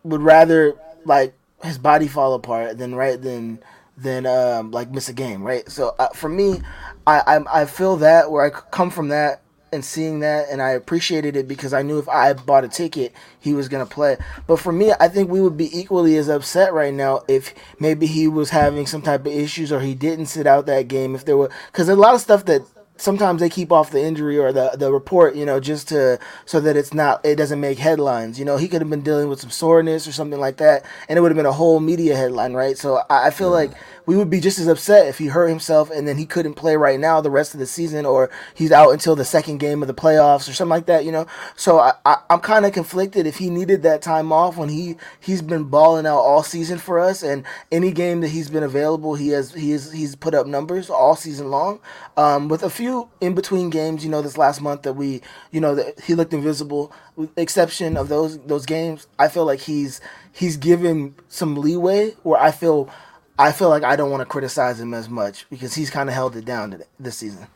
would 0.05 0.21
rather 0.21 0.75
like 1.07 1.33
his 1.65 1.79
body 1.79 2.09
fall 2.09 2.35
apart 2.35 2.77
than 2.77 2.95
right 2.95 3.21
than 3.21 3.61
than 3.97 4.27
um, 4.27 4.71
like 4.71 4.91
miss 4.91 5.09
a 5.09 5.13
game 5.13 5.43
right. 5.43 5.69
So 5.71 5.95
uh, 5.99 6.09
for 6.09 6.29
me, 6.29 6.61
I, 7.07 7.21
I 7.21 7.63
I 7.63 7.65
feel 7.65 7.97
that 7.99 8.31
where 8.31 8.45
I 8.45 8.51
come 8.51 8.91
from 8.91 9.09
that 9.09 9.43
and 9.73 9.85
seeing 9.85 10.21
that 10.21 10.47
and 10.51 10.63
I 10.63 10.71
appreciated 10.71 11.37
it 11.37 11.49
because 11.49 11.73
I 11.73 11.83
knew 11.83 11.99
if 11.99 12.09
I 12.09 12.33
bought 12.33 12.65
a 12.65 12.69
ticket 12.69 13.13
he 13.41 13.55
was 13.55 13.69
gonna 13.69 13.87
play. 13.87 14.17
But 14.47 14.59
for 14.59 14.73
me, 14.73 14.93
I 14.99 15.09
think 15.09 15.31
we 15.31 15.41
would 15.41 15.57
be 15.57 15.77
equally 15.77 16.17
as 16.17 16.29
upset 16.29 16.73
right 16.73 16.95
now 16.95 17.23
if 17.29 17.55
maybe 17.81 18.07
he 18.07 18.29
was 18.29 18.51
having 18.51 18.87
some 18.87 19.03
type 19.03 19.21
of 19.21 19.33
issues 19.33 19.73
or 19.73 19.81
he 19.81 19.95
didn't 19.95 20.27
sit 20.27 20.47
out 20.47 20.67
that 20.67 20.89
game. 20.89 21.15
If 21.15 21.25
there 21.25 21.37
were 21.37 21.51
because 21.73 21.89
a 21.89 21.97
lot 21.97 22.15
of 22.15 22.21
stuff 22.21 22.45
that 22.47 22.63
sometimes 22.99 23.41
they 23.41 23.49
keep 23.49 23.73
off 23.73 23.91
the 23.91 24.03
injury 24.03 24.39
or 24.39 24.53
the 24.53 24.71
the 24.77 24.93
report, 24.93 25.35
you 25.35 25.45
know, 25.47 25.61
just 25.61 25.89
to 25.89 26.19
so 26.45 26.61
that 26.61 26.77
it's 26.77 26.95
not 26.95 27.25
it 27.25 27.37
doesn't 27.37 27.61
make 27.61 27.79
headlines. 27.79 28.39
You 28.39 28.45
know, 28.45 28.57
he 28.57 28.69
could 28.69 28.81
have 28.81 28.91
been 28.91 29.03
dealing 29.03 29.29
with 29.29 29.41
some 29.41 29.51
soreness 29.51 30.07
or 30.07 30.13
something 30.13 30.41
like 30.41 30.57
that, 30.59 30.85
and 31.09 31.19
it 31.19 31.23
would 31.23 31.31
have 31.31 31.37
been 31.37 31.47
a 31.47 31.53
whole 31.53 31.81
media 31.81 32.17
headline, 32.17 32.55
right? 32.55 32.77
So 32.77 33.03
I, 33.11 33.29
I 33.29 33.31
feel 33.31 33.51
like 33.51 33.73
we 34.07 34.17
would 34.17 34.31
be 34.31 34.41
just 34.41 34.59
as 34.59 34.69
upset 34.69 35.09
if 35.09 35.19
he 35.19 35.27
hurt 35.27 35.49
himself 35.49 35.91
and 35.91 36.07
then 36.07 36.17
he 36.17 36.27
couldn't 36.27 36.55
play 36.55 36.77
right 36.77 36.99
now 36.99 37.21
the 37.21 37.31
rest 37.31 37.55
of 37.55 37.61
the 37.61 37.67
season, 37.67 38.07
or 38.07 38.31
he's 38.55 38.73
out 38.73 38.91
until 38.91 39.17
the 39.17 39.25
second 39.25 39.59
game 39.59 39.83
of 39.83 39.89
the 39.89 39.95
playoffs 39.95 40.49
or 40.49 40.53
something 40.53 40.71
like 40.71 40.87
that. 40.87 41.05
You 41.05 41.13
know, 41.13 41.27
so 41.57 41.81
I, 41.81 41.93
I 42.05 42.17
I'm 42.31 42.41
kind 42.41 42.65
of 42.65 42.73
conflicted 42.73 43.27
if 43.27 43.37
he 43.37 43.51
needed 43.51 43.83
that 43.83 44.03
time 44.03 44.33
off 44.33 44.57
when 44.57 44.69
he 44.69 44.97
he's 45.21 45.43
been 45.43 45.65
balling 45.65 46.07
out 46.07 46.21
all 46.21 46.43
season 46.43 46.79
for 46.79 47.01
us, 47.01 47.23
and 47.23 47.45
any 47.73 47.91
game 47.91 48.21
that 48.21 48.29
he's 48.29 48.49
been 48.49 48.63
available, 48.63 49.17
he 49.17 49.29
has 49.29 49.53
he 49.53 49.73
is 49.73 49.93
he's 49.93 50.15
put 50.15 50.35
up 50.35 50.47
numbers 50.47 50.89
all 50.89 51.17
season 51.17 51.51
long. 51.51 51.81
Um, 52.17 52.49
with 52.49 52.63
a 52.63 52.71
few 52.71 53.11
in 53.21 53.35
between 53.35 53.71
games, 53.71 54.05
you 54.05 54.11
know, 54.11 54.23
this 54.23 54.39
last 54.39 54.61
month 54.61 54.83
that 54.83 54.95
we, 54.95 55.21
you 55.51 55.61
know, 55.61 55.75
that 55.75 56.01
he 56.01 56.15
looked 56.15 56.33
invisible. 56.33 56.93
With 57.17 57.37
exception 57.39 57.97
of 57.97 58.09
those 58.09 58.39
those 58.41 58.67
games, 58.67 59.07
I 59.19 59.29
feel 59.29 59.47
like 59.47 59.61
he's 59.61 60.01
he's 60.33 60.57
given 60.57 61.15
some 61.29 61.57
leeway 61.57 62.11
where 62.23 62.41
I 62.41 62.51
feel 62.51 62.91
I 63.39 63.53
feel 63.53 63.69
like 63.69 63.85
I 63.85 63.97
don't 63.97 64.11
want 64.11 64.23
to 64.23 64.27
criticize 64.27 64.81
him 64.81 64.95
as 64.95 65.09
much 65.09 65.47
because 65.51 65.75
he's 65.75 65.91
kind 65.91 66.09
of 66.09 66.15
held 66.15 66.37
it 66.37 66.45
down 66.45 66.71
today, 66.71 66.85
this 66.99 67.19
season. 67.19 67.47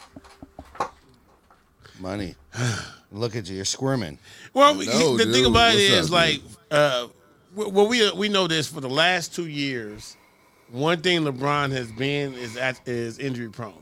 Money. 1.99 2.35
Look 3.13 3.35
at 3.37 3.49
you. 3.49 3.57
You're 3.57 3.65
squirming. 3.65 4.19
Well, 4.55 4.75
No, 4.75 4.81
he- 4.81 5.25
the 5.25 5.33
thing 5.33 5.47
about 5.47 5.75
it 5.75 5.91
What's 5.91 6.05
is 6.05 6.07
up, 6.07 6.13
like, 6.13 6.41
uh, 6.71 7.07
well, 7.55 7.89
we 7.89 8.11
we 8.13 8.29
know 8.29 8.47
this 8.47 8.69
for 8.69 8.81
the 8.81 8.89
last 8.89 9.35
two 9.35 9.47
years. 9.49 10.17
One 10.71 11.01
thing 11.01 11.23
LeBron 11.25 11.73
has 11.73 11.91
been 11.91 12.35
is 12.35 12.57
at, 12.57 12.81
is 12.87 13.19
injury 13.19 13.49
prone. 13.51 13.75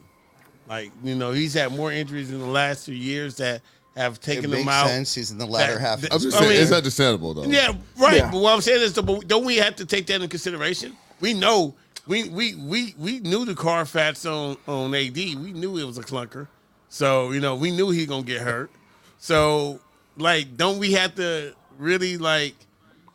Like 0.69 0.91
you 1.05 1.15
know, 1.15 1.33
he's 1.33 1.53
had 1.55 1.73
more 1.73 1.93
injuries 1.93 2.31
in 2.31 2.39
the 2.39 2.47
last 2.47 2.87
two 2.87 2.95
years 2.95 3.37
that 3.37 3.61
have 3.95 4.15
It 4.15 4.23
taken 4.23 4.51
makes 4.51 4.63
him 4.63 4.69
out. 4.71 4.87
sense. 4.87 5.15
He's 5.15 5.31
in 5.31 5.37
the 5.39 5.47
latter 5.47 5.75
That- 5.75 5.81
half. 5.81 6.01
that- 6.01 6.15
I'm 6.15 6.21
just 6.21 6.37
I 6.37 6.41
saying 6.41 6.53
mean- 6.53 6.63
it's 6.63 6.73
understandable 6.73 7.35
though. 7.35 7.45
Yeah, 7.45 7.73
right. 7.99 8.17
Yeah. 8.17 8.31
But 8.31 8.41
what 8.41 8.55
I'm 8.55 8.61
saying 8.63 8.81
is, 8.81 8.93
don't 8.95 9.45
we 9.45 9.57
have 9.57 9.77
to 9.77 9.85
take 9.85 10.07
that 10.07 10.15
into 10.15 10.29
consideration? 10.29 10.97
We 11.21 11.35
know 11.35 11.75
we 12.09 12.29
we 12.31 12.55
we 12.57 12.95
we 12.99 13.21
knew 13.21 13.45
the 13.45 13.55
Carfax 13.55 14.27
on 14.27 14.57
on 14.67 14.95
AD. 14.95 15.15
We 15.17 15.53
knew 15.53 15.77
it 15.79 15.85
was 15.85 15.99
a 15.99 16.03
clunker, 16.03 16.49
so 16.89 17.31
you 17.33 17.41
know 17.41 17.55
we 17.55 17.71
knew 17.71 17.91
he 17.91 18.07
gonna 18.07 18.23
get 18.23 18.41
hurt. 18.41 18.71
So 19.19 19.79
like, 20.17 20.57
don't 20.57 20.79
we 20.79 20.93
have 20.93 21.15
to 21.17 21.55
really 21.79 22.17
like, 22.19 22.55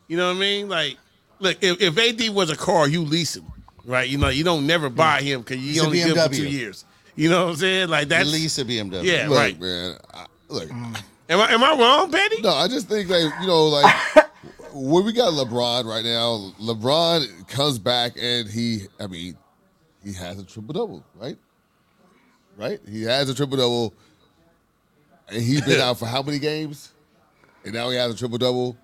you 0.08 0.15
know 0.15 0.27
what 0.29 0.38
I 0.38 0.39
mean? 0.39 0.69
Like, 0.69 0.97
look, 1.39 1.58
if, 1.62 1.82
if 1.82 1.97
AD 1.97 2.34
was 2.34 2.49
a 2.49 2.56
car, 2.56 2.88
you 2.88 3.01
lease 3.01 3.36
him, 3.36 3.45
right? 3.86 4.08
You 4.08 4.17
know, 4.17 4.29
you 4.29 4.43
don't 4.45 4.65
never 4.67 4.89
buy 4.89 5.21
him 5.21 5.41
because 5.41 5.58
you 5.58 5.73
He's 5.73 5.84
only 5.84 5.97
give 5.97 6.15
him 6.15 6.32
two 6.32 6.47
years. 6.47 6.86
You 7.15 7.29
know 7.29 7.43
what 7.45 7.51
I'm 7.51 7.56
saying? 7.58 7.89
Like 7.89 8.03
At 8.03 8.10
that's 8.10 8.32
least 8.32 8.58
a 8.60 8.65
BMW. 8.65 9.03
yeah, 9.03 9.27
look, 9.27 9.38
right. 9.38 9.60
man. 9.60 9.97
I, 10.13 10.25
look, 10.49 10.69
Am 10.71 11.39
I 11.39 11.51
am 11.53 11.63
I 11.63 11.71
wrong, 11.79 12.12
Petty? 12.12 12.41
no, 12.41 12.49
I 12.53 12.67
just 12.67 12.88
think 12.88 13.10
like 13.10 13.32
you 13.41 13.47
know, 13.47 13.65
like 13.67 13.93
when 14.73 15.05
we 15.05 15.13
got 15.13 15.33
LeBron 15.33 15.86
right 15.86 16.03
now, 16.03 16.51
LeBron 16.59 17.47
comes 17.47 17.79
back 17.79 18.13
and 18.19 18.49
he, 18.49 18.81
I 18.99 19.07
mean, 19.07 19.38
he 20.03 20.13
has 20.13 20.39
a 20.39 20.43
triple 20.43 20.73
double, 20.73 21.03
right? 21.15 21.38
Right? 22.57 22.79
He 22.88 23.03
has 23.03 23.29
a 23.29 23.36
triple 23.36 23.57
double, 23.57 23.93
and 25.29 25.41
he's 25.41 25.62
been 25.62 25.79
out 25.81 25.99
for 25.99 26.05
how 26.05 26.21
many 26.21 26.39
games? 26.39 26.91
And 27.63 27.73
now 27.73 27.89
he 27.89 27.97
has 27.97 28.13
a 28.13 28.17
triple 28.17 28.38
double. 28.38 28.77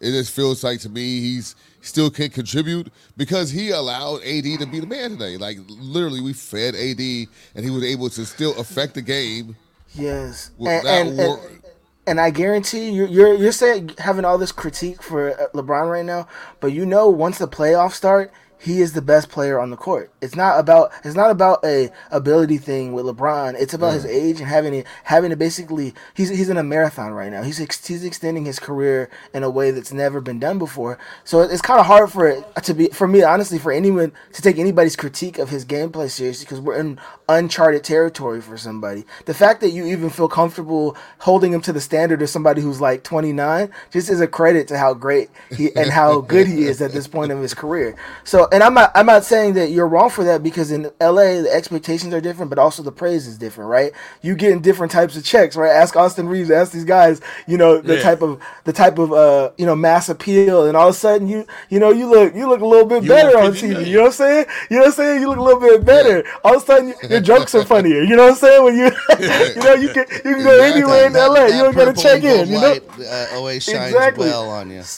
It 0.00 0.10
just 0.10 0.32
feels 0.32 0.64
like 0.64 0.80
to 0.80 0.88
me 0.88 1.20
he's 1.20 1.54
still 1.80 2.10
can 2.10 2.30
contribute 2.30 2.92
because 3.16 3.50
he 3.50 3.70
allowed 3.70 4.22
AD 4.22 4.44
to 4.58 4.66
be 4.66 4.80
the 4.80 4.86
man 4.86 5.10
today. 5.10 5.36
Like 5.36 5.58
literally, 5.68 6.20
we 6.20 6.32
fed 6.32 6.74
AD, 6.74 7.00
and 7.00 7.64
he 7.64 7.70
was 7.70 7.84
able 7.84 8.10
to 8.10 8.26
still 8.26 8.58
affect 8.58 8.94
the 8.94 9.02
game. 9.02 9.56
Yes, 9.94 10.50
Well, 10.58 10.84
and, 10.86 11.08
and, 11.08 11.20
and, 11.20 11.63
and 12.06 12.20
I 12.20 12.30
guarantee 12.30 12.90
you, 12.90 13.06
you're 13.06 13.34
you're 13.34 13.52
saying 13.52 13.92
having 13.98 14.24
all 14.24 14.38
this 14.38 14.52
critique 14.52 15.02
for 15.02 15.30
uh, 15.30 15.48
LeBron 15.54 15.90
right 15.90 16.04
now, 16.04 16.28
but 16.60 16.72
you 16.72 16.84
know 16.84 17.08
once 17.08 17.38
the 17.38 17.48
playoffs 17.48 17.92
start, 17.92 18.32
he 18.64 18.80
is 18.80 18.94
the 18.94 19.02
best 19.02 19.28
player 19.28 19.58
on 19.60 19.68
the 19.68 19.76
court. 19.76 20.10
It's 20.22 20.34
not 20.34 20.58
about 20.58 20.90
it's 21.04 21.14
not 21.14 21.30
about 21.30 21.62
a 21.64 21.90
ability 22.10 22.56
thing 22.56 22.94
with 22.94 23.04
LeBron. 23.04 23.60
It's 23.60 23.74
about 23.74 23.92
his 23.92 24.06
age 24.06 24.40
and 24.40 24.48
having 24.48 24.72
it 24.72 24.86
having 25.04 25.30
to 25.30 25.36
basically 25.36 25.92
he's 26.14 26.30
he's 26.30 26.48
in 26.48 26.56
a 26.56 26.62
marathon 26.62 27.12
right 27.12 27.30
now. 27.30 27.42
He's 27.42 27.60
ex, 27.60 27.86
he's 27.86 28.04
extending 28.04 28.46
his 28.46 28.58
career 28.58 29.10
in 29.34 29.42
a 29.42 29.50
way 29.50 29.70
that's 29.70 29.92
never 29.92 30.22
been 30.22 30.38
done 30.38 30.58
before. 30.58 30.98
So 31.24 31.42
it's 31.42 31.60
kind 31.60 31.78
of 31.78 31.84
hard 31.84 32.10
for 32.10 32.26
it 32.26 32.42
to 32.62 32.72
be 32.72 32.88
for 32.88 33.06
me 33.06 33.22
honestly 33.22 33.58
for 33.58 33.70
anyone 33.70 34.12
to 34.32 34.40
take 34.40 34.58
anybody's 34.58 34.96
critique 34.96 35.38
of 35.38 35.50
his 35.50 35.66
gameplay 35.66 36.10
seriously 36.10 36.46
because 36.46 36.60
we're 36.60 36.78
in 36.78 36.98
uncharted 37.28 37.84
territory 37.84 38.40
for 38.40 38.56
somebody. 38.56 39.04
The 39.24 39.34
fact 39.34 39.60
that 39.62 39.70
you 39.70 39.86
even 39.86 40.10
feel 40.10 40.28
comfortable 40.28 40.96
holding 41.18 41.52
him 41.52 41.60
to 41.62 41.72
the 41.72 41.80
standard 41.80 42.20
of 42.22 42.28
somebody 42.28 42.60
who's 42.60 42.80
like 42.80 43.02
29 43.02 43.70
just 43.90 44.10
is 44.10 44.20
a 44.20 44.26
credit 44.26 44.68
to 44.68 44.78
how 44.78 44.94
great 44.94 45.30
he 45.52 45.74
and 45.76 45.90
how 45.90 46.20
good 46.20 46.46
he 46.46 46.64
is 46.66 46.82
at 46.82 46.92
this 46.92 47.06
point 47.08 47.32
of 47.32 47.40
his 47.40 47.54
career. 47.54 47.96
So, 48.24 48.48
and 48.52 48.62
I'm 48.62 48.74
not 48.74 48.90
I'm 48.94 49.06
not 49.06 49.24
saying 49.24 49.54
that 49.54 49.70
you're 49.70 49.88
wrong 49.88 50.10
for 50.10 50.24
that 50.24 50.42
because 50.42 50.70
in 50.70 50.90
LA 51.00 51.40
the 51.42 51.50
expectations 51.52 52.12
are 52.12 52.20
different, 52.20 52.50
but 52.50 52.58
also 52.58 52.82
the 52.82 52.92
praise 52.92 53.26
is 53.26 53.38
different, 53.38 53.70
right? 53.70 53.92
You 54.22 54.34
getting 54.34 54.60
different 54.60 54.92
types 54.92 55.16
of 55.16 55.24
checks, 55.24 55.56
right? 55.56 55.70
Ask 55.70 55.96
Austin 55.96 56.28
Reaves, 56.28 56.50
ask 56.50 56.72
these 56.72 56.84
guys, 56.84 57.20
you 57.46 57.56
know, 57.56 57.80
the 57.80 57.96
Yeah. 57.96 58.02
type 58.02 58.22
of 58.22 58.40
the 58.64 58.72
type 58.72 58.98
of 58.98 59.12
uh 59.12 59.50
you 59.56 59.66
know 59.66 59.76
mass 59.76 60.08
appeal, 60.08 60.66
and 60.66 60.76
all 60.76 60.88
of 60.88 60.94
a 60.94 60.98
sudden 60.98 61.28
you 61.28 61.46
you 61.70 61.78
know 61.80 61.90
you 61.90 62.06
look 62.06 62.34
you 62.34 62.48
look 62.48 62.60
a 62.60 62.66
little 62.66 62.86
bit 62.86 63.02
You 63.04 63.08
better 63.08 63.38
on 63.38 63.52
TV. 63.52 63.86
You 63.86 63.96
know 63.96 64.00
what 64.02 64.06
I'm 64.08 64.12
saying? 64.12 64.46
You 64.70 64.76
know 64.76 64.82
what 64.82 64.86
I'm 64.88 64.92
saying? 64.94 65.20
You 65.22 65.28
look 65.28 65.38
a 65.38 65.42
little 65.42 65.60
bit 65.60 65.84
better. 65.84 66.24
All 66.44 66.56
of 66.56 66.62
a 66.62 66.66
sudden, 66.66 66.94
your 67.14 67.20
jokes 67.22 67.54
are 67.54 67.64
funnier. 67.64 68.02
You 68.02 68.16
know 68.16 68.24
what 68.24 68.30
I'm 68.32 68.36
saying? 68.36 68.64
When 68.64 68.76
you, 68.76 68.84
you 68.84 69.62
know, 69.62 69.74
you 69.74 69.88
can 69.88 70.04
you 70.10 70.34
can 70.34 70.42
go 70.44 70.54
Exactly. 70.54 70.72
anywhere 70.82 71.06
in 71.06 71.12
That- 71.14 71.28
LA. 71.30 71.34
that 71.34 71.52
You 71.54 71.62
don't 71.62 71.74
got 71.76 71.94
to 71.96 72.02
check 72.02 72.22
and 72.22 72.22
gold 72.22 72.40
in. 72.48 72.54
You 72.54 72.60
know. 72.60 72.68
light, 72.68 72.82
uh, 73.00 73.26
always 73.36 73.64
shines 73.64 73.92
Exactly. 73.94 74.26
well 74.26 74.50
on 74.50 74.70
you. 74.70 74.82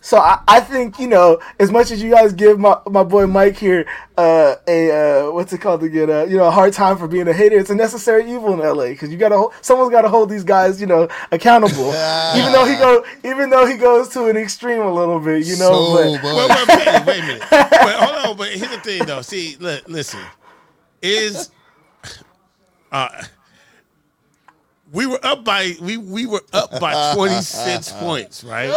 So 0.00 0.18
I, 0.18 0.40
I 0.46 0.60
think 0.60 1.00
you 1.00 1.08
know 1.08 1.40
as 1.58 1.72
much 1.72 1.90
as 1.90 2.00
you 2.00 2.10
guys 2.12 2.32
give 2.32 2.60
my, 2.60 2.78
my 2.88 3.02
boy 3.02 3.26
Mike 3.26 3.56
here 3.56 3.86
uh, 4.16 4.54
a 4.68 4.90
uh, 5.26 5.32
what's 5.32 5.52
it 5.52 5.60
called 5.60 5.80
to 5.80 5.88
get 5.88 6.08
a 6.08 6.26
you 6.30 6.36
know 6.36 6.44
a 6.46 6.50
hard 6.50 6.72
time 6.72 6.96
for 6.96 7.08
being 7.08 7.26
a 7.26 7.32
hater. 7.32 7.58
It's 7.58 7.70
a 7.70 7.74
necessary 7.74 8.30
evil 8.30 8.52
in 8.54 8.60
LA 8.60 8.86
because 8.90 9.10
you 9.10 9.18
got 9.18 9.30
to 9.30 9.48
someone's 9.62 9.90
got 9.90 10.02
to 10.02 10.08
hold 10.08 10.30
these 10.30 10.44
guys 10.44 10.80
you 10.80 10.86
know 10.86 11.08
accountable. 11.32 11.88
even 12.36 12.52
though 12.52 12.64
he 12.64 12.76
go 12.76 13.04
even 13.24 13.50
though 13.50 13.66
he 13.66 13.76
goes 13.76 14.08
to 14.10 14.26
an 14.28 14.36
extreme 14.36 14.80
a 14.82 14.92
little 14.92 15.18
bit, 15.18 15.44
you 15.44 15.56
know. 15.56 15.70
so 15.70 15.94
but 15.96 16.12
much. 16.12 16.22
Well, 16.22 16.48
well, 16.48 16.66
wait, 16.68 17.06
wait 17.06 17.18
a 17.18 17.26
minute. 17.26 17.42
But 17.50 17.70
hold 17.96 18.30
on. 18.30 18.36
But 18.36 18.48
here's 18.52 18.70
the 18.70 18.78
thing, 18.80 19.04
though. 19.06 19.22
See, 19.22 19.56
look, 19.58 19.88
listen. 19.88 20.20
Is 21.06 21.50
uh, 22.92 23.08
we 24.92 25.06
were 25.06 25.18
up 25.24 25.44
by 25.44 25.74
we 25.80 25.96
we 25.96 26.26
were 26.26 26.42
up 26.52 26.78
by 26.80 27.14
26 27.14 27.92
points, 27.98 28.44
right? 28.44 28.74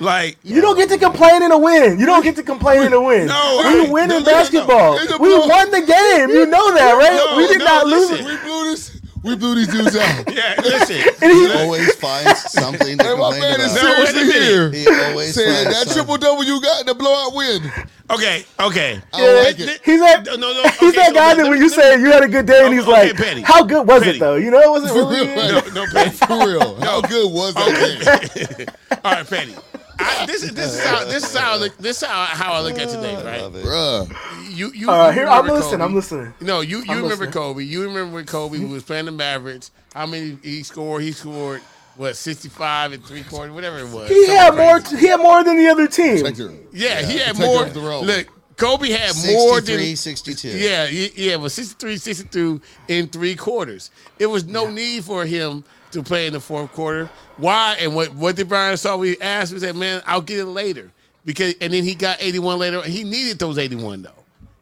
Like 0.00 0.38
You 0.44 0.60
don't 0.60 0.76
get 0.76 0.88
to 0.90 0.98
complain 0.98 1.42
in 1.42 1.50
a 1.50 1.58
win. 1.58 1.98
You 1.98 2.06
don't 2.06 2.22
get 2.22 2.36
to 2.36 2.42
complain 2.42 2.82
in 2.86 2.92
a 2.92 3.00
win. 3.00 3.26
No, 3.26 3.62
we 3.64 3.86
I- 3.88 3.90
win 3.90 4.08
no, 4.08 4.18
in 4.18 4.24
no, 4.24 4.30
no, 4.30 4.30
no. 4.30 4.32
basketball. 4.38 4.92
We 5.20 5.36
won 5.38 5.70
the 5.70 5.80
game. 5.80 6.28
You 6.30 6.46
know 6.46 6.72
that, 6.74 6.92
right? 6.96 7.12
No, 7.16 7.36
we 7.36 7.48
did 7.48 7.58
no, 7.58 7.64
not 7.64 7.86
lose. 7.86 8.10
listen. 8.10 8.26
we 8.26 8.36
blew 8.38 8.64
this. 8.70 8.97
We 9.24 9.34
blew 9.36 9.54
these 9.56 9.68
dudes 9.68 9.96
out. 9.96 10.32
yeah, 10.32 10.54
listen. 10.62 10.96
He 11.20 11.52
always 11.58 11.94
finds 11.96 12.40
something 12.52 12.96
to 12.98 13.04
Hey, 13.04 13.14
my 13.14 13.30
complain 13.32 13.40
man 13.40 13.60
is 13.60 13.72
about. 13.72 13.82
No, 13.84 13.90
wait 13.98 14.08
a 14.08 14.12
seriously 14.12 14.40
here. 14.42 14.70
He 14.72 14.86
always 15.04 15.34
Saying 15.34 15.52
finds 15.64 15.68
that 15.70 15.74
something. 15.88 15.94
triple 15.94 16.16
double 16.18 16.44
you 16.44 16.60
got 16.60 16.80
in 16.82 16.86
the 16.86 16.94
blowout 16.94 17.34
win. 17.34 17.70
Okay, 18.10 18.44
okay. 18.60 19.00
I 19.12 19.18
don't 19.18 19.44
like 19.44 19.56
Th- 19.56 19.68
it. 19.68 19.80
He's 19.84 20.00
that. 20.00 20.24
No, 20.24 20.36
no, 20.36 20.52
no, 20.54 20.62
he's 20.62 20.82
okay, 20.82 20.96
that 20.96 21.08
so 21.08 21.14
guy 21.14 21.28
let- 21.28 21.36
that 21.38 21.48
when 21.50 21.58
you 21.58 21.68
let 21.68 21.72
say 21.72 22.00
you 22.00 22.06
had 22.12 22.22
a 22.22 22.28
good 22.28 22.46
day, 22.46 22.64
and 22.64 22.72
he's 22.72 22.82
Okay, 22.84 22.90
like, 23.08 23.16
Petty. 23.16 23.40
"How 23.42 23.64
good 23.64 23.86
was 23.86 24.02
Petty. 24.02 24.16
it 24.16 24.20
though? 24.20 24.36
You 24.36 24.50
know, 24.50 24.70
was 24.72 24.84
it 24.84 24.88
For 24.88 24.94
really?" 25.10 25.26
real, 25.26 25.60
good? 25.60 25.74
No, 25.74 25.84
no, 25.84 25.92
Petty. 25.92 26.10
For 26.16 26.46
real. 26.46 26.80
How 26.80 27.00
good 27.02 27.32
was 27.32 27.54
that 27.54 28.56
game? 28.56 28.66
All 29.04 29.12
right, 29.12 29.26
Petty. 29.28 29.54
I, 29.98 30.26
this 30.26 30.42
is 30.42 30.52
this 30.54 30.74
is 30.74 30.84
how 30.84 31.04
this 31.04 31.24
is 31.24 31.36
how 31.36 31.52
I 31.54 31.56
look, 31.56 31.76
this 31.78 32.02
is 32.02 32.08
how, 32.08 32.24
how 32.26 32.52
I 32.52 32.60
look 32.60 32.78
at 32.78 32.88
today, 32.88 33.14
right? 33.24 33.40
Love. 33.42 33.52
Bruh. 33.54 34.56
You 34.56 34.70
you, 34.72 34.90
Uh, 34.90 35.08
you 35.08 35.12
here, 35.14 35.26
I'm 35.26 35.42
remember 35.42 35.54
listening. 35.54 35.70
Kobe. 35.80 35.84
I'm 35.84 35.94
listening. 35.94 36.34
No, 36.40 36.60
you 36.60 36.78
you 36.78 36.82
I'm 36.84 36.88
remember 37.02 37.08
listening. 37.26 37.30
Kobe. 37.32 37.62
You 37.64 37.82
remember 37.84 38.14
when 38.16 38.26
Kobe 38.26 38.58
was 38.64 38.82
playing 38.84 39.06
the 39.06 39.12
Mavericks. 39.12 39.70
How 39.94 40.06
many 40.06 40.38
he 40.42 40.62
scored? 40.62 41.02
He 41.02 41.12
scored 41.12 41.60
what 41.96 42.16
sixty 42.16 42.48
five 42.48 42.92
and 42.92 43.04
three 43.04 43.22
quarters, 43.24 43.52
whatever 43.54 43.78
it 43.78 43.88
was. 43.88 44.08
He 44.08 44.26
Something 44.26 44.36
had 44.36 44.54
more. 44.56 44.80
crazy. 44.80 44.96
He 44.98 45.06
had 45.08 45.20
more 45.20 45.42
than 45.44 45.56
the 45.56 45.68
other 45.68 45.88
team. 45.88 46.20
Protector. 46.20 46.52
Yeah, 46.72 47.02
he 47.02 47.18
had 47.18 47.38
more. 47.38 47.64
the 47.64 47.80
road. 47.80 48.04
Look, 48.06 48.28
Kobe 48.56 48.90
had 48.90 49.14
more 49.26 49.60
than 49.60 49.96
62. 49.96 50.48
Yeah, 50.48 50.86
yeah, 50.86 51.32
it 51.34 51.40
was 51.40 51.54
63, 51.54 51.96
62 51.96 52.60
in 52.88 53.08
three 53.08 53.36
quarters. 53.36 53.90
It 54.18 54.26
was 54.26 54.44
no 54.44 54.68
need 54.70 55.04
for 55.04 55.24
him 55.24 55.64
to 56.02 56.08
play 56.08 56.26
in 56.26 56.32
the 56.32 56.40
fourth 56.40 56.72
quarter. 56.72 57.08
Why? 57.36 57.76
And 57.80 57.94
what 57.94 58.14
what 58.14 58.36
did 58.36 58.48
Brian 58.48 58.76
saw? 58.76 58.96
We 58.96 59.18
asked, 59.20 59.52
we 59.52 59.58
said, 59.60 59.76
"Man, 59.76 60.02
I'll 60.06 60.20
get 60.22 60.38
it 60.40 60.46
later." 60.46 60.90
Because 61.24 61.54
and 61.60 61.72
then 61.72 61.84
he 61.84 61.94
got 61.94 62.18
eighty 62.20 62.38
one 62.38 62.58
later. 62.58 62.80
He 62.82 63.04
needed 63.04 63.38
those 63.38 63.58
eighty 63.58 63.76
one 63.76 64.02
though, 64.02 64.10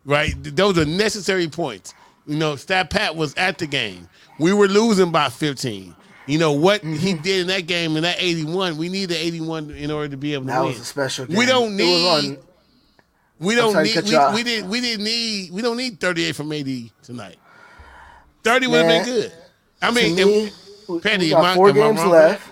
right? 0.04 0.34
Those 0.42 0.78
are 0.78 0.84
necessary 0.84 1.48
points. 1.48 1.94
You 2.26 2.36
know, 2.36 2.56
Stat 2.56 2.90
Pat 2.90 3.14
was 3.14 3.34
at 3.36 3.58
the 3.58 3.66
game. 3.66 4.08
We 4.40 4.52
were 4.52 4.66
losing 4.68 5.12
by 5.12 5.28
fifteen. 5.28 5.94
You 6.26 6.38
know 6.38 6.52
what 6.52 6.82
he 6.82 6.88
Mm-hmm. 7.14 7.22
did 7.22 7.40
in 7.42 7.46
that 7.48 7.66
game 7.68 7.96
in 7.96 8.02
that 8.02 8.16
eighty 8.18 8.42
one. 8.44 8.76
We 8.78 8.88
need 8.88 9.10
the 9.10 9.16
eighty 9.16 9.40
one 9.40 9.70
in 9.70 9.90
order 9.92 10.08
to 10.08 10.16
be 10.16 10.34
able 10.34 10.46
to 10.46 10.50
That 10.52 10.58
win. 10.60 10.68
was 10.70 10.80
a 10.80 10.84
special 10.84 11.26
game. 11.26 11.36
We 11.36 11.46
don't 11.46 11.76
need. 11.76 12.38
We 13.38 13.54
don't 13.54 13.72
sorry 13.72 13.92
need. 13.92 14.04
We, 14.04 14.34
we 14.34 14.42
didn't. 14.42 14.70
We 14.70 14.80
didn't 14.80 15.04
need. 15.04 15.52
We 15.52 15.62
don't 15.62 15.76
need 15.76 16.00
38 16.00 16.34
from 16.34 16.50
AD 16.52 16.66
tonight. 17.02 17.36
30 18.44 18.66
would 18.68 18.84
have 18.86 19.04
been 19.04 19.14
good. 19.14 19.32
I 19.82 19.90
mean, 19.90 20.16
me, 20.16 20.50
if- 20.88 21.04
we- 21.04 21.30
got 21.30 21.54
four 21.56 21.68
I 21.70 21.72
games 21.72 22.04
left. 22.04 22.48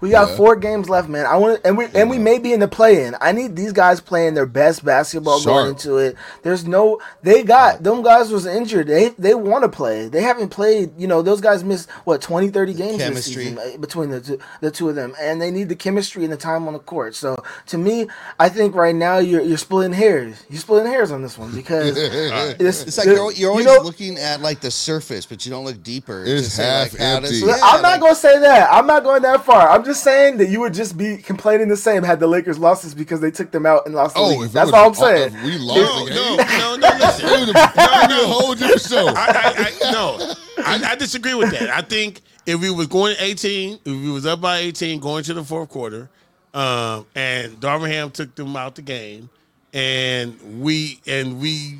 We 0.00 0.10
got 0.10 0.30
Yeah. 0.30 0.36
four 0.36 0.56
games 0.56 0.88
left, 0.88 1.08
man. 1.08 1.26
I 1.26 1.36
want 1.36 1.60
and 1.64 1.76
we 1.76 1.86
and 1.94 2.08
we 2.08 2.18
may 2.18 2.38
be 2.38 2.52
in 2.52 2.60
the 2.60 2.68
play-in. 2.68 3.14
I 3.20 3.32
need 3.32 3.54
these 3.56 3.72
guys 3.72 4.00
playing 4.00 4.34
their 4.34 4.46
best 4.46 4.84
basketball 4.84 5.42
going 5.44 5.68
into 5.70 5.96
it. 5.98 6.16
There's 6.42 6.66
no, 6.66 7.00
they 7.22 7.42
got 7.42 7.82
them 7.82 8.02
guys 8.02 8.30
was 8.30 8.46
injured. 8.46 8.86
They 8.86 9.10
they 9.18 9.34
want 9.34 9.64
to 9.64 9.68
play. 9.68 10.08
They 10.08 10.22
haven't 10.22 10.48
played. 10.48 10.90
You 10.98 11.06
know, 11.06 11.20
those 11.20 11.40
guys 11.40 11.62
missed 11.64 11.90
what 12.04 12.22
20, 12.22 12.48
30 12.48 12.72
games 12.74 12.96
Chemistry. 13.02 13.34
this 13.44 13.44
season 13.58 13.74
uh, 13.74 13.76
between 13.78 14.10
the 14.10 14.20
two, 14.20 14.38
the 14.62 14.70
two 14.70 14.88
of 14.88 14.94
them, 14.94 15.14
and 15.20 15.40
they 15.40 15.50
need 15.50 15.68
the 15.68 15.76
chemistry 15.76 16.24
and 16.24 16.32
the 16.32 16.36
time 16.38 16.66
on 16.66 16.72
the 16.72 16.78
court. 16.78 17.14
So 17.14 17.36
to 17.66 17.76
me, 17.76 18.08
I 18.38 18.48
think 18.48 18.74
right 18.74 18.94
now 18.94 19.18
you're 19.18 19.42
you're 19.42 19.58
splitting 19.58 19.92
hairs. 19.92 20.42
You're 20.48 20.60
splitting 20.60 20.90
hairs 20.90 21.10
on 21.12 21.22
this 21.22 21.36
one 21.36 21.54
because 21.54 21.94
this, 22.58 22.86
It's 22.86 22.96
like 22.98 23.06
you're, 23.06 23.32
you're 23.32 23.50
always 23.50 23.66
you 23.66 23.76
know- 23.76 23.82
looking 23.82 24.16
at 24.18 24.40
like 24.40 24.60
the 24.60 24.70
surface, 24.70 25.26
but 25.26 25.44
you 25.44 25.50
don't 25.50 25.64
look 25.64 25.82
deeper. 25.82 26.24
It's 26.26 26.56
half 26.56 26.92
like, 26.92 27.00
how 27.02 27.20
does- 27.20 27.32
empty. 27.42 27.46
yeah, 27.46 27.58
I'm 27.62 27.82
not 27.82 27.92
like- 27.92 28.00
gonna 28.00 28.14
say 28.14 28.38
that. 28.40 28.72
I'm 28.72 28.86
not 28.86 29.02
going 29.02 29.22
that 29.22 29.44
far. 29.44 29.68
I'm 29.68 29.84
just 29.84 29.89
saying 29.94 30.38
that 30.38 30.48
you 30.48 30.60
would 30.60 30.74
just 30.74 30.96
be 30.96 31.16
complaining 31.16 31.68
the 31.68 31.76
same 31.76 32.02
had 32.02 32.20
the 32.20 32.26
Lakers 32.26 32.58
lost 32.58 32.82
this 32.82 32.94
because 32.94 33.20
they 33.20 33.30
took 33.30 33.50
them 33.50 33.66
out 33.66 33.86
and 33.86 33.94
lost 33.94 34.14
the 34.14 34.20
Oh, 34.20 34.28
league. 34.28 34.42
if 34.46 34.52
That's 34.52 34.72
all 34.72 34.88
I'm 34.88 34.94
saying. 34.94 35.34
if 35.34 35.42
we 35.44 35.58
No, 35.58 35.64
lost 35.64 36.04
the 36.06 36.14
no, 36.14 36.36
game. 36.36 36.46
no, 36.58 36.76
no, 36.76 36.96
listen. 36.98 37.26
It 37.30 37.40
was 37.40 37.48
a, 37.50 37.52
that'd 37.52 38.08
be 38.10 38.22
a 38.22 38.26
whole 38.26 38.54
different 38.54 38.80
show. 38.82 39.06
I, 39.08 39.12
I, 39.26 39.88
I 39.88 39.92
no, 39.92 40.34
I, 40.64 40.90
I 40.92 40.94
disagree 40.96 41.34
with 41.34 41.50
that. 41.52 41.70
I 41.70 41.82
think 41.82 42.20
if 42.46 42.60
we 42.60 42.70
was 42.70 42.86
going 42.86 43.16
18, 43.18 43.74
if 43.84 43.86
we 43.86 44.10
was 44.10 44.26
up 44.26 44.40
by 44.40 44.58
18 44.58 45.00
going 45.00 45.22
to 45.24 45.34
the 45.34 45.44
fourth 45.44 45.68
quarter, 45.68 46.08
um, 46.54 47.06
and 47.14 47.60
Darvin 47.60 47.88
Ham 47.88 48.10
took 48.10 48.34
them 48.34 48.56
out 48.56 48.74
the 48.74 48.82
game, 48.82 49.30
and 49.72 50.60
we 50.60 51.00
and 51.06 51.40
we 51.40 51.78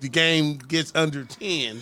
the 0.00 0.08
game 0.08 0.56
gets 0.58 0.92
under 0.94 1.24
10, 1.24 1.80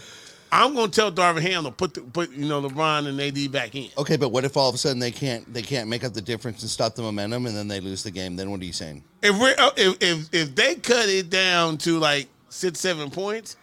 I'm 0.53 0.75
gonna 0.75 0.89
tell 0.89 1.11
Darvin 1.11 1.43
Ham 1.43 1.65
to 1.65 1.71
put 1.71 1.95
the, 1.95 2.01
put 2.03 2.31
you 2.31 2.47
know 2.47 2.63
LeBron 2.63 3.07
and 3.09 3.21
AD 3.21 3.53
back 3.53 3.75
in. 3.75 3.89
Okay, 3.99 4.17
but 4.17 4.31
what 4.31 4.45
if 4.45 4.57
all 4.57 4.69
of 4.69 4.75
a 4.75 4.79
sudden 4.79 4.99
they 4.99 5.11
can't 5.11 5.53
they 5.53 5.63
can't 5.63 5.89
make 5.89 6.05
up 6.05 6.13
the 6.13 6.23
difference 6.23 6.63
and 6.63 6.71
stop 6.71 6.95
the 6.95 7.03
momentum, 7.03 7.47
and 7.47 7.57
then 7.57 7.69
they 7.69 7.81
lose 7.81 8.03
the 8.03 8.11
game? 8.11 8.37
Then 8.37 8.51
what 8.51 8.61
are 8.61 8.65
you 8.65 8.73
saying? 8.73 9.03
If 9.23 9.39
we're 9.39 9.55
uh, 9.59 9.71
if, 9.77 9.97
if 10.01 10.35
if 10.35 10.55
they 10.55 10.77
cut 10.77 11.09
it 11.09 11.31
down 11.31 11.79
to 11.79 11.99
like 11.99 12.29
six 12.49 12.81
seven 12.81 13.11
points, 13.11 13.57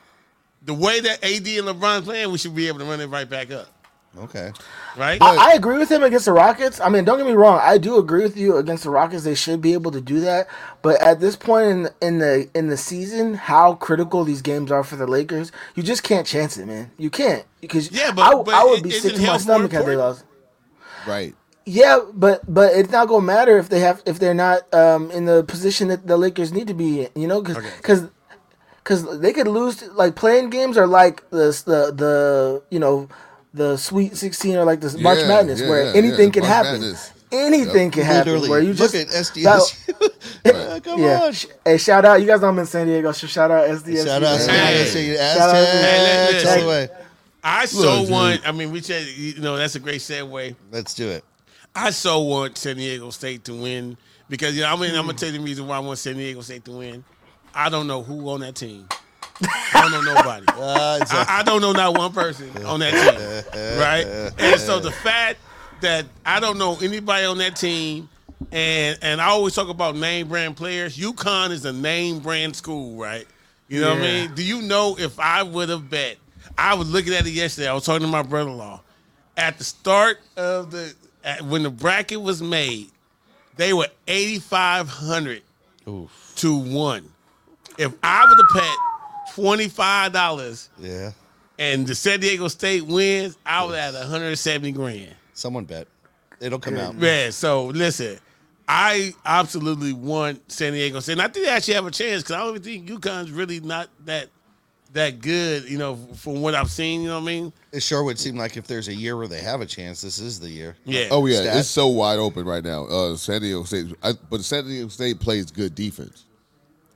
the 0.64 0.74
way 0.74 1.00
that 1.00 1.24
AD 1.24 1.48
and 1.48 1.68
LeBron 1.68 2.04
playing, 2.04 2.32
we 2.32 2.38
should 2.38 2.56
be 2.56 2.68
able 2.68 2.80
to 2.80 2.86
run 2.86 3.02
it 3.02 3.08
right 3.08 3.30
back 3.30 3.52
up, 3.52 3.68
Okay, 4.16 4.52
right? 4.96 5.20
I, 5.22 5.52
I 5.52 5.56
agree 5.56 5.80
with 5.80 5.92
him 5.92 6.04
against 6.04 6.26
the 6.26 6.34
Rockets. 6.34 6.80
I 6.80 6.88
mean, 6.90 7.04
don't 7.04 7.18
get 7.18 7.26
me 7.26 7.34
wrong. 7.34 7.60
I 7.64 7.80
do 7.80 7.98
agree 7.98 8.22
with 8.22 8.38
you 8.38 8.58
against 8.58 8.84
the 8.84 8.92
Rockets. 8.92 9.24
They 9.24 9.34
should 9.34 9.60
be 9.60 9.74
able 9.74 9.90
to 9.90 10.02
do 10.02 10.20
that. 10.20 10.48
But 10.84 11.02
at 11.02 11.20
this 11.20 11.36
point 11.36 11.68
in 11.68 11.90
in 12.00 12.20
the 12.20 12.48
in 12.54 12.68
the 12.68 12.78
season, 12.78 13.34
how 13.34 13.74
critical 13.74 14.24
these 14.24 14.44
games 14.44 14.72
are 14.72 14.84
for 14.84 14.98
the 14.98 15.08
Lakers, 15.08 15.52
you 15.74 15.82
just 15.82 16.04
can't 16.04 16.28
chance 16.28 16.58
it, 16.58 16.68
man. 16.68 16.92
You 16.98 17.10
can't 17.10 17.44
because 17.60 17.92
Yeah, 17.92 18.12
but- 18.12 18.22
I, 18.22 18.44
but 18.44 18.54
I 18.54 18.64
would 18.64 18.84
be 18.84 18.90
isn't 18.90 19.10
sick 19.12 19.20
to 19.20 19.26
my 19.26 19.38
stomach 19.38 19.72
more 19.72 19.82
had 19.82 19.90
they 19.90 19.96
lost. 19.96 20.26
Right. 21.08 21.36
Yeah, 21.66 22.02
but 22.14 22.42
but 22.48 22.74
it's 22.74 22.92
not 22.92 23.08
gonna 23.08 23.26
matter 23.26 23.58
if 23.58 23.70
they 23.70 23.80
have 23.80 24.04
if 24.06 24.20
they're 24.20 24.34
not 24.34 24.72
um, 24.74 25.10
in 25.12 25.26
the 25.26 25.44
position 25.44 25.88
that 25.88 26.06
the 26.06 26.18
Lakers 26.18 26.52
need 26.52 26.68
to 26.68 26.74
be 26.74 27.06
in. 27.06 27.10
You 27.16 27.28
know, 27.28 27.42
because 27.42 28.10
because 28.78 29.20
they 29.20 29.32
could 29.32 29.48
lose. 29.48 29.82
Like 29.94 30.16
playing 30.16 30.50
games 30.50 30.78
are 30.78 30.88
like 30.88 31.28
the 31.30 31.48
the 31.66 31.94
the 31.96 32.64
you 32.70 32.80
know 32.80 33.08
the 33.54 33.78
Sweet 33.78 34.16
Sixteen 34.18 34.56
or 34.58 34.66
like 34.66 34.82
the 34.82 34.98
March 35.00 35.20
Yeah, 35.20 35.28
Madness 35.28 35.62
yeah, 35.62 35.70
where 35.70 35.86
yeah, 35.86 35.94
anything 35.98 36.28
yeah, 36.28 36.32
can 36.32 36.42
March 36.44 36.52
happen. 36.54 36.82
Madness. 36.82 37.14
Anything 37.32 37.92
can 37.92 38.04
happen. 38.04 38.26
literally. 38.34 38.50
Where 38.50 38.60
you 38.62 38.74
just 38.74 38.94
look 38.94 39.02
at 39.04 39.08
SDS. 39.10 39.90
Come 40.84 41.00
yeah. 41.02 41.22
on, 41.24 41.34
Hey, 41.66 41.78
shout 41.78 42.06
out! 42.06 42.22
You 42.22 42.28
guys 42.28 42.42
know 42.42 42.50
I'm 42.50 42.60
in 42.60 42.66
San 42.66 42.88
Diego. 42.88 43.12
So 43.12 43.28
shout 43.28 43.50
out 43.52 43.68
SDS. 43.70 44.06
shout 44.06 44.24
out, 44.24 44.40
Hey. 44.40 44.84
hey. 44.92 45.16
Shout 45.16 45.50
out- 45.50 45.56
Hey, 45.56 46.36
Aztecs, 46.36 46.44
look, 46.44 46.54
all 46.56 46.62
the 46.62 46.68
way. 46.68 46.90
I 47.44 47.66
so 47.66 48.02
Look, 48.02 48.10
want. 48.10 48.38
dude. 48.42 48.46
I 48.48 48.52
mean, 48.54 48.72
we 48.72 48.82
said 48.82 49.06
you 49.08 49.40
know 49.42 49.58
that's 49.58 49.76
a 49.76 49.80
great 49.80 50.00
segue. 50.02 50.56
Let's 50.72 50.94
do 50.94 51.10
it. 51.10 51.24
I 51.76 51.90
so 51.90 52.22
want 52.22 52.58
San 52.58 52.78
Diego 52.78 53.10
State 53.10 53.44
to 53.46 53.54
win 53.54 53.98
because 54.30 54.56
you 54.56 54.62
know 54.62 54.72
I 54.74 54.76
mean 54.78 54.92
I'm 54.96 55.06
gonna 55.06 55.14
tell 55.18 55.30
you 55.30 55.38
the 55.40 55.44
reason 55.44 55.68
why 55.68 55.78
I 55.78 55.80
want 55.80 55.98
San 56.00 56.16
Diego 56.16 56.42
State 56.42 56.64
to 56.66 56.72
win. 56.72 57.04
I 57.54 57.70
don't 57.70 57.88
know 57.88 58.02
who 58.04 58.30
on 58.30 58.40
that 58.42 58.56
team. 58.56 58.88
I 59.74 59.82
don't 59.82 59.92
know 60.06 60.14
nobody. 60.14 60.46
Uh, 60.56 61.00
it's 61.02 61.12
a- 61.12 61.16
I, 61.30 61.40
I 61.40 61.44
don't 61.44 61.62
know 61.62 61.72
not 61.74 61.98
one 61.98 62.14
person 62.14 62.50
on 62.66 62.80
that 62.80 62.92
team, 62.92 63.80
right? 63.80 64.32
And 64.40 64.60
so 64.62 64.80
the 64.80 64.92
fact 64.92 65.40
that 65.82 66.06
I 66.26 66.40
don't 66.40 66.58
know 66.58 66.78
anybody 66.82 67.26
on 67.26 67.38
that 67.40 67.56
team, 67.56 68.08
and 68.52 68.98
and 69.02 69.20
I 69.20 69.26
always 69.28 69.54
talk 69.56 69.68
about 69.70 69.96
name 69.96 70.28
brand 70.30 70.56
players. 70.56 70.98
UConn 70.98 71.52
is 71.52 71.66
a 71.66 71.74
name 71.74 72.20
brand 72.20 72.56
school, 72.56 72.96
right? 73.02 73.26
You 73.68 73.82
know 73.82 73.90
what 73.90 74.00
I 74.00 74.02
mean? 74.02 74.36
Do 74.36 74.44
you 74.44 74.62
know 74.62 74.96
if 74.98 75.20
I 75.20 75.44
would 75.44 75.70
have 75.70 75.90
bet? 75.90 76.18
I 76.58 76.76
was 76.76 76.90
looking 76.92 77.14
at 77.14 77.26
it 77.26 77.32
yesterday. 77.32 77.68
I 77.68 77.74
was 77.74 77.86
talking 77.86 78.02
to 78.06 78.12
my 78.12 78.22
brother-in-law. 78.22 78.82
At 79.36 79.58
the 79.58 79.64
start 79.64 80.20
of 80.38 80.70
the 80.72 80.94
at, 81.24 81.42
when 81.42 81.64
the 81.64 81.72
bracket 81.72 82.22
was 82.22 82.42
made, 82.42 82.90
they 83.58 83.74
were 83.74 83.88
eighty 84.08 84.40
five 84.40 84.88
hundred 84.88 85.42
to 86.36 86.56
one. 86.56 87.10
If 87.78 87.94
I 88.04 88.26
would 88.30 88.38
have 88.38 88.54
bet 88.54 88.78
twenty 89.36 89.68
five 89.68 90.12
dollars 90.14 90.70
yeah, 90.80 91.12
and 91.60 91.86
the 91.88 91.96
San 91.96 92.20
Diego 92.20 92.48
State 92.48 92.86
wins, 92.86 93.38
I 93.46 93.64
would 93.66 93.78
have 93.78 93.94
170 93.94 94.72
grand. 94.72 95.16
someone 95.34 95.66
bet. 95.66 95.88
It'll 96.40 96.60
come 96.60 96.78
out. 96.78 96.96
Yeah, 96.96 97.30
so 97.30 97.68
listen, 97.68 98.20
I 98.68 99.14
absolutely 99.26 99.94
want 99.94 100.52
San 100.52 100.74
Diego 100.74 101.00
State. 101.00 101.14
And 101.14 101.22
I 101.22 101.28
think 101.28 101.46
they 101.46 101.52
actually 101.52 101.76
have 101.76 101.86
a 101.86 101.92
chance 101.92 102.24
because 102.24 102.36
I 102.36 102.40
don't 102.40 102.50
even 102.58 102.64
think 102.64 102.90
UConn's 102.90 103.32
really 103.32 103.60
not 103.60 103.90
that 104.06 104.30
that 104.94 105.22
good, 105.22 105.64
you 105.70 105.78
know, 105.78 105.96
from 106.16 106.42
what 106.42 106.54
I've 106.54 106.70
seen, 106.70 107.02
you 107.02 107.08
know 107.08 107.16
what 107.16 107.24
I 107.24 107.26
mean? 107.26 107.54
It 107.72 107.82
sure 107.82 108.04
would 108.04 108.20
seem 108.20 108.36
like 108.36 108.58
if 108.58 108.68
there's 108.68 108.88
a 108.90 108.94
year 108.94 109.18
where 109.18 109.28
they 109.28 109.42
have 109.42 109.60
a 109.62 109.66
chance, 109.66 110.02
this 110.02 110.20
is 110.20 110.40
the 110.40 110.50
year. 110.50 110.76
Yeah. 110.86 111.08
Oh 111.10 111.26
yeah, 111.26 111.42
Stat. 111.42 111.58
it's 111.58 111.70
so 111.70 111.88
wide 111.88 112.20
open 112.20 112.46
right 112.46 112.64
now. 112.64 112.86
Uh, 112.86 113.16
San 113.16 113.42
Diego 113.42 113.64
State, 113.64 113.88
I, 114.04 114.14
but 114.30 114.44
San 114.44 114.66
Diego 114.66 114.90
State 114.90 115.20
plays 115.20 115.50
good 115.50 115.74
defense, 115.76 116.26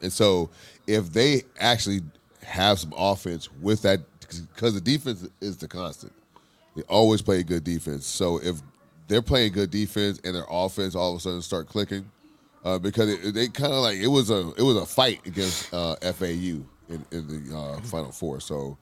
and 0.01 0.13
so 0.13 0.49
if 0.85 1.11
they 1.11 1.43
actually 1.59 2.01
have 2.47 2.79
some 2.79 2.93
offense 2.97 3.49
with 3.61 3.81
that, 3.81 3.99
because 4.19 4.73
the 4.73 4.81
defense 4.81 5.27
is 5.41 5.57
the 5.57 5.67
constant, 5.67 6.13
they 6.75 6.81
always 6.83 7.21
play 7.21 7.43
good 7.43 7.63
defense. 7.63 8.05
So 8.05 8.37
if 8.41 8.55
they're 9.07 9.21
playing 9.21 9.53
good 9.53 9.69
defense 9.69 10.19
and 10.23 10.33
their 10.33 10.45
offense 10.49 10.95
all 10.95 11.11
of 11.11 11.17
a 11.17 11.19
sudden 11.19 11.41
start 11.41 11.67
clicking, 11.67 12.09
uh, 12.63 12.79
because 12.79 13.09
it, 13.09 13.33
they 13.33 13.47
kind 13.47 13.73
of 13.73 13.79
like 13.83 13.97
it 13.97 14.07
was 14.07 14.29
a 14.29 14.51
it 14.57 14.61
was 14.63 14.77
a 14.77 14.85
fight 14.85 15.25
against 15.25 15.73
uh, 15.73 15.95
FAU 15.97 16.25
in, 16.89 17.05
in 17.11 17.27
the 17.27 17.57
uh, 17.57 17.79
Final 17.81 18.11
Four. 18.11 18.39
So 18.39 18.77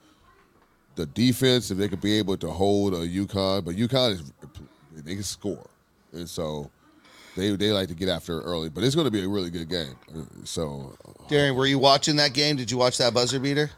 the 0.95 1.05
defense, 1.07 1.71
if 1.71 1.77
they 1.77 1.87
could 1.87 2.01
be 2.01 2.17
able 2.17 2.37
to 2.37 2.49
hold 2.49 2.93
a 2.93 3.07
UConn, 3.07 3.65
but 3.65 3.75
UConn 3.75 4.11
is 4.11 4.31
they 4.95 5.15
can 5.15 5.23
score, 5.23 5.67
and 6.13 6.29
so 6.29 6.69
they 7.35 7.51
they 7.55 7.71
like 7.71 7.87
to 7.89 7.95
get 7.95 8.09
after 8.09 8.39
it 8.39 8.43
early. 8.43 8.69
But 8.69 8.83
it's 8.83 8.95
going 8.95 9.05
to 9.05 9.11
be 9.11 9.23
a 9.23 9.27
really 9.29 9.49
good 9.49 9.69
game. 9.69 9.95
Uh, 10.13 10.21
So 10.43 10.97
Darren, 11.29 11.55
were 11.55 11.65
you 11.67 11.79
watching 11.79 12.15
that 12.17 12.33
game? 12.33 12.55
Did 12.55 12.71
you 12.71 12.77
watch 12.77 12.97
that 12.97 13.13
buzzer 13.13 13.39
beater? 13.39 13.71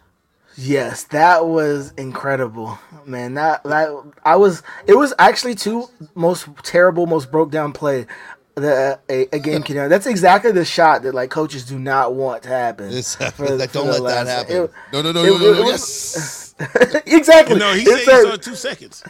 Yes, 0.59 1.03
that 1.05 1.45
was 1.45 1.91
incredible, 1.97 2.79
man. 3.05 3.35
That 3.35 3.63
that 3.63 3.89
I 4.23 4.35
was. 4.37 4.63
It 4.87 4.95
was 4.95 5.13
actually 5.19 5.53
two 5.55 5.87
most 6.15 6.47
terrible, 6.63 7.05
most 7.05 7.31
broke 7.31 7.51
down 7.51 7.73
play 7.73 8.07
that 8.55 9.01
a, 9.07 9.27
a 9.35 9.37
game 9.39 9.61
can 9.61 9.75
have. 9.75 9.91
That's 9.91 10.07
exactly 10.07 10.51
the 10.51 10.65
shot 10.65 11.03
that 11.03 11.13
like 11.13 11.29
coaches 11.29 11.63
do 11.63 11.77
not 11.77 12.15
want 12.15 12.41
to 12.43 12.49
happen. 12.49 12.87
It's- 12.87 13.13
for- 13.33 13.55
like, 13.55 13.71
don't 13.71 13.85
let 13.87 14.01
that 14.03 14.25
happen. 14.25 14.63
it- 14.63 14.71
no, 14.91 15.03
no, 15.03 15.11
no, 15.11 15.23
It- 15.23 15.29
no, 15.29 15.37
no, 15.37 15.45
it 15.51 15.55
no, 15.57 15.63
was- 15.65 16.55
yes. 16.59 17.03
exactly. 17.05 17.59
No, 17.59 17.73
he 17.75 17.85
said 17.85 17.99
he 17.99 18.05
saw 18.05 18.35
two 18.35 18.55
seconds. 18.55 19.03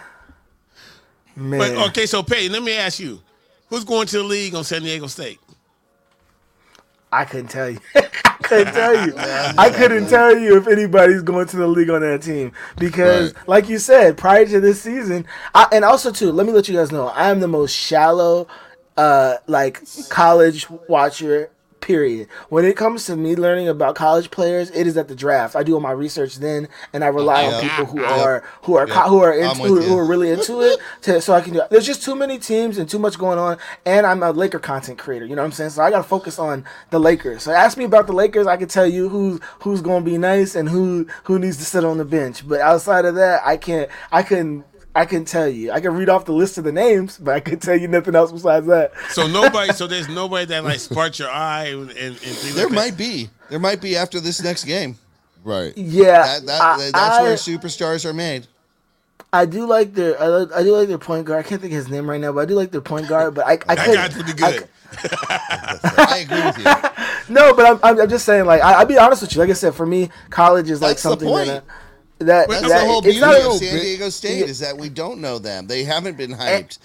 man. 1.36 1.60
But 1.60 1.88
okay, 1.89 2.05
so 2.07 2.23
Peyton, 2.23 2.51
let 2.51 2.63
me 2.63 2.73
ask 2.75 2.99
you, 2.99 3.21
who's 3.69 3.84
going 3.84 4.08
to 4.08 4.17
the 4.17 4.23
league 4.23 4.56
on 4.56 4.63
San 4.63 4.82
Diego 4.82 5.08
State? 5.08 5.39
I 7.12 7.23
couldn't 7.25 7.47
tell 7.47 7.69
you. 7.69 7.80
I 7.95 8.01
couldn't 8.43 8.73
tell 8.73 9.08
you. 9.08 9.13
I 9.17 9.69
couldn't 9.69 10.08
tell 10.10 10.38
you 10.38 10.58
if 10.58 10.67
anybody's 10.67 11.21
going 11.21 11.47
to 11.47 11.58
the 11.58 11.67
league 11.67 11.89
on 11.89 12.01
that 12.01 12.21
team 12.21 12.51
because, 12.77 13.34
Right. 13.34 13.47
like 13.47 13.69
you 13.69 13.80
said, 13.80 14.17
prior 14.17 14.45
to 14.45 14.60
this 14.60 14.82
season, 14.82 15.25
I, 15.56 15.67
and 15.71 15.86
also 15.86 16.12
too, 16.12 16.32
let 16.32 16.45
me 16.45 16.51
let 16.51 16.67
you 16.67 16.75
guys 16.75 16.91
know, 16.91 17.08
I 17.08 17.30
am 17.30 17.39
the 17.39 17.47
most 17.47 17.71
shallow, 17.73 18.47
uh, 18.97 19.36
like 19.47 19.82
college 20.10 20.69
watcher. 20.88 21.49
Period. 21.88 22.28
When 22.50 22.65
it 22.65 22.76
comes 22.76 23.06
to 23.06 23.15
me 23.15 23.34
learning 23.38 23.69
about 23.69 23.95
college 23.95 24.30
players, 24.30 24.69
it 24.71 24.88
is 24.88 24.97
at 24.97 25.08
the 25.08 25.15
draft. 25.15 25.56
I 25.56 25.63
do 25.63 25.73
all 25.73 25.80
my 25.80 25.91
research 25.91 26.36
then, 26.36 26.67
and 26.91 27.02
I 27.02 27.08
rely 27.08 27.45
on 27.45 27.62
people 27.62 27.86
who 27.86 28.02
Yeah. 28.02 28.21
are 28.23 28.43
who 28.63 28.76
are 28.76 28.86
Yeah. 28.86 28.93
co- 28.93 29.10
who 29.10 29.19
are 29.21 29.32
into, 29.32 29.63
who, 29.63 29.80
who 29.82 29.97
are 29.97 30.04
really 30.04 30.30
into 30.30 30.60
it, 30.60 30.82
to, 31.04 31.21
so 31.21 31.34
I 31.34 31.39
can 31.39 31.54
do. 31.54 31.62
It. 31.62 31.69
There's 31.69 31.86
just 31.86 32.04
too 32.04 32.13
many 32.13 32.39
teams 32.39 32.78
and 32.78 32.89
too 32.89 33.00
much 33.00 33.17
going 33.17 33.39
on, 33.39 33.56
and 33.86 34.06
I'm 34.06 34.21
a 34.21 34.32
Laker 34.32 34.60
content 34.60 34.97
creator. 35.00 35.23
You 35.26 35.38
know 35.38 35.43
what 35.43 35.45
I'm 35.45 35.52
saying? 35.54 35.69
So 35.69 35.82
I 35.82 35.89
got 35.89 36.00
to 36.00 36.04
focus 36.04 36.38
on 36.38 36.65
the 36.89 37.00
Lakers. 37.00 37.43
So 37.43 37.54
ask 37.54 37.78
me 37.78 37.86
about 37.86 38.06
the 38.08 38.12
Lakers, 38.13 38.47
I 38.47 38.58
can 38.58 38.67
tell 38.67 38.86
you 38.86 39.08
who's 39.08 39.39
who's 39.60 39.80
going 39.80 40.04
to 40.04 40.12
be 40.12 40.17
nice 40.17 40.56
and 40.56 40.67
who 40.67 41.08
who 41.23 41.39
needs 41.39 41.56
to 41.60 41.63
sit 41.63 41.86
on 41.86 42.00
the 42.00 42.04
bench. 42.06 42.45
But 42.45 42.60
outside 42.60 43.06
of 43.06 43.15
that, 43.15 43.43
I 43.45 43.56
can't. 43.56 43.89
I 44.12 44.23
couldn't. 44.23 44.65
I 44.97 45.05
can 45.05 45.25
tell 45.25 45.47
you. 45.47 45.71
I 45.71 45.79
can 45.79 45.93
read 45.93 46.10
off 46.10 46.25
the 46.25 46.33
list 46.33 46.57
of 46.57 46.63
the 46.63 46.71
names, 46.71 47.17
but 47.17 47.36
I 47.36 47.39
can 47.39 47.60
tell 47.60 47.75
you 47.77 47.88
nothing 47.88 48.15
else 48.15 48.31
besides 48.31 48.65
that. 48.67 48.91
So 49.12 49.27
nobody, 49.27 49.71
so 49.73 49.86
there's 49.88 50.10
nobody 50.10 50.45
that 50.47 50.63
like 50.63 50.79
sparks 50.79 51.19
your 51.19 51.29
eye 51.29 51.65
and, 51.67 51.89
and, 51.91 51.97
and 51.99 52.15
things 52.17 52.55
There 52.55 52.65
like 52.65 52.73
that? 52.73 52.75
might 52.75 52.97
be. 52.97 53.29
There 53.49 53.60
might 53.60 53.79
be 53.81 53.95
after 53.95 54.19
this 54.19 54.41
next 54.43 54.63
game. 54.65 54.97
right. 55.43 55.71
Yeah, 55.77 56.39
That, 56.39 56.45
that, 56.47 56.62
I- 56.62 56.91
that's 56.91 57.21
where 57.47 57.57
superstars 57.57 58.05
are 58.05 58.13
made. 58.13 58.47
I 59.33 59.45
do 59.45 59.65
like 59.67 59.93
their 59.93 60.19
I, 60.21 60.45
I 60.55 60.63
do 60.63 60.71
like 60.75 60.88
their 60.88 60.97
point 60.97 61.25
guard. 61.25 61.45
I 61.45 61.47
can't 61.47 61.60
think 61.62 61.73
of 61.73 61.77
his 61.77 61.89
name 61.89 62.10
right 62.10 62.19
now, 62.19 62.31
but 62.31 62.39
I 62.41 62.45
do 62.45 62.55
like 62.55 62.71
their 62.71 62.79
point 62.81 63.10
guard. 63.10 63.36
But 63.36 63.45
I 63.45 63.51
I 63.67 63.75
That 63.75 63.86
couldn't- 63.86 63.93
guy's 63.95 64.13
pretty 64.13 64.43
I 64.43 64.51
good. 64.51 64.67
I 65.97 66.25
agree 66.25 66.45
with 66.45 66.57
you. 66.60 66.89
No, 67.29 67.53
but 67.53 67.65
I'm, 67.65 67.77
I'm, 67.83 67.99
I'm 67.99 68.10
just 68.10 68.23
saying, 68.23 68.45
like, 68.45 68.62
I, 68.62 68.75
I'll 68.75 68.86
be 68.86 68.97
honest 68.97 69.21
with 69.21 69.36
you. 69.36 69.41
Like 69.41 69.49
I 69.49 69.53
said, 69.53 69.75
for 69.75 69.86
me, 69.86 70.10
college 70.29 70.69
is 70.69 70.81
like 70.81 70.91
That's 70.91 71.03
the 71.03 71.10
something 71.10 71.27
point. 71.27 71.47
that, 71.47 71.63
I, 71.67 71.73
that, 72.19 72.49
That's 72.49 72.62
that 72.63 72.67
the 72.82 72.86
whole 72.88 72.97
it's 72.99 73.06
beauty 73.08 73.19
not 73.21 73.36
of 73.41 73.53
San 73.53 73.80
Diego 73.80 74.10
State 74.10 74.49
is 74.49 74.60
that 74.60 74.77
we 74.77 74.89
don't 74.89 75.19
know 75.21 75.39
them. 75.39 75.67
They 75.67 75.84
haven't 75.84 76.17
been 76.17 76.32
hyped. 76.34 76.80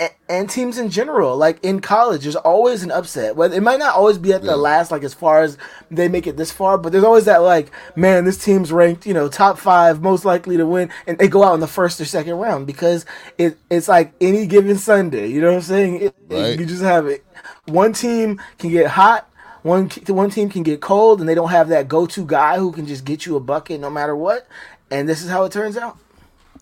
a- 0.00 0.10
and 0.28 0.50
teams 0.50 0.76
in 0.78 0.90
general, 0.90 1.36
like 1.36 1.58
in 1.62 1.80
college, 1.80 2.22
there's 2.22 2.34
always 2.34 2.82
an 2.82 2.90
upset. 2.90 3.36
Whether 3.36 3.56
it 3.56 3.62
might 3.62 3.78
not 3.78 3.94
always 3.94 4.18
be 4.18 4.32
at 4.32 4.40
the 4.42 4.48
Yeah. 4.48 4.54
last, 4.54 4.90
like 4.90 5.04
as 5.04 5.14
far 5.14 5.42
as 5.42 5.56
they 5.90 6.08
make 6.08 6.26
it 6.26 6.36
this 6.36 6.50
far, 6.50 6.78
but 6.78 6.90
there's 6.90 7.04
always 7.04 7.26
that 7.26 7.38
like, 7.42 7.70
man, 7.94 8.24
this 8.24 8.36
team's 8.42 8.72
ranked, 8.72 9.06
you 9.06 9.14
know, 9.14 9.28
top 9.28 9.56
five, 9.58 10.02
most 10.02 10.24
likely 10.24 10.56
to 10.56 10.66
win, 10.66 10.90
and 11.06 11.16
they 11.18 11.28
go 11.28 11.44
out 11.44 11.54
in 11.54 11.60
the 11.60 11.68
first 11.68 12.00
or 12.00 12.04
second 12.06 12.34
round 12.34 12.66
because 12.66 13.06
it 13.38 13.56
it's 13.70 13.86
like 13.86 14.12
any 14.20 14.46
given 14.46 14.78
Sunday. 14.78 15.28
You 15.28 15.40
know 15.40 15.48
what 15.48 15.56
I'm 15.56 15.62
saying? 15.62 16.00
It- 16.00 16.14
Right. 16.28 16.58
you 16.58 16.66
just 16.66 16.82
have 16.82 17.06
it. 17.06 17.24
One 17.66 17.92
team 17.92 18.40
can 18.58 18.70
get 18.70 18.88
hot. 18.88 19.28
One 19.64 19.88
one 20.08 20.28
team 20.28 20.50
can 20.50 20.62
get 20.62 20.82
cold, 20.82 21.20
and 21.20 21.28
they 21.28 21.34
don't 21.34 21.48
have 21.48 21.68
that 21.70 21.88
go-to 21.88 22.26
guy 22.26 22.58
who 22.58 22.70
can 22.70 22.86
just 22.86 23.06
get 23.06 23.24
you 23.24 23.34
a 23.36 23.40
bucket 23.40 23.80
no 23.80 23.88
matter 23.88 24.14
what. 24.14 24.46
And 24.90 25.08
this 25.08 25.22
is 25.22 25.30
how 25.30 25.44
it 25.44 25.52
turns 25.52 25.78
out. 25.78 25.96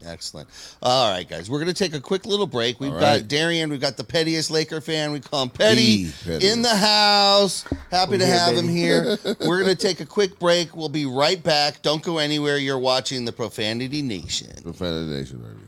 Excellent. 0.06 0.48
All 0.82 1.12
right, 1.12 1.28
guys, 1.28 1.50
we're 1.50 1.58
going 1.58 1.72
to 1.72 1.74
take 1.74 1.94
a 1.94 2.00
quick 2.00 2.26
little 2.26 2.46
break. 2.46 2.78
We've 2.78 2.92
All 2.92 3.00
got 3.00 3.12
right. 3.12 3.28
Darian. 3.28 3.70
We've 3.70 3.80
got 3.80 3.96
the 3.96 4.04
pettiest 4.04 4.52
Laker 4.52 4.80
fan. 4.80 5.10
We 5.10 5.18
call 5.18 5.42
him 5.42 5.50
Petty 5.50 6.04
The 6.04 6.12
pettiest. 6.24 6.56
in 6.56 6.62
the 6.62 6.76
house. 6.76 7.64
Happy 7.90 8.18
to 8.18 8.24
here, 8.26 8.38
have 8.38 8.56
him 8.56 8.68
here. 8.68 9.18
We're 9.40 9.62
going 9.62 9.76
to 9.76 9.76
take 9.76 9.98
a 10.00 10.06
quick 10.06 10.38
break. 10.38 10.76
We'll 10.76 10.88
be 10.88 11.06
right 11.06 11.42
back. 11.42 11.82
Don't 11.82 12.02
go 12.02 12.18
anywhere. 12.18 12.56
You're 12.56 12.78
watching 12.78 13.24
the 13.24 13.32
Profanity 13.32 14.00
Nation. 14.02 14.52
Profanity 14.62 15.10
Nation, 15.12 15.38
baby. 15.38 15.66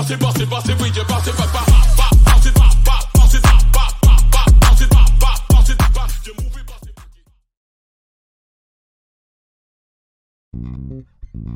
bounce 0.00 0.10
it, 0.10 0.20
bounce 0.20 0.40
it, 0.40 0.50
bounce 0.50 0.68
it, 0.68 0.80
we 0.80 0.90
just 0.90 1.08
bounce 1.08 1.26
it, 1.26 1.36
bounce 1.36 1.44
it. 1.44 1.49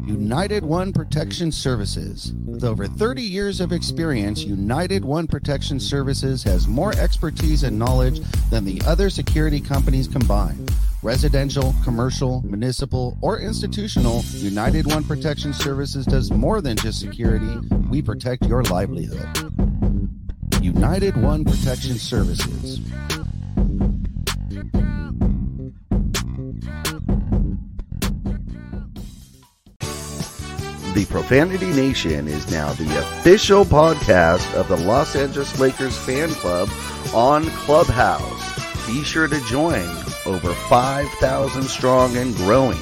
United 0.06 0.64
One 0.64 0.92
Protection 0.92 1.50
Services. 1.50 2.32
With 2.44 2.62
over 2.62 2.86
30 2.86 3.22
years 3.22 3.60
of 3.60 3.72
experience, 3.72 4.44
United 4.44 5.04
One 5.04 5.26
Protection 5.26 5.80
Services 5.80 6.42
has 6.44 6.68
more 6.68 6.92
expertise 6.96 7.64
and 7.64 7.78
knowledge 7.78 8.20
than 8.50 8.64
the 8.64 8.80
other 8.86 9.10
security 9.10 9.60
companies 9.60 10.06
combined. 10.06 10.70
Residential, 11.02 11.74
commercial, 11.82 12.42
municipal, 12.46 13.18
or 13.20 13.40
institutional, 13.40 14.22
United 14.34 14.86
One 14.86 15.04
Protection 15.04 15.52
Services 15.52 16.06
does 16.06 16.30
more 16.30 16.60
than 16.60 16.76
just 16.76 17.00
security. 17.00 17.58
We 17.90 18.00
protect 18.00 18.46
your 18.46 18.62
livelihood. 18.64 19.28
United 20.62 21.16
One 21.16 21.44
Protection 21.44 21.96
Services. 21.96 22.80
The 30.94 31.06
Profanity 31.06 31.72
Nation 31.72 32.28
is 32.28 32.52
now 32.52 32.72
the 32.74 32.98
official 33.00 33.64
podcast 33.64 34.54
of 34.54 34.68
the 34.68 34.76
Los 34.76 35.16
Angeles 35.16 35.58
Lakers 35.58 35.98
fan 35.98 36.28
club 36.28 36.68
on 37.12 37.46
Clubhouse. 37.46 38.86
Be 38.86 39.02
sure 39.02 39.26
to 39.26 39.40
join 39.46 39.84
over 40.24 40.54
5,000 40.54 41.64
strong 41.64 42.16
and 42.16 42.32
growing. 42.36 42.78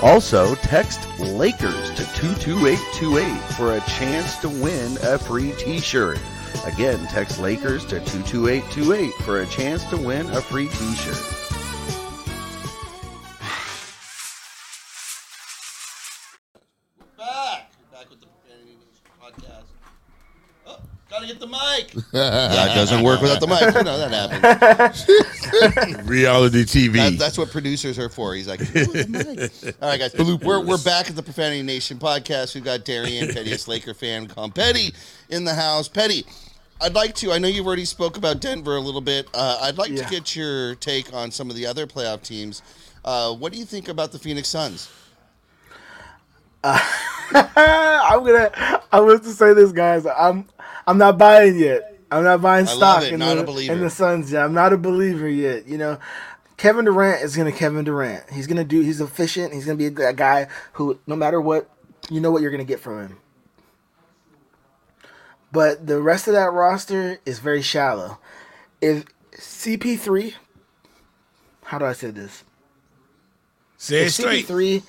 Also, 0.00 0.54
text 0.56 1.06
Lakers 1.20 1.90
to 1.90 2.06
22828 2.14 3.38
for 3.54 3.76
a 3.76 3.80
chance 3.80 4.38
to 4.38 4.48
win 4.48 4.96
a 5.02 5.18
free 5.18 5.52
t 5.58 5.78
shirt. 5.78 6.18
Again, 6.64 7.06
text 7.08 7.38
Lakers 7.38 7.84
to 7.84 8.00
22828 8.00 9.12
for 9.24 9.42
a 9.42 9.46
chance 9.46 9.84
to 9.90 9.98
win 9.98 10.24
a 10.30 10.40
free 10.40 10.68
t 10.68 10.94
get 21.32 21.40
the 21.40 21.46
mic. 21.46 21.92
that 22.12 22.74
doesn't 22.74 23.02
work 23.02 23.20
without 23.20 23.40
the 23.40 23.46
mic. 23.46 23.60
You 23.74 23.84
know 23.84 23.98
that 23.98 24.92
happens. 25.80 26.04
Reality 26.08 26.64
TV. 26.64 26.94
That, 26.94 27.18
that's 27.18 27.38
what 27.38 27.50
producers 27.50 27.98
are 27.98 28.08
for. 28.08 28.34
He's 28.34 28.48
like, 28.48 28.60
"Ooh, 28.60 28.64
the 28.64 29.50
mic." 29.64 29.74
all 29.82 29.88
right, 29.88 29.98
guys, 29.98 30.14
we're, 30.42 30.60
we're 30.64 30.82
back 30.82 31.08
at 31.08 31.16
the 31.16 31.22
Profanity 31.22 31.62
Nation 31.62 31.98
podcast. 31.98 32.54
We've 32.54 32.64
got 32.64 32.84
Darian, 32.84 33.28
pettiest 33.32 33.68
Laker 33.68 33.94
fan, 33.94 34.26
call 34.26 34.50
Petty, 34.50 34.92
in 35.30 35.44
the 35.44 35.54
house. 35.54 35.88
Petty, 35.88 36.24
I'd 36.80 36.94
like 36.94 37.14
to. 37.16 37.32
I 37.32 37.38
know 37.38 37.48
you've 37.48 37.66
already 37.66 37.84
spoke 37.84 38.16
about 38.16 38.40
Denver 38.40 38.76
a 38.76 38.80
little 38.80 39.00
bit. 39.00 39.28
Uh, 39.34 39.58
I'd 39.62 39.78
like 39.78 39.90
to 39.90 40.02
Yeah. 40.02 40.10
get 40.10 40.36
your 40.36 40.74
take 40.76 41.12
on 41.14 41.30
some 41.30 41.48
of 41.50 41.56
the 41.56 41.66
other 41.66 41.86
playoff 41.86 42.22
teams. 42.22 42.62
Uh, 43.04 43.32
what 43.34 43.52
do 43.52 43.58
you 43.58 43.64
think 43.64 43.88
about 43.88 44.12
the 44.12 44.18
Phoenix 44.18 44.48
Suns? 44.48 44.90
I'm 46.64 48.24
gonna. 48.24 48.82
I 48.92 49.00
was 49.00 49.20
to 49.20 49.30
say 49.30 49.52
this, 49.54 49.72
guys. 49.72 50.06
I'm. 50.06 50.46
I'm 50.86 50.98
not 50.98 51.18
buying 51.18 51.58
yet. 51.58 51.92
I'm 52.10 52.24
not 52.24 52.42
buying 52.42 52.66
stock 52.66 53.04
it, 53.04 53.14
in 53.14 53.20
not 53.20 53.36
the 53.36 53.42
a 53.42 53.46
believer. 53.46 53.72
in 53.72 53.80
the 53.80 53.90
Suns 53.90 54.32
yet. 54.32 54.44
I'm 54.44 54.52
not 54.52 54.72
a 54.72 54.76
believer 54.76 55.28
yet. 55.28 55.66
You 55.66 55.78
know, 55.78 55.98
Kevin 56.58 56.84
Durant 56.84 57.22
is 57.22 57.36
gonna 57.36 57.52
Kevin 57.52 57.84
Durant. 57.84 58.30
He's 58.30 58.46
gonna 58.46 58.64
do. 58.64 58.80
He's 58.80 59.00
efficient. 59.00 59.54
He's 59.54 59.64
gonna 59.64 59.78
be 59.78 59.86
a 59.86 60.12
guy 60.12 60.48
who, 60.74 60.98
no 61.06 61.16
matter 61.16 61.40
what, 61.40 61.70
you 62.10 62.20
know 62.20 62.30
what 62.30 62.42
you're 62.42 62.50
gonna 62.50 62.64
get 62.64 62.80
from 62.80 63.00
him. 63.00 63.16
But 65.50 65.86
the 65.86 66.00
rest 66.00 66.28
of 66.28 66.34
that 66.34 66.52
roster 66.52 67.18
is 67.24 67.38
very 67.38 67.62
shallow. 67.62 68.18
If 68.80 69.04
CP3, 69.36 70.34
how 71.64 71.78
do 71.78 71.84
I 71.84 71.92
say 71.92 72.10
this? 72.10 72.44
Say 73.76 74.02
it 74.02 74.06
if 74.08 74.12
straight. 74.12 74.46
CP3, 74.46 74.82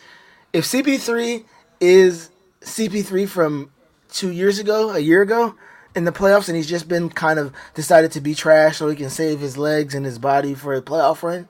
if 0.52 0.66
CP3 0.66 1.46
is 1.80 2.30
CP3 2.62 3.28
from 3.28 3.72
two 4.12 4.32
years 4.32 4.60
ago, 4.60 4.92
a 4.92 5.00
year 5.00 5.22
ago 5.22 5.56
in 5.96 6.06
the 6.06 6.12
playoffs, 6.12 6.48
and 6.48 6.58
he's 6.58 6.68
just 6.68 6.88
been 6.88 7.10
kind 7.10 7.40
of 7.40 7.54
decided 7.74 8.12
to 8.14 8.22
be 8.22 8.36
trash 8.36 8.78
so 8.78 8.90
he 8.90 8.96
can 8.96 9.10
save 9.10 9.40
his 9.40 9.58
legs 9.58 9.94
and 9.94 10.06
his 10.06 10.20
body 10.20 10.54
for 10.54 10.74
a 10.74 10.82
playoff 10.82 11.24
run, 11.24 11.48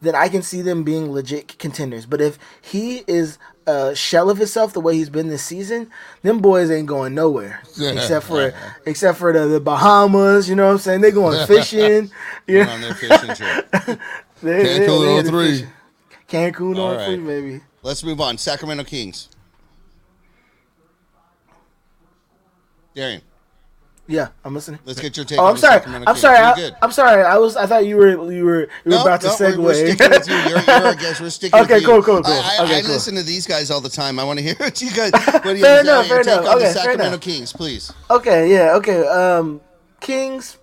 then 0.00 0.14
I 0.14 0.28
can 0.28 0.42
see 0.42 0.62
them 0.62 0.82
being 0.82 1.12
legit 1.12 1.58
contenders. 1.58 2.06
But 2.06 2.20
if 2.20 2.38
he 2.60 3.04
is 3.06 3.38
a 3.66 3.94
shell 3.94 4.30
of 4.30 4.38
himself 4.38 4.72
the 4.72 4.80
way 4.80 4.94
he's 4.96 5.10
been 5.10 5.28
this 5.28 5.44
season, 5.44 5.90
them 6.22 6.40
boys 6.40 6.70
ain't 6.70 6.88
going 6.88 7.14
nowhere 7.14 7.62
except 7.80 8.26
for 8.26 8.52
except 8.86 9.18
for 9.18 9.32
the, 9.32 9.46
the 9.46 9.60
Bahamas. 9.60 10.48
You 10.48 10.56
know 10.56 10.66
what 10.66 10.72
I'm 10.72 10.78
saying? 10.78 11.00
They're 11.00 11.10
going 11.12 11.46
fishing. 11.46 12.10
Yeah, 12.46 12.68
on 12.68 12.80
their 12.80 12.94
fishing 12.94 13.34
trip. 13.34 13.70
they, 14.42 14.64
Cancun 14.64 14.86
they 14.86 15.18
on 15.18 15.24
the 15.24 15.30
three. 15.30 15.50
fishing. 15.50 15.68
Cancun 16.28 16.78
All 16.78 16.86
on 16.86 16.96
right. 16.96 17.06
three, 17.06 17.16
baby. 17.18 17.60
Let's 17.82 18.02
move 18.02 18.20
on. 18.20 18.38
Sacramento 18.38 18.84
Kings. 18.84 19.28
Darian, 22.94 23.22
Yeah, 24.08 24.28
I'm 24.44 24.52
listening. 24.52 24.80
let's 24.84 25.00
get 25.00 25.16
your 25.16 25.24
take. 25.24 25.38
Oh, 25.38 25.46
I'm 25.46 25.54
the 25.54 25.60
sorry. 25.60 25.80
I'm 26.06 26.16
sorry. 26.16 26.36
I, 26.38 26.70
I'm 26.82 26.90
sorry. 26.90 27.22
I 27.22 27.38
was. 27.38 27.56
I 27.56 27.66
thought 27.66 27.86
you 27.86 27.96
were. 27.96 28.10
You 28.32 28.44
were. 28.44 28.60
You 28.84 28.90
were 28.92 29.00
about 29.00 29.20
to 29.20 29.28
no, 29.28 29.32
segue. 29.34 29.56
We're, 29.58 29.62
we're 29.64 29.74
sticking 29.94 30.10
with 30.10 30.28
you. 30.28 30.34
You're, 30.34 30.48
you're 30.60 30.86
our 30.86 30.94
guest. 30.96 31.20
We're 31.20 31.30
sticking 31.30 31.60
Okay, 31.60 31.74
with 31.74 31.82
you. 31.82 31.88
cool, 31.88 32.02
cool, 32.02 32.22
cool. 32.22 32.32
I, 32.34 32.56
I, 32.60 32.64
Okay, 32.64 32.78
I 32.78 32.82
cool. 32.82 32.90
listen 32.90 33.14
to 33.14 33.22
these 33.22 33.46
guys 33.46 33.70
all 33.70 33.80
the 33.80 33.88
time. 33.88 34.18
I 34.18 34.24
want 34.24 34.40
to 34.40 34.44
hear 34.44 34.56
what 34.56 34.82
you 34.82 34.90
guys. 34.90 35.12
What 35.32 35.42
do 35.44 35.50
you 35.54 35.60
Fair 35.62 35.80
enough, 35.82 36.08
your 36.08 36.16
fair 36.16 36.24
take 36.24 36.40
enough. 36.40 36.52
on 36.52 36.58
the 36.58 36.64
Okay, 36.66 36.72
fair 36.74 36.82
Sacramento 36.82 37.06
enough. 37.06 37.20
Kings, 37.20 37.52
please. 37.52 37.92
okay. 38.10 38.50
Yeah. 38.52 38.74
Okay. 38.76 39.06
Um, 39.06 39.60
Kings. 40.00 40.58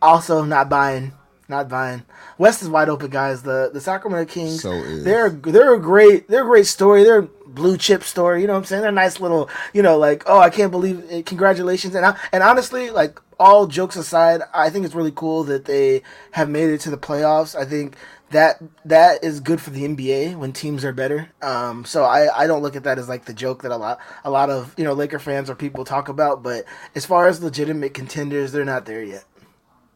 Also 0.00 0.42
not 0.42 0.68
buying. 0.70 1.12
Not 1.48 1.68
buying. 1.68 2.02
West 2.38 2.62
is 2.62 2.68
wide 2.68 2.88
open, 2.88 3.08
guys. 3.08 3.42
The 3.42 3.70
the 3.72 3.80
Sacramento 3.80 4.32
Kings. 4.32 4.62
So 4.62 4.72
is. 4.72 5.04
They're 5.04 5.30
they're 5.30 5.74
a 5.74 5.80
great 5.80 6.28
they're 6.28 6.42
a 6.42 6.46
great 6.46 6.66
story. 6.66 7.04
They're 7.04 7.20
a 7.20 7.28
blue 7.46 7.76
chip 7.76 8.02
story. 8.02 8.40
You 8.40 8.48
know 8.48 8.54
what 8.54 8.60
I'm 8.60 8.64
saying? 8.64 8.82
They're 8.82 8.90
a 8.90 8.94
nice 8.94 9.20
little. 9.20 9.48
You 9.72 9.82
know, 9.82 9.96
like 9.96 10.24
oh, 10.26 10.40
I 10.40 10.50
can't 10.50 10.72
believe. 10.72 11.04
It. 11.08 11.26
Congratulations. 11.26 11.94
And 11.94 12.04
I, 12.04 12.18
and 12.32 12.42
honestly, 12.42 12.90
like 12.90 13.20
all 13.38 13.66
jokes 13.66 13.94
aside, 13.96 14.42
I 14.52 14.70
think 14.70 14.84
it's 14.84 14.94
really 14.94 15.12
cool 15.12 15.44
that 15.44 15.66
they 15.66 16.02
have 16.32 16.48
made 16.48 16.70
it 16.70 16.80
to 16.80 16.90
the 16.90 16.98
playoffs. 16.98 17.54
I 17.54 17.64
think 17.64 17.96
that 18.30 18.60
that 18.84 19.22
is 19.22 19.40
good 19.40 19.60
for 19.60 19.70
the 19.70 19.84
NBA 19.84 20.36
when 20.36 20.52
teams 20.52 20.84
are 20.84 20.92
better. 20.92 21.30
Um, 21.42 21.84
so 21.84 22.04
I, 22.04 22.42
I 22.42 22.46
don't 22.46 22.62
look 22.62 22.74
at 22.74 22.84
that 22.84 22.98
as 22.98 23.08
like 23.08 23.26
the 23.26 23.34
joke 23.34 23.62
that 23.62 23.70
a 23.70 23.76
lot 23.76 24.00
a 24.24 24.30
lot 24.30 24.50
of 24.50 24.74
you 24.76 24.84
know 24.84 24.94
Laker 24.94 25.18
fans 25.18 25.48
or 25.48 25.54
people 25.54 25.84
talk 25.84 26.08
about. 26.08 26.42
But 26.42 26.64
as 26.94 27.06
far 27.06 27.28
as 27.28 27.42
legitimate 27.42 27.94
contenders, 27.94 28.52
they're 28.52 28.64
not 28.64 28.84
there 28.86 29.04
yet. 29.04 29.24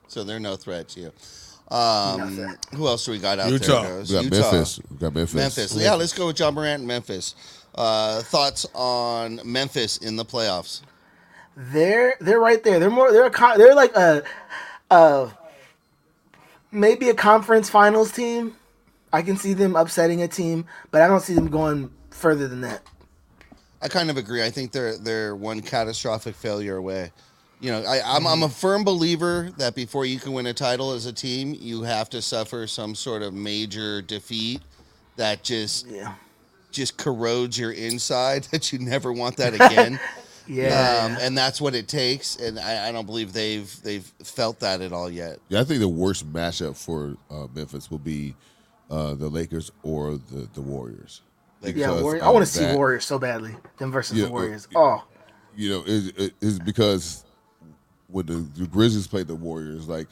So 0.07 0.25
they're 0.25 0.41
no 0.41 0.57
threat 0.57 0.89
to 0.91 1.01
you. 1.01 1.13
Um, 1.71 2.57
who 2.75 2.87
else 2.89 3.05
do 3.05 3.12
we 3.12 3.18
got 3.18 3.39
out 3.39 3.51
Utah. 3.51 3.83
there? 3.83 4.01
We 4.01 4.12
got 4.12 4.25
Utah. 4.25 4.53
Memphis. 4.53 4.81
We 4.91 4.97
got 4.97 5.14
Memphis. 5.14 5.35
Memphis. 5.35 5.77
Yeah, 5.77 5.95
let's 5.95 6.12
go 6.12 6.27
with 6.27 6.39
Ja 6.39 6.51
Morant 6.51 6.81
and 6.81 6.89
Memphis. 6.89 7.35
Uh, 7.75 8.23
thoughts 8.23 8.66
on 8.75 9.41
Memphis 9.45 9.99
in 9.99 10.16
the 10.16 10.25
playoffs? 10.25 10.83
They're 11.57 12.14
they're 12.21 12.41
right 12.41 12.62
there. 12.62 12.79
They're 12.81 12.91
more 12.91 13.12
they're 13.12 13.27
a 13.27 13.59
they're 13.59 13.75
like 13.75 13.95
a, 13.95 14.25
a 14.91 15.31
maybe 16.73 17.09
a 17.09 17.14
conference 17.14 17.71
finals 17.71 18.11
team. 18.12 18.57
I 19.12 19.23
can 19.23 19.37
see 19.37 19.55
them 19.55 19.77
upsetting 19.77 20.23
a 20.23 20.29
team, 20.29 20.66
but 20.91 21.03
I 21.03 21.07
don't 21.09 21.21
see 21.21 21.35
them 21.35 21.49
going 21.49 21.91
further 22.11 22.49
than 22.49 22.61
that. 22.62 22.83
I 23.83 23.89
kind 23.89 24.11
of 24.11 24.16
agree. 24.16 24.43
I 24.43 24.51
think 24.51 24.73
they're 24.73 24.99
they're 24.99 25.37
one 25.37 25.61
catastrophic 25.61 26.35
failure 26.35 26.77
away. 26.77 27.12
You 27.61 27.71
know, 27.73 27.83
I, 27.83 28.01
I'm 28.17 28.27
I'm 28.27 28.43
a 28.43 28.49
firm 28.49 28.85
believer 28.85 29.51
that 29.59 29.75
before 29.75 30.07
you 30.07 30.19
can 30.19 30.33
win 30.33 30.47
a 30.47 30.55
title 30.55 30.93
as 30.93 31.05
a 31.07 31.13
team, 31.13 31.55
you 31.59 31.83
have 31.83 32.09
to 32.11 32.23
suffer 32.23 32.67
some 32.67 32.95
sort 32.95 33.21
of 33.23 33.35
major 33.35 34.01
defeat 34.01 34.63
that 35.17 35.43
just 35.43 35.87
Yeah. 35.87 36.15
just 36.71 36.97
corrodes 36.97 37.59
your 37.59 37.73
inside 37.73 38.45
that 38.53 38.73
you 38.73 38.79
never 38.79 39.13
want 39.13 39.37
that 39.39 39.55
again. 39.55 40.01
Yeah. 40.47 41.05
Um, 41.05 41.17
and 41.21 41.39
that's 41.39 41.61
what 41.61 41.77
it 41.77 41.87
takes. 41.87 42.35
And 42.35 42.59
I, 42.59 42.89
I 42.89 42.93
don't 42.93 43.07
believe 43.07 43.33
they've 43.33 43.71
they've 43.85 44.05
felt 44.25 44.59
that 44.61 44.81
at 44.81 44.93
all 44.93 45.09
yet. 45.09 45.39
Yeah, 45.49 45.61
I 45.61 45.65
think 45.65 45.79
the 45.79 45.87
worst 45.89 46.33
matchup 46.33 46.77
for 46.77 47.15
uh, 47.31 47.47
Memphis 47.55 47.89
will 47.89 47.99
be 48.01 48.35
uh, 48.91 49.15
the 49.15 49.29
Lakers 49.29 49.71
or 49.85 50.15
the, 50.17 50.49
the 50.55 50.61
Warriors. 50.61 51.21
yeah, 51.63 51.71
Because 51.71 52.03
Warriors. 52.03 52.25
I 52.25 52.31
want 52.31 52.45
to 52.45 52.51
see. 52.51 52.75
Warriors 52.75 53.05
so 53.05 53.17
badly. 53.17 53.55
Them 53.79 53.93
versus 53.93 54.19
Yeah, 54.19 54.25
the 54.25 54.33
Warriors. 54.33 54.67
uh, 54.75 54.79
Oh, 54.81 55.05
You 55.55 55.71
know, 55.71 55.85
it, 55.87 56.19
it, 56.19 56.33
it's 56.41 56.59
because 56.59 57.25
when 58.11 58.27
the, 58.27 58.47
the 58.61 58.67
Grizzlies 58.67 59.07
played 59.07 59.27
the 59.29 59.35
Warriors, 59.35 59.89
like 59.89 60.09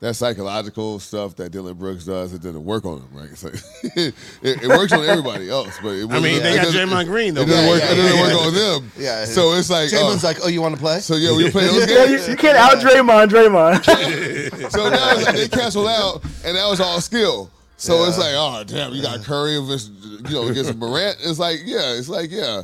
that 0.00 0.14
psychological 0.14 0.98
stuff 0.98 1.34
that 1.36 1.50
Dillon 1.50 1.74
Brooks 1.74 2.04
does, 2.04 2.34
it 2.34 2.42
didn't 2.42 2.64
work 2.64 2.84
on 2.84 2.98
him, 2.98 3.08
right? 3.12 3.30
It's 3.30 3.42
like, 3.42 3.54
it, 3.96 4.14
it 4.42 4.68
works 4.68 4.92
on 4.92 5.02
everybody 5.04 5.48
else, 5.48 5.78
but 5.82 5.94
it 5.94 6.10
I 6.10 6.20
mean, 6.20 6.42
they 6.42 6.52
it 6.52 6.56
got 6.56 6.64
doesn't- 6.64 6.88
Draymond 6.90 7.06
Green 7.06 7.32
though. 7.34 7.42
It 7.42 7.46
doesn't 7.46 7.64
Yeah, 7.64 7.70
work. 7.70 7.80
yeah, 7.80 7.92
it 7.92 7.96
doesn't 7.96 8.16
yeah, 8.16 8.22
work 8.22 8.32
yeah. 8.32 8.46
on 8.46 8.54
them. 8.82 8.92
Yeah. 8.98 9.24
So 9.24 9.52
it's 9.54 9.70
like, 9.70 9.88
Jamon's 9.88 10.22
oh, 10.22 10.28
like, 10.28 10.38
"Oh, 10.44 10.48
you 10.48 10.60
want 10.60 10.74
to 10.74 10.80
play?" 10.80 11.00
so 11.00 11.16
yeah, 11.16 11.34
we 11.34 11.50
play 11.50 11.64
those 11.66 11.90
yeah, 11.90 12.04
you, 12.04 12.16
games. 12.16 12.28
you 12.28 12.36
can't 12.36 12.58
out 12.58 12.74
Draymond. 12.78 13.28
Draymond. 13.28 14.70
So 14.70 14.88
now 14.90 15.12
it's 15.16 15.24
like 15.26 15.36
they 15.36 15.48
cancel 15.48 15.88
out, 15.88 16.22
and 16.44 16.56
that 16.56 16.68
was 16.68 16.80
all 16.80 17.00
skill. 17.00 17.50
So 17.78 18.04
it's 18.04 18.18
like, 18.18 18.32
oh 18.34 18.64
damn, 18.66 18.92
you 18.92 19.02
got 19.02 19.22
Curry 19.22 19.58
versus 19.60 19.90
you 20.28 20.34
know 20.34 20.48
against 20.48 20.74
Morant. 20.76 21.16
It's 21.20 21.38
like, 21.38 21.60
yeah, 21.64 21.92
it's 21.94 22.08
like, 22.08 22.30
yeah, 22.30 22.62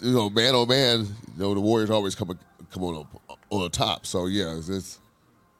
you 0.00 0.12
know, 0.12 0.30
man 0.30 0.54
oh 0.54 0.66
man. 0.66 1.00
You 1.00 1.42
know, 1.42 1.54
the 1.54 1.60
Warriors 1.60 1.90
always 1.90 2.14
come 2.14 2.38
come 2.72 2.84
on 2.84 2.96
up, 2.96 3.21
on 3.52 3.62
the 3.62 3.68
top. 3.68 4.06
So 4.06 4.26
yeah, 4.26 4.56
it's 4.56 4.68
it's 4.68 4.98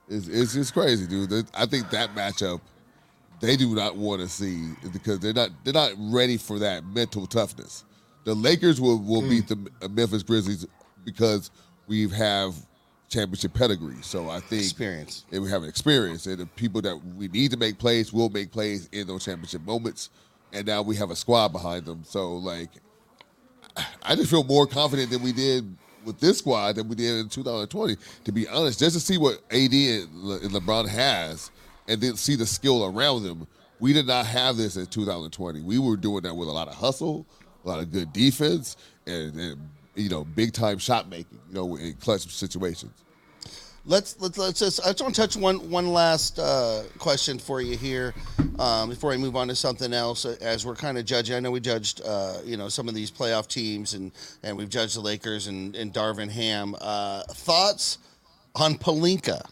it's, 0.09 0.26
it's 0.26 0.55
just 0.55 0.72
crazy, 0.72 1.07
dude. 1.07 1.47
I 1.55 1.66
think 1.66 1.90
that 1.90 2.14
matchup 2.14 2.61
they 3.40 3.57
do 3.57 3.74
not 3.74 3.97
want 3.97 4.20
to 4.20 4.28
see 4.28 4.70
because 4.93 5.20
they're 5.20 5.34
not 5.34 5.51
they're 5.62 5.74
not 5.74 5.93
ready 5.99 6.38
for 6.38 6.59
that 6.59 6.84
mental 6.86 7.26
toughness. 7.26 7.84
The 8.24 8.34
Lakers 8.34 8.80
will 8.80 8.99
will 8.99 9.22
beat 9.22 9.49
the 9.49 9.57
hmm. 9.57 9.95
Memphis 9.95 10.22
Grizzlies 10.22 10.66
because 11.05 11.51
we 11.86 12.09
have 12.09 12.55
championship 13.09 13.53
pedigree. 13.53 14.01
So 14.01 14.30
I 14.30 14.40
think 14.40 14.62
Experience. 14.62 15.26
and 15.30 15.43
we 15.43 15.51
have 15.51 15.62
an 15.62 15.68
experience, 15.68 16.26
and 16.26 16.38
the 16.38 16.47
people 16.47 16.80
that 16.82 16.97
we 17.16 17.28
need 17.28 17.51
to 17.51 17.59
make 17.59 17.78
plays 17.78 18.12
will 18.12 18.30
make 18.30 18.51
plays 18.51 18.88
in 18.93 19.07
those 19.07 19.24
championship 19.24 19.62
moments. 19.62 20.09
And 20.55 20.66
now 20.66 20.82
we 20.82 20.97
have 20.97 21.11
a 21.11 21.16
squad 21.16 21.49
behind 21.49 21.86
them. 21.86 22.05
So 22.05 22.34
like, 22.34 22.70
I 24.03 24.14
just 24.14 24.30
feel 24.30 24.45
more 24.45 24.66
confident 24.66 25.11
than 25.11 25.22
we 25.22 25.32
did 25.32 25.76
with 26.05 26.20
this 26.20 26.38
squad 26.38 26.76
than 26.76 26.88
we 26.88 26.96
did 26.96 27.18
in 27.20 27.28
2020. 27.28 27.96
To 28.24 28.32
be 28.32 28.48
honest, 28.48 28.78
just 28.78 28.94
to 28.94 29.00
see 29.00 29.18
what 29.18 29.40
AD 29.50 29.72
and, 29.72 30.14
Le- 30.14 30.40
and 30.40 30.50
LeBron 30.50 30.88
has, 30.88 31.50
and 31.88 32.00
then 32.00 32.16
see 32.16 32.36
the 32.36 32.46
skill 32.46 32.84
around 32.84 33.22
them. 33.24 33.46
We 33.80 33.92
did 33.92 34.07
not 34.07 34.26
have 34.26 34.57
this 34.57 34.76
in 34.76 34.86
2020. 34.86 35.61
We 35.62 35.78
were 35.78 35.96
doing 35.96 36.22
that 36.22 36.34
with 36.34 36.48
a 36.48 36.53
lot 36.53 36.68
of 36.68 36.74
hustle, 36.74 37.26
a 37.64 37.68
lot 37.68 37.80
of 37.80 37.90
good 37.90 38.12
defense, 38.12 38.76
and, 39.07 39.34
and 39.38 39.68
you 39.96 40.09
know, 40.09 40.24
big 40.24 40.53
time 40.53 40.78
shot 40.78 41.09
making. 41.09 41.40
You 41.48 41.55
know, 41.55 41.76
in 41.76 41.94
clutch 41.94 42.22
situations. 42.28 42.92
Let's 43.85 44.20
let's 44.20 44.39
let's 44.39 44.61
just. 44.61 44.80
I 44.80 44.91
just 44.93 45.03
want 45.03 45.14
to 45.16 45.20
touch 45.20 45.37
one 45.37 45.68
one 45.68 45.93
last 45.93 46.39
uh, 46.39 46.85
question 46.99 47.41
for 47.41 47.61
you 47.61 47.76
here 47.76 48.14
um, 48.61 48.89
before 48.91 49.12
I 49.12 49.16
move 49.16 49.35
on 49.35 49.49
to 49.49 49.57
something 49.57 49.93
else. 49.93 50.24
uh, 50.24 50.37
As 50.41 50.64
we're 50.64 50.76
kind 50.76 50.99
of 50.99 51.05
judging, 51.05 51.35
I 51.35 51.41
know 51.41 51.51
we 51.51 51.59
judged 51.59 52.01
uh, 52.05 52.37
you 52.45 52.57
know 52.57 52.68
some 52.68 52.89
of 52.89 52.95
these 52.95 53.11
playoff 53.11 53.49
teams 53.49 53.95
and 53.95 54.12
and 54.45 54.57
we've 54.57 54.68
judged 54.68 54.95
the 54.95 55.01
Lakers 55.01 55.49
and, 55.49 55.74
and 55.74 55.93
Darvin 55.93 56.30
Ham. 56.30 56.76
Uh, 56.80 57.24
thoughts 57.30 57.99
on 58.55 58.76
Pelinka? 58.76 59.45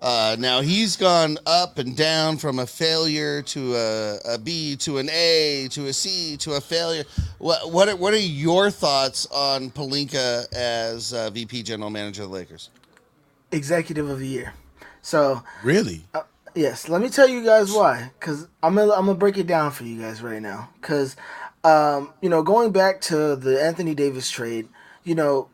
Uh, 0.00 0.36
now 0.38 0.62
he's 0.62 0.96
gone 0.96 1.36
up 1.44 1.76
and 1.76 1.94
down 1.94 2.38
from 2.38 2.60
a 2.60 2.66
failure 2.66 3.42
to 3.42 3.74
a, 3.74 4.18
a 4.24 4.38
B 4.38 4.74
to 4.76 4.96
an 4.96 5.10
A 5.10 5.68
to 5.72 5.88
a 5.88 5.92
C 5.92 6.38
to 6.38 6.54
a 6.54 6.62
failure. 6.62 7.04
What 7.36 7.70
what 7.70 7.90
are, 7.90 7.96
what 7.96 8.14
are 8.14 8.18
your 8.18 8.70
thoughts 8.70 9.26
on 9.26 9.70
Pelinka 9.70 10.50
as 10.54 11.12
uh, 11.12 11.28
VP 11.28 11.62
General 11.64 11.90
Manager 11.90 12.22
of 12.22 12.30
the 12.30 12.34
Lakers? 12.34 12.70
Executive 13.52 14.08
of 14.08 14.18
the 14.18 14.26
year. 14.26 14.54
So 15.02 15.42
Really? 15.62 16.04
Yes, 16.54 16.88
let 16.88 17.00
me 17.00 17.08
tell 17.08 17.28
you 17.28 17.44
guys 17.44 17.72
why. 17.72 18.10
Cause 18.20 18.48
I'm 18.62 18.74
gonna 18.74 18.92
I'm 18.92 19.06
gonna 19.06 19.14
break 19.14 19.38
it 19.38 19.46
down 19.46 19.70
for 19.70 19.84
you 19.84 20.00
guys 20.00 20.20
right 20.22 20.42
now. 20.42 20.70
Cause, 20.80 21.16
um, 21.62 22.12
you 22.20 22.28
know, 22.28 22.42
going 22.42 22.72
back 22.72 23.00
to 23.02 23.36
the 23.36 23.62
Anthony 23.62 23.94
Davis 23.94 24.30
trade, 24.30 24.68
you 25.04 25.14
know, 25.14 25.48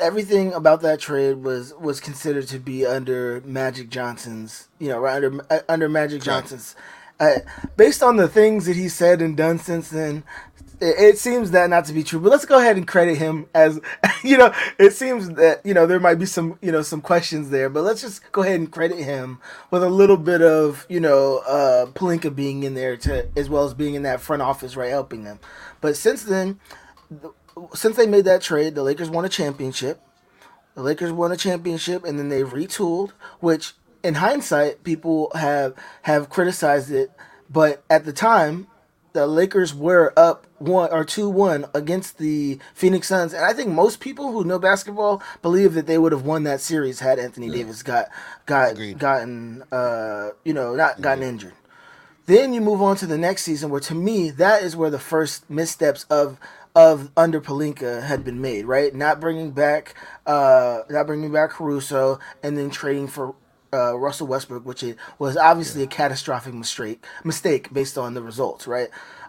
everything 0.00 0.52
about 0.52 0.80
that 0.82 1.00
trade 1.00 1.38
was 1.38 1.74
was 1.74 2.00
considered 2.00 2.46
to 2.48 2.58
be 2.58 2.86
under 2.86 3.42
Magic 3.44 3.90
Johnson's, 3.90 4.68
you 4.78 4.88
know, 4.88 4.98
right 4.98 5.16
under 5.16 5.44
uh, 5.50 5.60
under 5.68 5.88
Magic 5.88 6.22
Johnson's. 6.22 6.76
Uh, 7.20 7.38
based 7.76 8.02
on 8.02 8.16
the 8.16 8.28
things 8.28 8.66
that 8.66 8.76
he 8.76 8.88
said 8.88 9.20
and 9.22 9.36
done 9.36 9.58
since 9.58 9.90
then, 9.90 10.24
it, 10.82 11.18
seems 11.18 11.52
that 11.52 11.70
not 11.70 11.84
to 11.86 11.92
be 11.92 12.02
true. 12.02 12.20
But 12.20 12.30
let's 12.30 12.44
go 12.44 12.58
ahead 12.58 12.76
and 12.76 12.86
credit 12.86 13.16
him 13.16 13.46
as, 13.54 13.80
you 14.22 14.36
know, 14.36 14.52
it 14.78 14.92
seems 14.92 15.30
that 15.30 15.64
you 15.64 15.74
know 15.74 15.86
there 15.86 16.00
might 16.00 16.16
be 16.16 16.26
some 16.26 16.58
you 16.60 16.72
know 16.72 16.82
some 16.82 17.00
questions 17.00 17.50
there, 17.50 17.68
but 17.68 17.82
let's 17.82 18.00
just 18.00 18.30
go 18.32 18.42
ahead 18.42 18.58
and 18.58 18.70
credit 18.70 18.98
him 18.98 19.40
with 19.70 19.82
a 19.82 19.88
little 19.88 20.16
bit 20.16 20.42
of 20.42 20.86
you 20.88 21.00
know 21.00 21.38
uh, 21.46 21.86
Pelinka 21.86 22.34
being 22.34 22.62
in 22.62 22.74
there 22.74 22.96
to 22.98 23.28
as 23.36 23.48
well 23.48 23.64
as 23.64 23.74
being 23.74 23.94
in 23.94 24.02
that 24.02 24.20
front 24.20 24.42
office, 24.42 24.76
right, 24.76 24.90
helping 24.90 25.24
them. 25.24 25.38
But 25.80 25.96
since 25.96 26.24
then, 26.24 26.60
since 27.74 27.96
they 27.96 28.06
made 28.06 28.24
that 28.24 28.42
trade, 28.42 28.74
the 28.74 28.82
Lakers 28.82 29.10
won 29.10 29.24
a 29.24 29.28
championship. 29.28 30.00
The 30.74 30.82
Lakers 30.82 31.12
won 31.12 31.32
a 31.32 31.36
championship, 31.36 32.02
and 32.04 32.18
then 32.18 32.28
they 32.30 32.42
retooled, 32.42 33.10
which 33.40 33.74
in 34.02 34.14
hindsight, 34.14 34.84
people 34.84 35.30
have 35.34 35.74
have 36.02 36.28
criticized 36.28 36.90
it. 36.90 37.10
But 37.48 37.84
at 37.90 38.04
the 38.04 38.12
time, 38.12 38.66
the 39.12 39.26
Lakers 39.26 39.74
were 39.74 40.12
up 40.16 40.46
one 40.58 40.90
or 40.92 41.04
two 41.04 41.28
one 41.28 41.66
against 41.74 42.18
the 42.18 42.58
Phoenix 42.74 43.08
Suns, 43.08 43.32
and 43.32 43.44
I 43.44 43.52
think 43.52 43.70
most 43.70 44.00
people 44.00 44.32
who 44.32 44.44
know 44.44 44.58
basketball 44.58 45.22
believe 45.42 45.74
that 45.74 45.86
they 45.86 45.98
would 45.98 46.12
have 46.12 46.24
won 46.24 46.44
that 46.44 46.60
series 46.60 47.00
had 47.00 47.18
Anthony 47.18 47.50
Davis 47.50 47.82
got 47.82 48.08
got 48.46 48.72
Agreed. 48.72 48.98
gotten 48.98 49.62
uh 49.72 50.30
you 50.44 50.54
know 50.54 50.74
not 50.74 51.00
gotten 51.00 51.24
injured. 51.24 51.54
Then 52.26 52.54
you 52.54 52.60
move 52.60 52.80
on 52.80 52.96
to 52.96 53.06
the 53.06 53.18
next 53.18 53.42
season, 53.42 53.70
where 53.70 53.80
to 53.80 53.94
me 53.94 54.30
that 54.30 54.62
is 54.62 54.76
where 54.76 54.90
the 54.90 54.98
first 54.98 55.50
missteps 55.50 56.04
of 56.08 56.38
of 56.74 57.10
under 57.16 57.40
Pelinka 57.40 58.02
had 58.02 58.24
been 58.24 58.40
made. 58.40 58.64
Right, 58.64 58.94
not 58.94 59.20
bringing 59.20 59.50
back 59.50 59.94
uh 60.26 60.82
not 60.88 61.06
bringing 61.06 61.32
back 61.32 61.50
Caruso, 61.50 62.18
and 62.42 62.56
then 62.56 62.70
trading 62.70 63.08
for 63.08 63.34
uh, 63.72 63.98
Russell 63.98 64.26
Westbrook, 64.26 64.64
which 64.64 64.82
it 64.82 64.96
was 65.18 65.36
obviously 65.36 65.82
a 65.82 65.86
catastrophic 65.86 66.54
mistake 66.54 67.04
mistake 67.24 67.72
based 67.72 67.96
on 67.98 68.14
the 68.14 68.22
results. 68.22 68.66
Right. 68.66 68.88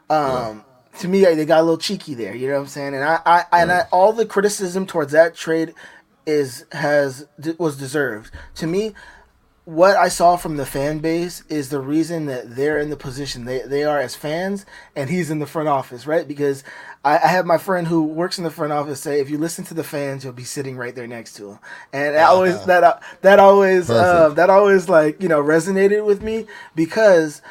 Um, 0.09 0.65
To 0.99 1.07
me, 1.07 1.21
they 1.21 1.45
got 1.45 1.61
a 1.61 1.63
little 1.63 1.79
cheeky 1.79 2.13
there. 2.13 2.35
You 2.35 2.47
know 2.47 2.53
what 2.53 2.61
I'm 2.61 2.67
saying? 2.67 2.93
And 2.93 3.03
I, 3.03 3.19
I, 3.25 3.45
and 3.51 3.71
I, 3.71 3.87
all 3.91 4.13
the 4.13 4.27
criticism 4.27 4.85
towards 4.85 5.11
that 5.11 5.33
trade 5.35 5.73
is 6.27 6.65
has 6.71 7.27
was 7.57 7.77
deserved. 7.77 8.29
To 8.55 8.67
me, 8.67 8.93
what 9.65 9.95
I 9.95 10.09
saw 10.09 10.35
from 10.37 10.57
the 10.57 10.67
fan 10.67 10.99
base 10.99 11.43
is 11.49 11.69
the 11.69 11.79
reason 11.79 12.27
that 12.27 12.55
they're 12.55 12.77
in 12.77 12.91
the 12.91 12.95
position 12.95 13.45
they, 13.45 13.61
they 13.61 13.83
are 13.83 13.99
as 13.99 14.15
fans, 14.15 14.67
and 14.95 15.09
he's 15.09 15.31
in 15.31 15.39
the 15.39 15.47
front 15.47 15.67
office, 15.67 16.05
right? 16.05 16.27
Because 16.27 16.63
I, 17.03 17.17
I 17.17 17.27
have 17.27 17.45
my 17.45 17.57
friend 17.57 17.87
who 17.87 18.03
works 18.03 18.37
in 18.37 18.43
the 18.43 18.49
front 18.49 18.71
office 18.71 19.01
say, 19.01 19.19
if 19.19 19.29
you 19.29 19.37
listen 19.37 19.65
to 19.65 19.73
the 19.73 19.83
fans, 19.83 20.23
you'll 20.23 20.33
be 20.33 20.43
sitting 20.43 20.77
right 20.77 20.95
there 20.95 21.07
next 21.07 21.33
to 21.33 21.51
him, 21.51 21.59
and 21.91 22.15
that 22.15 22.29
always 22.29 22.63
that 22.65 23.03
that 23.21 23.39
always 23.39 23.89
uh, 23.89 24.29
that 24.29 24.49
always 24.49 24.87
like 24.87 25.21
you 25.21 25.27
know 25.27 25.43
resonated 25.43 26.05
with 26.05 26.21
me 26.21 26.45
because 26.75 27.41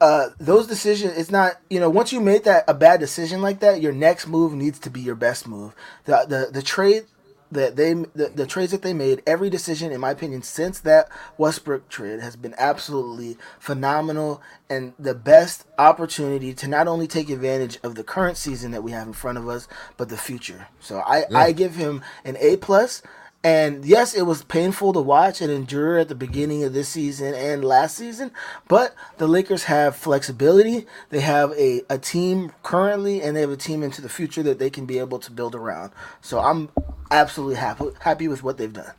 uh, 0.00 0.30
those 0.38 0.66
decisions 0.66 1.16
it's 1.16 1.30
not 1.30 1.60
you 1.70 1.80
know 1.80 1.90
once 1.90 2.12
you 2.12 2.20
made 2.20 2.44
that 2.44 2.64
a 2.68 2.74
bad 2.74 3.00
decision 3.00 3.42
like 3.42 3.60
that 3.60 3.80
your 3.80 3.92
next 3.92 4.26
move 4.26 4.52
needs 4.52 4.78
to 4.78 4.90
be 4.90 5.00
your 5.00 5.16
best 5.16 5.48
move. 5.48 5.74
The 6.04 6.24
the, 6.28 6.50
the 6.52 6.62
trade 6.62 7.04
that 7.52 7.76
they 7.76 7.92
the, 7.92 8.32
the 8.34 8.46
trades 8.46 8.72
that 8.72 8.82
they 8.82 8.94
made, 8.94 9.22
every 9.26 9.50
decision, 9.50 9.92
in 9.92 10.00
my 10.00 10.10
opinion, 10.10 10.42
since 10.42 10.80
that 10.80 11.08
Westbrook 11.38 11.88
trade 11.88 12.20
has 12.20 12.36
been 12.36 12.54
absolutely 12.58 13.36
phenomenal 13.58 14.42
and 14.68 14.94
the 14.98 15.14
best 15.14 15.66
opportunity 15.78 16.54
to 16.54 16.66
not 16.66 16.88
only 16.88 17.06
take 17.06 17.30
advantage 17.30 17.78
of 17.82 17.94
the 17.94 18.04
current 18.04 18.36
season 18.36 18.70
that 18.72 18.82
we 18.82 18.90
have 18.90 19.06
in 19.06 19.12
front 19.12 19.38
of 19.38 19.48
us, 19.48 19.68
but 19.96 20.08
the 20.08 20.16
future. 20.16 20.68
So 20.80 21.00
I, 21.00 21.24
I 21.34 21.52
give 21.52 21.76
him 21.76 22.02
an 22.24 22.36
A 22.40 22.56
plus. 22.56 23.02
And 23.44 23.84
yes, 23.84 24.14
it 24.14 24.22
was 24.22 24.44
painful 24.44 24.92
to 24.92 25.00
watch 25.00 25.40
and 25.40 25.50
endure 25.50 25.98
at 25.98 26.08
the 26.08 26.14
beginning 26.14 26.62
of 26.62 26.72
this 26.72 26.88
season 26.88 27.34
and 27.34 27.64
last 27.64 27.96
season, 27.96 28.30
but 28.68 28.94
the 29.18 29.26
Lakers 29.26 29.64
have 29.64 29.96
flexibility. 29.96 30.86
They 31.10 31.20
have 31.20 31.50
a, 31.52 31.82
a 31.90 31.98
team 31.98 32.52
currently, 32.62 33.20
and 33.20 33.36
they 33.36 33.40
have 33.40 33.50
a 33.50 33.56
team 33.56 33.82
into 33.82 34.00
the 34.00 34.08
future 34.08 34.44
that 34.44 34.60
they 34.60 34.70
can 34.70 34.86
be 34.86 35.00
able 35.00 35.18
to 35.18 35.32
build 35.32 35.56
around. 35.56 35.90
So 36.20 36.38
I'm 36.38 36.70
absolutely 37.10 37.56
happy 37.56 37.86
happy 38.00 38.28
with 38.28 38.44
what 38.44 38.58
they've 38.58 38.72
done. 38.72 38.92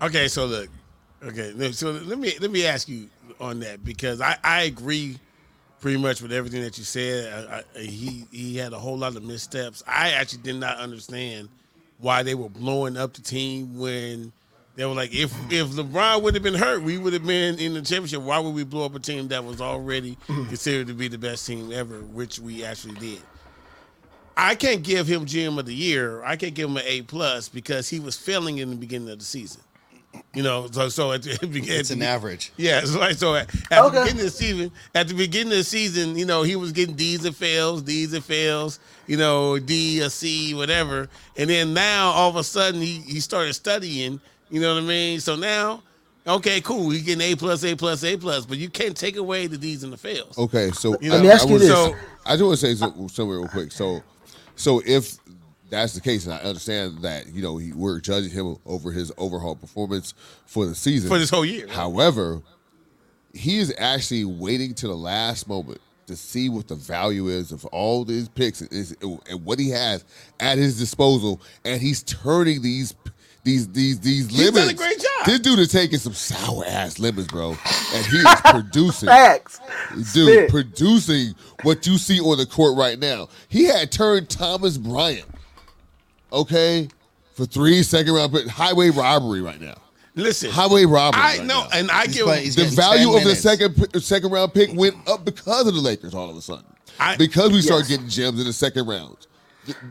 Okay, 0.00 0.28
so 0.28 0.46
look, 0.46 0.70
okay, 1.22 1.72
so 1.72 1.90
let 1.90 2.18
me 2.18 2.32
let 2.40 2.50
me 2.50 2.64
ask 2.66 2.88
you 2.88 3.10
on 3.38 3.60
that 3.60 3.84
because 3.84 4.22
I 4.22 4.38
I 4.42 4.62
agree 4.62 5.18
pretty 5.82 5.98
much 5.98 6.22
with 6.22 6.32
everything 6.32 6.62
that 6.62 6.78
you 6.78 6.84
said. 6.84 7.50
I, 7.50 7.78
I, 7.78 7.82
he 7.82 8.26
he 8.32 8.56
had 8.56 8.72
a 8.72 8.78
whole 8.78 8.96
lot 8.96 9.14
of 9.14 9.22
missteps. 9.22 9.82
I 9.86 10.12
actually 10.12 10.42
did 10.42 10.56
not 10.56 10.78
understand 10.78 11.50
why 12.00 12.22
they 12.22 12.34
were 12.34 12.48
blowing 12.48 12.96
up 12.96 13.14
the 13.14 13.22
team 13.22 13.78
when 13.78 14.32
they 14.76 14.84
were 14.84 14.94
like, 14.94 15.12
if 15.12 15.32
if 15.52 15.68
LeBron 15.68 16.22
would 16.22 16.34
have 16.34 16.42
been 16.42 16.54
hurt, 16.54 16.82
we 16.82 16.96
would 16.96 17.12
have 17.12 17.26
been 17.26 17.58
in 17.58 17.74
the 17.74 17.82
championship. 17.82 18.22
Why 18.22 18.38
would 18.38 18.54
we 18.54 18.64
blow 18.64 18.86
up 18.86 18.94
a 18.94 18.98
team 18.98 19.28
that 19.28 19.44
was 19.44 19.60
already 19.60 20.16
considered 20.26 20.86
to 20.86 20.94
be 20.94 21.08
the 21.08 21.18
best 21.18 21.46
team 21.46 21.72
ever, 21.72 22.00
which 22.00 22.38
we 22.38 22.64
actually 22.64 22.94
did? 22.94 23.20
I 24.36 24.54
can't 24.54 24.82
give 24.82 25.06
him 25.06 25.26
GM 25.26 25.58
of 25.58 25.66
the 25.66 25.74
year. 25.74 26.24
I 26.24 26.36
can't 26.36 26.54
give 26.54 26.70
him 26.70 26.78
an 26.78 26.84
A 26.86 27.02
plus 27.02 27.48
because 27.48 27.90
he 27.90 28.00
was 28.00 28.16
failing 28.16 28.58
in 28.58 28.70
the 28.70 28.76
beginning 28.76 29.10
of 29.10 29.18
the 29.18 29.24
season. 29.24 29.60
You 30.34 30.42
know, 30.42 30.68
so 30.70 30.88
so 30.88 31.12
at 31.12 31.22
the 31.22 31.38
beginning, 31.46 31.80
It's 31.80 31.90
an 31.90 32.02
average. 32.02 32.52
yeah, 32.56 32.82
so 32.84 32.98
like 32.98 33.16
so 33.16 33.34
at, 33.34 33.48
at 33.72 33.82
Okay. 33.84 33.94
the 33.96 34.00
beginning 34.02 34.16
of 34.18 34.24
the 34.24 34.30
season, 34.30 34.72
at 34.94 35.08
the 35.08 35.14
beginning 35.14 35.52
of 35.52 35.58
the 35.58 35.64
season, 35.64 36.16
you 36.16 36.24
know, 36.24 36.42
he 36.42 36.56
was 36.56 36.72
getting 36.72 36.94
D's 36.96 37.24
and 37.24 37.34
fails, 37.34 37.82
D's 37.82 38.12
and 38.12 38.24
fails, 38.24 38.78
you 39.06 39.16
know, 39.16 39.58
D 39.58 40.02
or 40.02 40.08
C, 40.08 40.54
whatever. 40.54 41.08
And 41.36 41.50
then 41.50 41.74
now 41.74 42.10
all 42.10 42.28
of 42.30 42.36
a 42.36 42.44
sudden 42.44 42.80
he, 42.80 42.98
he 43.00 43.18
started 43.20 43.54
studying, 43.54 44.20
you 44.50 44.60
know 44.60 44.74
what 44.74 44.82
I 44.84 44.86
mean? 44.86 45.18
So 45.20 45.34
now, 45.36 45.82
okay, 46.26 46.60
cool, 46.60 46.90
he 46.90 47.00
getting 47.00 47.22
A 47.32 47.34
plus, 47.36 47.64
A 47.64 47.74
plus, 47.74 48.02
A 48.04 48.16
plus, 48.16 48.46
but 48.46 48.58
you 48.58 48.68
can't 48.68 48.96
take 48.96 49.16
away 49.16 49.46
the 49.48 49.58
D's 49.58 49.82
and 49.84 49.92
the 49.92 49.96
fails. 49.96 50.36
Okay, 50.38 50.70
so 50.72 50.96
You 51.00 51.12
I- 51.12 51.16
know, 51.18 51.22
me 51.24 51.30
ask 51.30 51.44
I 51.44 51.48
you 51.48 51.52
was- 51.54 51.62
this. 51.62 51.70
So 51.72 51.94
I 52.26 52.32
just 52.34 52.44
want 52.44 52.58
to 52.60 52.66
say 52.66 52.74
something 52.76 53.28
real 53.28 53.48
quick. 53.48 53.72
So, 53.72 54.02
so 54.56 54.80
if 54.86 55.16
that's 55.70 55.94
the 55.94 56.00
case, 56.00 56.24
and 56.26 56.34
I 56.34 56.38
understand 56.38 56.98
that 57.02 57.28
you 57.28 57.42
know 57.42 57.56
he, 57.56 57.72
we're 57.72 58.00
judging 58.00 58.30
him 58.30 58.56
over 58.66 58.90
his 58.92 59.12
overall 59.16 59.56
performance 59.56 60.14
for 60.46 60.66
the 60.66 60.74
season 60.74 61.08
for 61.08 61.18
this 61.18 61.30
whole 61.30 61.44
year. 61.44 61.66
However, 61.68 62.42
he 63.32 63.58
is 63.58 63.74
actually 63.78 64.24
waiting 64.24 64.74
to 64.74 64.88
the 64.88 64.96
last 64.96 65.48
moment 65.48 65.80
to 66.06 66.16
see 66.16 66.48
what 66.48 66.66
the 66.66 66.74
value 66.74 67.28
is 67.28 67.52
of 67.52 67.64
all 67.66 68.04
these 68.04 68.28
picks 68.28 68.60
and, 68.62 68.96
and 69.30 69.44
what 69.44 69.58
he 69.60 69.70
has 69.70 70.04
at 70.40 70.58
his 70.58 70.78
disposal, 70.78 71.40
and 71.64 71.80
he's 71.80 72.02
turning 72.02 72.62
these. 72.62 72.94
These 73.42 73.68
these 73.68 73.98
these 74.00 74.28
He's 74.28 74.50
done 74.50 74.54
lemons. 74.56 74.72
a 74.72 74.74
great 74.74 74.98
job. 75.00 75.24
This 75.24 75.40
dude 75.40 75.58
is 75.60 75.72
taking 75.72 75.98
some 75.98 76.12
sour 76.12 76.62
ass 76.66 76.98
lemons, 76.98 77.26
bro, 77.28 77.56
and 77.94 78.06
he 78.06 78.18
is 78.18 78.40
producing 78.44 79.08
Facts. 79.08 79.58
dude, 80.12 80.50
Spit. 80.50 80.50
producing 80.50 81.34
what 81.62 81.86
you 81.86 81.96
see 81.96 82.20
on 82.20 82.36
the 82.36 82.44
court 82.44 82.76
right 82.76 82.98
now. 82.98 83.28
He 83.48 83.64
had 83.64 83.90
turned 83.90 84.28
Thomas 84.28 84.76
Bryant, 84.76 85.24
okay, 86.32 86.88
for 87.34 87.46
three 87.46 87.82
second 87.82 88.14
round 88.14 88.32
pick, 88.32 88.46
highway 88.46 88.90
robbery 88.90 89.40
right 89.42 89.60
now. 89.60 89.74
Listen, 90.16 90.50
Highway 90.50 90.84
robbery. 90.84 91.20
I 91.22 91.36
right 91.38 91.46
know, 91.46 91.62
now. 91.62 91.68
and 91.72 91.90
I 91.90 92.06
He's 92.06 92.14
give 92.16 92.24
playing- 92.26 92.50
the 92.52 92.64
value 92.64 93.16
of 93.16 93.22
the 93.24 93.36
second 93.36 94.02
second 94.02 94.30
round 94.32 94.52
pick 94.52 94.70
went 94.74 94.96
up 95.08 95.24
because 95.24 95.66
of 95.68 95.74
the 95.74 95.80
Lakers 95.80 96.14
all 96.14 96.28
of 96.28 96.36
a 96.36 96.42
sudden. 96.42 96.64
I- 96.98 97.16
because 97.16 97.50
we 97.52 97.62
started 97.62 97.88
getting 97.88 98.08
gems 98.08 98.40
in 98.40 98.46
the 98.46 98.52
second 98.52 98.86
round. 98.88 99.16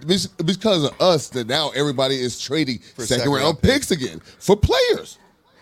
Because 0.06 0.84
of 0.84 1.00
us, 1.02 1.30
that 1.30 1.48
now 1.48 1.70
everybody 1.76 2.20
is 2.20 2.40
trading 2.40 2.80
second, 2.82 3.06
second 3.08 3.32
round, 3.32 3.44
round 3.44 3.62
picks 3.62 3.92
again 3.92 4.22
for 4.40 4.56
players. 4.56 5.18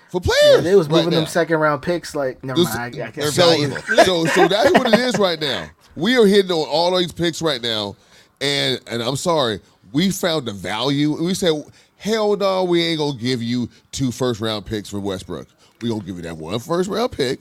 For 0.10 0.22
players, 0.22 0.56
Yeah, 0.56 0.62
they 0.62 0.76
was 0.76 0.88
right 0.88 0.96
moving 0.98 1.12
them 1.12 1.24
now. 1.24 1.30
second 1.30 1.58
round 1.60 1.82
picks 1.82 2.16
like 2.16 2.44
never 2.44 2.60
This- 2.60 2.74
mind. 2.74 2.96
I, 2.96 3.08
I 3.08 3.12
They're 3.12 3.32
can't 3.32 3.34
so, 3.34 3.94
so, 4.06 4.26
so 4.26 4.48
that's 4.48 4.72
what 4.72 4.88
it 4.88 5.00
is 5.00 5.18
right 5.20 5.40
now. 5.40 5.70
We 5.96 6.18
are 6.18 6.26
hitting 6.26 6.52
on 6.52 6.68
all 6.68 6.96
these 6.98 7.12
picks 7.12 7.42
right 7.42 7.62
now, 7.62 7.96
and 8.42 8.80
and 8.88 9.02
I'm 9.04 9.18
sorry, 9.18 9.60
we 9.92 10.12
found 10.12 10.48
the 10.48 10.54
value. 10.54 11.22
We 11.24 11.34
said, 11.34 11.64
hell 11.98 12.36
no, 12.36 12.64
we 12.64 12.84
ain't 12.84 13.00
gonna 13.00 13.18
give 13.18 13.42
you 13.42 13.70
two 13.92 14.12
first 14.12 14.40
round 14.42 14.66
picks 14.66 14.90
for 14.90 15.00
Westbrook. 15.00 15.48
We 15.82 15.90
gonna 15.90 16.04
give 16.04 16.18
you 16.18 16.24
that 16.24 16.38
one 16.38 16.60
first 16.60 16.90
round 16.90 17.12
pick. 17.12 17.40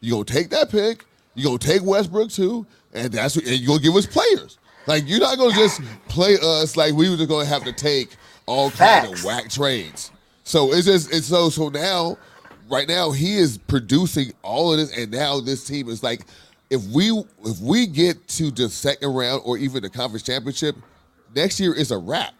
You 0.00 0.12
gonna 0.12 0.24
take 0.24 0.50
that 0.50 0.70
pick. 0.70 1.04
You 1.34 1.44
gonna 1.44 1.58
take 1.58 1.82
Westbrook 1.82 2.30
too, 2.30 2.66
and 2.94 3.12
that's 3.12 3.36
what, 3.36 3.46
and 3.46 3.58
you 3.58 3.66
gonna 3.66 3.80
give 3.80 3.94
us 3.94 4.06
players. 4.06 4.58
Like 4.86 5.04
you're 5.06 5.20
not 5.20 5.38
gonna 5.38 5.54
just 5.54 5.80
play 6.08 6.36
us 6.42 6.76
like 6.76 6.94
we 6.94 7.10
were 7.10 7.16
just 7.16 7.28
gonna 7.28 7.44
have 7.46 7.64
to 7.64 7.72
take 7.72 8.16
all 8.46 8.70
kind 8.70 9.12
of 9.12 9.24
whack 9.24 9.50
trades. 9.50 10.10
So 10.44 10.72
it's 10.72 10.86
just 10.86 11.12
it's 11.12 11.26
so 11.26 11.50
so 11.50 11.68
now, 11.68 12.16
right 12.70 12.88
now 12.88 13.10
he 13.10 13.36
is 13.36 13.58
producing 13.58 14.32
all 14.42 14.72
of 14.72 14.78
this, 14.78 14.96
and 14.96 15.10
now 15.10 15.40
this 15.40 15.66
team 15.66 15.88
is 15.88 16.02
like, 16.02 16.24
if 16.70 16.82
we 16.84 17.10
if 17.44 17.58
we 17.60 17.86
get 17.86 18.28
to 18.28 18.50
the 18.50 18.68
second 18.68 19.12
round 19.12 19.42
or 19.44 19.58
even 19.58 19.82
the 19.82 19.90
conference 19.90 20.22
championship, 20.22 20.76
next 21.36 21.60
year 21.60 21.72
is 21.74 21.90
a 21.92 21.98
wrap. 21.98 22.32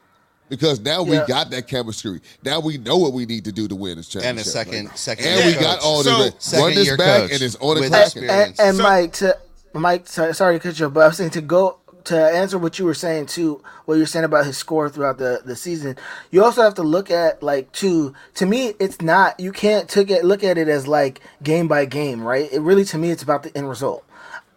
Because 0.48 0.78
now 0.78 1.02
we 1.02 1.16
got 1.26 1.50
that 1.50 1.66
chemistry. 1.66 2.20
Now 2.44 2.60
we 2.60 2.78
know 2.78 2.96
what 2.98 3.12
we 3.12 3.26
need 3.26 3.44
to 3.46 3.52
do 3.52 3.66
to 3.66 3.74
win 3.74 3.96
this 3.96 4.08
championship. 4.08 4.30
And 4.30 4.46
a 4.46 4.48
second- 4.48 4.84
Like, 4.90 4.96
second 4.96 5.26
and 5.26 5.36
year 5.38 5.46
we 5.46 5.52
coach. 5.54 5.62
got 5.62 5.78
all 5.80 6.04
So- 6.04 6.10
the 6.18 6.22
run 6.30 6.32
Second 6.38 6.74
this 6.76 6.86
year 6.86 6.96
back 6.96 7.20
coach 7.22 7.32
and 7.32 7.42
it's 7.42 7.56
on 7.56 7.74
the 7.74 7.80
with 7.80 7.90
clock. 7.90 8.02
experience. 8.02 8.58
and, 8.60 8.68
and 8.68 8.76
So- 8.76 8.82
Mike 8.84 9.12
to 9.14 9.36
Mike, 9.74 10.06
sorry, 10.06 10.34
sorry 10.34 10.58
to 10.58 10.68
cut 10.68 10.78
you, 10.78 10.86
off, 10.86 10.94
but 10.94 11.02
I 11.02 11.08
was 11.08 11.16
saying 11.16 11.30
to 11.30 11.40
go 11.40 11.78
to 12.04 12.16
answer 12.16 12.56
what 12.58 12.78
you 12.78 12.84
were 12.84 12.94
saying 12.94 13.26
too, 13.26 13.60
what 13.86 13.96
you're 13.98 14.06
saying 14.06 14.24
about 14.24 14.46
his 14.46 14.56
score 14.56 14.88
throughout 14.88 15.18
the, 15.18 15.42
the 15.44 15.56
season. 15.56 15.96
You 16.30 16.44
also 16.44 16.62
have 16.62 16.74
to 16.74 16.82
look 16.84 17.10
at 17.10 17.42
like 17.42 17.72
to 17.72 18.14
to 18.36 18.46
me, 18.46 18.74
it's 18.78 19.02
not 19.02 19.40
you 19.40 19.50
can't 19.50 19.88
take 19.88 20.12
it 20.12 20.24
look 20.24 20.44
at 20.44 20.56
it 20.58 20.68
as 20.68 20.86
like 20.86 21.20
game 21.42 21.66
by 21.66 21.84
game, 21.86 22.22
right? 22.22 22.48
It 22.52 22.60
really 22.60 22.84
to 22.84 22.98
me, 22.98 23.10
it's 23.10 23.24
about 23.24 23.42
the 23.42 23.54
end 23.58 23.68
result. 23.68 24.04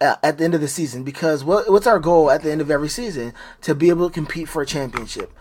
At 0.01 0.37
the 0.37 0.45
end 0.45 0.55
of 0.55 0.61
the 0.61 0.67
season, 0.69 1.03
because 1.03 1.43
what, 1.43 1.69
what's 1.69 1.87
our 1.87 1.99
goal 1.99 2.31
at 2.31 2.41
the 2.41 2.51
end 2.51 2.61
of 2.61 2.71
every 2.71 2.87
season? 2.87 3.33
To 3.63 3.75
be 3.75 3.89
able 3.89 4.09
to 4.09 4.13
compete 4.13 4.47
for 4.47 4.61
a 4.61 4.65
championship 4.65 5.33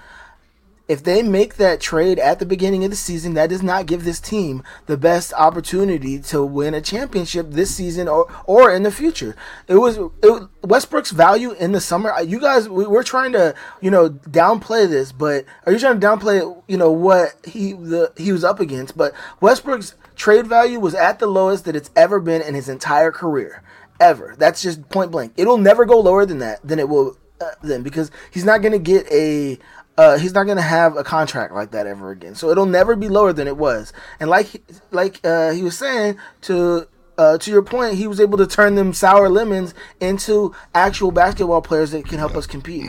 if 0.89 1.05
they 1.05 1.23
make 1.23 1.57
that 1.57 1.81
trade 1.81 2.19
at 2.19 2.39
the 2.39 2.47
beginning 2.47 2.83
of 2.83 2.91
the 2.91 2.97
season, 2.97 3.35
that 3.35 3.51
does 3.51 3.63
not 3.63 3.85
give 3.85 4.05
this 4.05 4.19
team 4.19 4.63
the 4.87 4.97
best 4.97 5.35
opportunity 5.35 6.19
to 6.19 6.43
win 6.43 6.73
a 6.73 6.81
championship 6.81 7.51
this 7.51 7.75
season 7.75 8.09
or 8.09 8.27
or 8.47 8.73
in 8.75 8.83
the 8.83 8.91
future. 8.91 9.37
It 9.69 9.77
was 9.77 9.99
it, 9.99 10.49
Westbrook's 10.65 11.11
value 11.11 11.53
in 11.53 11.73
the 11.73 11.81
summer. 11.81 12.11
uh, 12.11 12.23
You 12.23 12.41
guys, 12.41 12.69
we, 12.69 12.87
we're 12.87 13.03
trying 13.03 13.33
to 13.33 13.55
you 13.83 13.91
know 13.91 14.09
downplay 14.09 14.89
this, 14.89 15.13
but 15.13 15.45
are 15.67 15.73
you 15.73 15.79
trying 15.79 16.01
to 16.01 16.07
downplay 16.07 16.63
you 16.67 16.79
know 16.79 16.91
what 16.91 17.35
he 17.45 17.75
the 17.75 18.11
he 18.17 18.33
was 18.33 18.43
up 18.43 18.59
against? 18.59 18.97
But 18.97 19.13
Westbrook's 19.43 19.95
trade 20.17 20.47
value 20.47 20.81
was 20.81 20.95
at 20.95 21.19
the 21.19 21.27
lowest 21.27 21.67
that 21.67 21.77
it's 21.77 21.91
ever 21.95 22.19
been 22.19 22.41
in 22.41 22.55
his 22.55 22.69
entire 22.69 23.13
career, 23.13 23.63
ever. 24.01 24.35
That's 24.39 24.63
just 24.63 24.89
point 24.89 25.11
blank. 25.11 25.33
It'll 25.37 25.59
never 25.59 25.85
go 25.85 26.01
lower 26.01 26.25
than 26.27 26.39
that. 26.39 26.67
Than 26.67 26.79
it 26.79 26.89
will 26.89 27.17
uh, 27.41 27.51
then 27.63 27.83
because 27.83 28.11
he's 28.31 28.45
not 28.45 28.63
going 28.63 28.73
to 28.73 28.79
get 28.79 29.11
a 29.13 29.59
uh, 29.97 30.17
he's 30.19 30.33
not 30.33 30.45
going 30.45 30.57
to 30.57 30.63
have 30.63 30.97
a 30.97 31.03
contract 31.05 31.53
like 31.53 31.73
that 31.73 31.87
ever 31.87 32.11
again. 32.11 32.35
So 32.35 32.51
it'll 32.51 32.67
never 32.67 32.95
be 32.95 33.09
lower 33.09 33.33
than 33.33 33.49
it 33.49 33.57
was. 33.57 33.93
And 34.21 34.31
like 34.31 34.63
like 34.91 35.21
uh, 35.25 35.51
he 35.51 35.63
was 35.63 35.77
saying 35.77 36.17
to 36.43 36.87
uh, 37.19 37.37
to 37.39 37.51
your 37.51 37.63
point, 37.63 37.95
he 37.95 38.07
was 38.07 38.21
able 38.21 38.39
to 38.39 38.47
turn 38.47 38.77
them 38.77 38.93
sour 38.93 39.29
lemons 39.29 39.75
into 40.01 40.55
actual 40.75 41.11
basketball 41.11 41.61
players 41.61 41.91
that 41.91 42.07
can 42.07 42.19
help 42.19 42.37
us 42.37 42.47
compete 42.47 42.89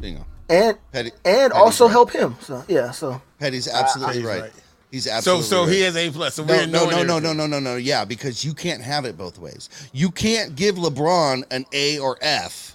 Bingo. 0.00 0.26
and 0.50 0.76
Petty- 0.90 1.12
and 1.24 1.52
Petty's 1.52 1.52
also 1.52 1.84
right. 1.84 1.92
help 1.92 2.10
him. 2.10 2.36
So 2.40 2.64
yeah, 2.66 2.90
so 2.90 3.22
Petty's 3.38 3.68
absolutely 3.68 4.16
He's 4.16 4.24
right. 4.24 4.40
right. 4.42 4.52
He's 4.90 5.06
absolutely 5.06 5.44
so 5.44 5.64
right. 5.64 5.72
he 5.72 5.80
has 5.82 5.96
A 5.96 6.10
plus. 6.10 6.34
So 6.34 6.44
No, 6.44 6.54
we're 6.54 6.66
no, 6.66 6.88
no, 6.88 7.02
no, 7.02 7.18
no, 7.18 7.32
no, 7.32 7.46
no, 7.46 7.60
no. 7.60 7.76
Yeah, 7.76 8.04
because 8.04 8.44
you 8.44 8.54
can't 8.54 8.82
have 8.82 9.04
it 9.04 9.18
both 9.18 9.38
ways. 9.38 9.68
You 9.92 10.10
can't 10.10 10.56
give 10.56 10.76
LeBron 10.76 11.44
an 11.50 11.66
A 11.72 11.98
or 11.98 12.16
F 12.22 12.74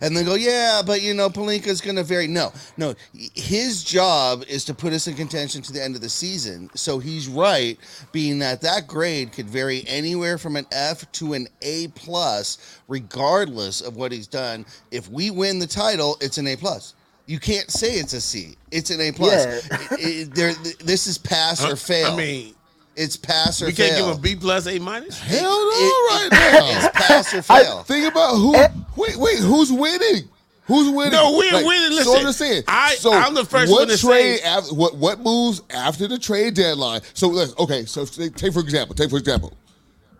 and 0.00 0.16
then 0.16 0.24
go, 0.24 0.34
yeah, 0.34 0.82
but 0.84 1.02
you 1.02 1.14
know, 1.14 1.28
Pelinka's 1.28 1.80
going 1.80 1.96
to 1.96 2.02
vary. 2.02 2.26
No, 2.26 2.52
no. 2.76 2.94
His 3.12 3.84
job 3.84 4.44
is 4.48 4.64
to 4.66 4.74
put 4.74 4.92
us 4.92 5.06
in 5.06 5.14
contention 5.14 5.62
to 5.62 5.72
the 5.72 5.82
end 5.82 5.94
of 5.94 6.00
the 6.00 6.08
season. 6.08 6.70
So 6.74 6.98
he's 6.98 7.28
right, 7.28 7.78
being 8.12 8.38
that 8.38 8.62
that 8.62 8.86
grade 8.86 9.32
could 9.32 9.48
vary 9.48 9.84
anywhere 9.86 10.38
from 10.38 10.56
an 10.56 10.66
F 10.72 11.10
to 11.12 11.34
an 11.34 11.48
A 11.62 11.88
plus, 11.88 12.80
regardless 12.88 13.80
of 13.80 13.96
what 13.96 14.12
he's 14.12 14.26
done. 14.26 14.64
If 14.90 15.10
we 15.10 15.30
win 15.30 15.58
the 15.58 15.66
title, 15.66 16.16
it's 16.20 16.38
an 16.38 16.46
A 16.46 16.56
plus. 16.56 16.94
You 17.30 17.38
can't 17.38 17.70
say 17.70 17.92
it's 17.92 18.12
a 18.12 18.20
C. 18.20 18.56
It's 18.72 18.90
an 18.90 19.00
A 19.00 19.12
plus. 19.12 19.32
Yeah. 19.70 19.78
It- 19.92 20.00
it- 20.00 20.34
there, 20.34 20.52
this 20.84 21.06
is 21.06 21.16
pass 21.16 21.64
or 21.64 21.76
fail. 21.76 22.12
I 22.12 22.16
mean, 22.16 22.54
It's 22.96 23.16
pass 23.16 23.62
or 23.62 23.66
we 23.66 23.72
can't 23.72 23.92
fail. 23.94 24.08
give 24.08 24.16
a 24.16 24.20
B 24.20 24.34
plus 24.34 24.66
A 24.66 24.80
minus. 24.80 25.16
Hell 25.20 25.42
no, 25.42 25.70
It- 25.72 26.10
right 26.10 26.28
It's 26.32 26.82
now. 26.84 26.90
pass 26.90 27.32
or 27.32 27.42
fail. 27.42 27.84
Think 27.84 28.10
about 28.10 28.34
who. 28.34 28.56
Eh. 28.56 28.68
Wait, 28.96 29.16
wait, 29.16 29.38
who's 29.38 29.70
winning? 29.70 30.28
Who's 30.66 30.88
winning? 30.90 31.12
No, 31.12 31.36
we're 31.36 31.64
winning. 31.64 31.92
So 31.92 32.10
Listen, 32.10 32.16
I'm 32.16 32.22
just 32.24 32.38
saying. 32.38 32.62
I- 32.66 32.96
so 32.96 33.12
I'm 33.12 33.34
the 33.34 33.44
first 33.44 33.70
what 33.70 33.86
one 33.86 33.88
to 33.88 33.96
trade 33.96 34.40
say- 34.40 34.56
af- 34.58 34.72
what 34.72 34.96
what 34.96 35.20
moves 35.20 35.62
after 35.70 36.08
the 36.08 36.18
trade 36.18 36.54
deadline? 36.54 37.00
So 37.14 37.28
let's 37.28 37.56
okay. 37.60 37.84
So 37.84 38.04
take 38.06 38.34
take 38.34 38.52
for 38.52 38.60
example. 38.60 38.96
Take 38.96 39.10
for 39.10 39.18
example. 39.18 39.52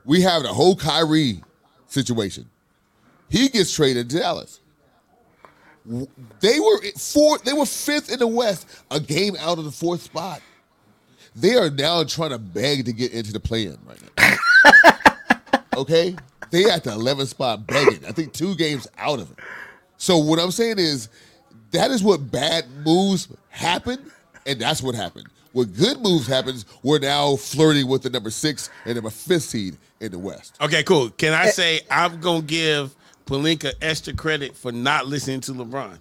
We 0.05 0.21
have 0.23 0.43
the 0.45 0.53
whole 0.53 0.77
Kyrie 0.77 1.43
situation. 1.89 2.49
He 3.29 3.49
gets 3.49 3.75
traded 3.75 4.09
to 4.11 4.19
Dallas. 4.21 4.60
They 6.41 6.61
were 6.61 6.81
fourth. 6.97 7.45
They 7.45 7.53
were 7.53 7.67
fifth 7.67 8.13
in 8.13 8.19
the 8.21 8.27
West, 8.27 8.67
a 8.91 9.01
game 9.01 9.35
out 9.39 9.59
of 9.59 9.65
the 9.65 9.73
fourth 9.73 10.03
spot. 10.03 10.41
They 11.35 11.55
are 11.57 11.71
now 11.71 12.05
trying 12.05 12.31
to 12.31 12.39
beg 12.39 12.85
to 12.87 12.93
get 12.93 13.13
into 13.13 13.33
the 13.33 13.41
play-in 13.41 13.79
right 13.87 13.99
now. 14.19 15.59
okay, 15.77 16.17
they 16.51 16.65
at 16.71 16.85
the 16.85 16.91
11th 16.91 17.29
spot 17.29 17.67
begging. 17.67 18.05
I 18.07 18.13
think 18.13 18.33
two 18.33 18.55
games 18.57 18.87
out 18.99 19.21
of 19.21 19.31
it. 19.31 19.39
So 19.97 20.19
what 20.19 20.39
I'm 20.39 20.51
saying 20.51 20.79
is, 20.79 21.09
that 21.73 21.91
is 21.91 22.03
what 22.03 22.31
bad 22.31 22.65
moves 22.85 23.29
happen, 23.49 24.11
and 24.47 24.61
that's 24.61 24.83
what 24.83 24.95
happened. 24.95 25.29
What 25.53 25.75
good 25.77 26.01
moves 26.01 26.27
happens, 26.27 26.65
we're 26.83 27.01
now 27.01 27.37
flirting 27.37 27.89
with 27.89 28.03
the 28.03 28.11
number 28.11 28.31
six 28.31 28.71
and 28.85 28.95
number 28.95 29.11
fifth 29.11 29.43
seed 29.45 29.77
in 30.01 30.13
the 30.13 30.19
West. 30.19 30.57
Okay, 30.61 30.83
cool. 30.85 31.11
Can 31.11 31.33
Eh. 31.33 31.43
I 31.43 31.47
say 31.51 31.81
I'm 31.91 32.21
gonna 32.21 32.43
give 32.43 32.95
Pelinka 33.27 33.73
extra 33.81 34.13
credit 34.13 34.57
for 34.57 34.73
not 34.73 35.07
listening 35.07 35.41
to 35.43 35.53
LeBron? 35.53 35.99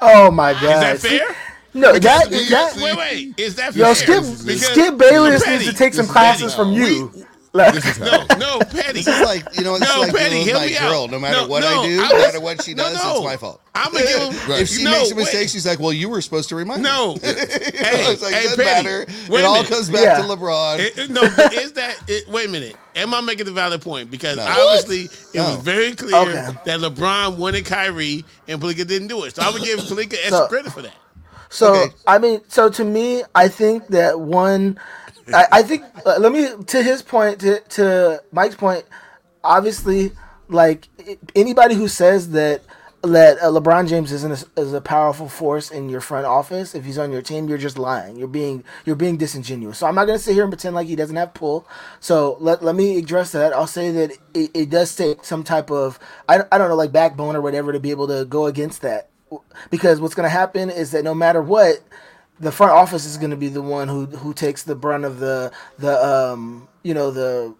Oh 0.00 0.30
my 0.30 0.52
God! 0.52 0.94
Is 0.94 1.02
that 1.02 1.08
fair? 1.08 1.36
No, 1.72 1.92
that 1.98 2.28
Because- 2.30 2.48
that 2.50 2.76
Wait, 2.76 2.96
wait. 2.96 3.34
Is 3.38 3.54
that 3.56 3.72
fair? 3.74 3.88
yo 3.88 3.94
fair? 3.94 4.22
Skip 4.22 4.46
Because- 4.46 4.66
Skip 4.66 4.98
Bayless 4.98 5.46
needs 5.46 5.64
to 5.66 5.72
take 5.72 5.94
some 5.94 6.06
classes 6.06 6.54
from 6.54 6.72
We- 6.74 7.08
you. 7.58 7.80
Like, 7.80 8.00
No, 8.38 8.38
no, 8.38 8.58
Petty. 8.60 9.02
This 9.02 9.08
is 9.08 9.20
like 9.20 9.44
you 9.56 9.64
know, 9.64 9.74
it's 9.76 9.84
No, 9.84 10.00
like 10.00 10.14
Petty, 10.14 10.30
dealing 10.30 10.38
with 10.38 10.46
hear 10.46 10.54
my 10.56 10.66
me 10.66 10.76
out. 10.76 10.90
girl. 10.90 11.08
No 11.08 11.18
matter 11.18 11.36
No, 11.42 11.46
what 11.48 11.60
no, 11.62 11.82
I 11.82 11.86
do, 11.86 12.00
I 12.02 12.08
no 12.08 12.18
matter 12.18 12.40
what 12.40 12.62
she 12.62 12.74
does, 12.74 12.94
no. 12.94 13.16
it's 13.16 13.24
my 13.24 13.36
fault. 13.36 13.60
I'm 13.74 13.92
gonna 13.92 14.04
give 14.04 14.20
him. 14.22 14.34
Right. 14.50 14.62
If 14.62 14.68
she 14.68 14.84
no, 14.84 14.90
makes 14.92 15.10
a 15.10 15.14
wait. 15.14 15.22
mistake, 15.22 15.48
she's 15.48 15.66
like, 15.66 15.78
"Well, 15.80 15.92
you 15.92 16.08
were 16.08 16.20
supposed 16.22 16.48
to 16.50 16.56
remind 16.56 16.82
me." 16.82 16.88
No. 16.88 17.14
hey, 17.14 17.18
it's 17.24 18.22
like, 18.22 18.32
hey, 18.34 18.40
it 18.40 18.56
doesn't 18.56 18.64
Petty, 18.64 18.84
matter. 18.88 19.02
It 19.08 19.44
all 19.44 19.54
minute. 19.54 19.68
comes 19.70 19.90
back 19.90 20.02
Yeah. 20.02 20.16
to 20.18 20.22
LeBron. 20.22 20.78
It- 20.78 20.98
it- 20.98 21.10
no, 21.10 21.22
is 21.22 21.72
that? 21.72 21.96
It, 22.08 22.28
wait 22.28 22.48
a 22.48 22.50
minute. 22.50 22.76
Am 22.94 23.12
I 23.12 23.20
making 23.20 23.44
the 23.46 23.52
valid 23.52 23.82
point? 23.82 24.10
Because 24.10 24.36
No. 24.38 24.44
obviously 24.46 25.08
it 25.34 25.40
was 25.40 25.56
very 25.56 25.94
clear 25.94 26.16
Okay. 26.16 26.48
that 26.64 26.80
LeBron 26.80 27.36
wanted 27.36 27.66
Kyrie 27.66 28.24
and 28.48 28.60
Pelinka 28.60 28.86
didn't 28.86 29.08
do 29.08 29.24
it. 29.24 29.36
So 29.36 29.42
I 29.42 29.50
would 29.50 29.62
give 29.62 29.80
Pelinka 29.80 30.14
extra 30.14 30.30
So- 30.30 30.46
credit 30.48 30.72
for 30.72 30.82
that. 30.82 30.94
So 31.48 31.74
Okay. 31.74 31.94
I 32.06 32.18
mean, 32.18 32.40
so 32.48 32.68
to 32.70 32.84
me, 32.84 33.22
I 33.34 33.48
think 33.48 33.86
that 33.88 34.18
one, 34.20 34.78
I, 35.32 35.46
I 35.52 35.62
think 35.62 35.84
uh, 36.04 36.18
let 36.18 36.32
me 36.32 36.48
to 36.66 36.82
his 36.82 37.02
point 37.02 37.40
to 37.40 37.60
to 37.60 38.22
Mike's 38.32 38.54
point. 38.54 38.84
Obviously, 39.42 40.12
like 40.48 40.88
anybody 41.34 41.74
who 41.74 41.88
says 41.88 42.30
that 42.30 42.62
that 43.02 43.38
uh, 43.38 43.46
LeBron 43.46 43.88
James 43.88 44.10
isn't 44.12 44.32
a, 44.56 44.60
is 44.60 44.72
a 44.72 44.80
powerful 44.80 45.28
force 45.28 45.70
in 45.70 45.88
your 45.88 46.00
front 46.00 46.26
office, 46.26 46.74
if 46.74 46.84
he's 46.84 46.98
on 46.98 47.12
your 47.12 47.22
team, 47.22 47.48
you're 47.48 47.58
just 47.58 47.78
lying. 47.78 48.16
You're 48.16 48.28
being 48.28 48.64
you're 48.84 48.96
being 48.96 49.16
disingenuous. 49.16 49.78
So 49.78 49.86
I'm 49.86 49.94
not 49.94 50.06
gonna 50.06 50.18
sit 50.18 50.34
here 50.34 50.44
and 50.44 50.52
pretend 50.52 50.74
like 50.74 50.86
he 50.88 50.96
doesn't 50.96 51.16
have 51.16 51.34
pull. 51.34 51.66
So 52.00 52.36
let, 52.40 52.62
let 52.62 52.74
me 52.74 52.98
address 52.98 53.32
that. 53.32 53.52
I'll 53.52 53.66
say 53.66 53.90
that 53.90 54.12
it, 54.34 54.50
it 54.54 54.70
does 54.70 54.94
take 54.94 55.24
some 55.24 55.42
type 55.44 55.70
of 55.70 55.98
I, 56.28 56.42
I 56.50 56.58
don't 56.58 56.68
know 56.68 56.76
like 56.76 56.92
backbone 56.92 57.36
or 57.36 57.40
whatever 57.40 57.72
to 57.72 57.80
be 57.80 57.90
able 57.90 58.08
to 58.08 58.24
go 58.24 58.46
against 58.46 58.82
that 58.82 59.10
because 59.70 60.00
what's 60.00 60.14
to 60.14 60.28
happen 60.28 60.70
is 60.70 60.92
that 60.92 61.04
no 61.04 61.14
matter 61.14 61.42
what 61.42 61.82
the 62.38 62.52
front 62.52 62.72
office 62.72 63.04
is 63.04 63.16
going 63.16 63.30
to 63.30 63.36
be 63.36 63.48
the 63.48 63.62
one 63.62 63.88
who 63.88 64.06
who 64.06 64.34
takes 64.34 64.62
the 64.62 64.74
brunt 64.74 65.04
of 65.04 65.18
the 65.20 65.52
the 65.78 66.04
um 66.04 66.68
you 66.82 66.94
know 66.94 67.10
the 67.10 67.54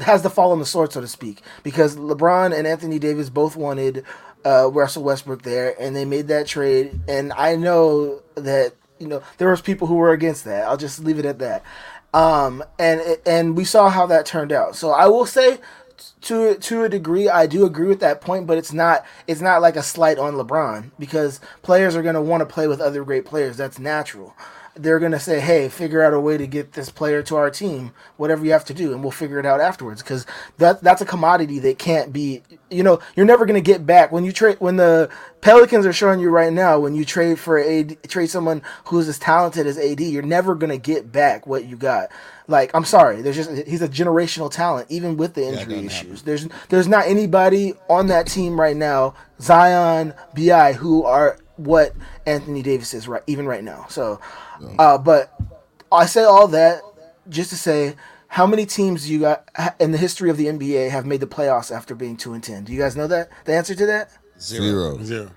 has 0.00 0.22
the 0.22 0.30
fall 0.30 0.52
on 0.52 0.58
the 0.58 0.66
sword 0.66 0.92
so 0.92 1.00
to 1.00 1.08
speak. 1.08 1.42
Because 1.62 1.96
LeBron 1.96 2.56
and 2.56 2.66
Anthony 2.66 2.98
Davis 2.98 3.30
both 3.30 3.56
wanted 3.56 4.04
uh, 4.44 4.70
Russell 4.70 5.02
Westbrook 5.02 5.42
there 5.42 5.80
and 5.80 5.94
they 5.94 6.04
made 6.04 6.28
that 6.28 6.46
trade 6.46 7.00
and 7.08 7.32
I 7.34 7.56
know 7.56 8.22
that 8.34 8.74
you 8.98 9.06
know 9.06 9.22
there 9.38 9.50
was 9.50 9.60
people 9.60 9.86
who 9.86 9.96
were 9.96 10.12
against 10.12 10.44
that. 10.44 10.64
I'll 10.64 10.76
just 10.76 11.00
leave 11.00 11.18
it 11.18 11.24
at 11.26 11.38
that. 11.40 11.62
Um 12.14 12.64
and 12.78 13.18
and 13.26 13.56
we 13.56 13.64
saw 13.64 13.90
how 13.90 14.06
that 14.06 14.26
turned 14.26 14.52
out. 14.52 14.74
So 14.74 14.90
I 14.90 15.06
will 15.06 15.26
say 15.26 15.58
to 16.28 16.56
to 16.56 16.84
a 16.84 16.88
degree, 16.88 17.28
I 17.28 17.46
do 17.46 17.64
agree 17.64 17.88
with 17.88 18.00
that 18.00 18.20
point, 18.20 18.46
but 18.46 18.58
it's 18.58 18.72
not 18.72 19.04
it's 19.26 19.40
not 19.40 19.62
like 19.62 19.76
a 19.76 19.82
slight 19.82 20.18
on 20.18 20.34
LeBron 20.34 20.90
because 20.98 21.40
players 21.62 21.96
are 21.96 22.02
going 22.02 22.14
to 22.14 22.20
want 22.20 22.42
to 22.42 22.46
play 22.46 22.68
with 22.68 22.80
other 22.80 23.02
great 23.02 23.24
players. 23.24 23.56
That's 23.56 23.78
natural. 23.78 24.36
They're 24.82 24.98
going 24.98 25.12
to 25.12 25.20
say, 25.20 25.40
"Hey, 25.40 25.68
figure 25.68 26.02
out 26.02 26.14
a 26.14 26.20
way 26.20 26.36
to 26.36 26.46
get 26.46 26.72
this 26.72 26.90
player 26.90 27.22
to 27.24 27.36
our 27.36 27.50
team. 27.50 27.92
Whatever 28.16 28.44
you 28.44 28.52
have 28.52 28.64
to 28.66 28.74
do, 28.74 28.92
and 28.92 29.02
we'll 29.02 29.10
figure 29.10 29.38
it 29.38 29.46
out 29.46 29.60
afterwards." 29.60 30.02
Because 30.02 30.26
that 30.58 30.82
that's 30.82 31.02
a 31.02 31.06
commodity 31.06 31.58
that 31.60 31.78
can't 31.78 32.12
be. 32.12 32.42
You 32.70 32.82
know, 32.82 33.00
you're 33.16 33.26
never 33.26 33.46
going 33.46 33.62
to 33.62 33.72
get 33.72 33.86
back 33.86 34.12
when 34.12 34.24
you 34.24 34.32
trade. 34.32 34.56
When 34.60 34.76
the 34.76 35.10
Pelicans 35.40 35.86
are 35.86 35.92
showing 35.92 36.20
you 36.20 36.30
right 36.30 36.52
now, 36.52 36.78
when 36.78 36.94
you 36.94 37.04
trade 37.04 37.38
for 37.38 37.58
a 37.58 37.84
trade 37.84 38.28
someone 38.28 38.62
who's 38.86 39.08
as 39.08 39.18
talented 39.18 39.66
as 39.66 39.78
AD, 39.78 40.00
you're 40.00 40.22
never 40.22 40.54
going 40.54 40.70
to 40.70 40.78
get 40.78 41.12
back 41.12 41.46
what 41.46 41.64
you 41.64 41.76
got. 41.76 42.08
Like, 42.48 42.70
I'm 42.74 42.84
sorry, 42.84 43.20
there's 43.20 43.36
just 43.36 43.50
he's 43.68 43.82
a 43.82 43.88
generational 43.88 44.50
talent, 44.50 44.90
even 44.90 45.18
with 45.18 45.34
the 45.34 45.46
injury 45.46 45.82
doesn't 45.82 45.86
issues. 45.86 46.22
There's 46.22 46.48
there's 46.70 46.88
not 46.88 47.06
anybody 47.06 47.74
on 47.90 48.06
that 48.06 48.26
team 48.26 48.58
right 48.58 48.76
now, 48.76 49.14
Zion, 49.38 50.14
Bi, 50.34 50.72
who 50.72 51.04
are 51.04 51.36
what 51.58 51.92
Anthony 52.24 52.62
Davis 52.62 52.94
is 52.94 53.06
right 53.06 53.22
even 53.26 53.46
right 53.46 53.62
now. 53.62 53.86
So, 53.88 54.20
uh, 54.78 54.96
but 54.96 55.38
I 55.92 56.06
say 56.06 56.24
all 56.24 56.48
that 56.48 56.82
just 57.28 57.50
to 57.50 57.56
say 57.56 57.96
how 58.28 58.46
many 58.46 58.64
teams 58.64 59.10
you 59.10 59.20
got 59.20 59.48
in 59.80 59.92
the 59.92 59.98
history 59.98 60.30
of 60.30 60.36
the 60.36 60.46
NBA 60.46 60.90
have 60.90 61.04
made 61.04 61.20
the 61.20 61.26
playoffs 61.26 61.74
after 61.74 61.94
being 61.94 62.16
two 62.16 62.32
and 62.32 62.42
ten. 62.42 62.64
Do 62.64 62.72
you 62.72 62.78
guys 62.78 62.96
know 62.96 63.06
that 63.08 63.28
the 63.44 63.54
answer 63.54 63.74
to 63.74 63.86
that? 63.86 64.10
Zero. 64.40 65.02
Zero. 65.02 65.30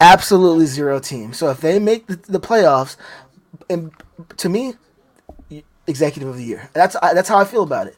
Absolutely 0.00 0.66
zero 0.66 0.98
teams. 1.00 1.38
So 1.38 1.50
if 1.50 1.60
they 1.60 1.78
make 1.78 2.06
the, 2.06 2.16
the 2.16 2.40
playoffs, 2.40 2.96
and 3.70 3.92
to 4.36 4.48
me, 4.48 4.74
executive 5.86 6.28
of 6.28 6.36
the 6.36 6.44
year. 6.44 6.68
That's 6.72 6.96
I, 6.96 7.14
that's 7.14 7.28
how 7.28 7.38
I 7.38 7.44
feel 7.44 7.62
about 7.62 7.86
it. 7.86 7.96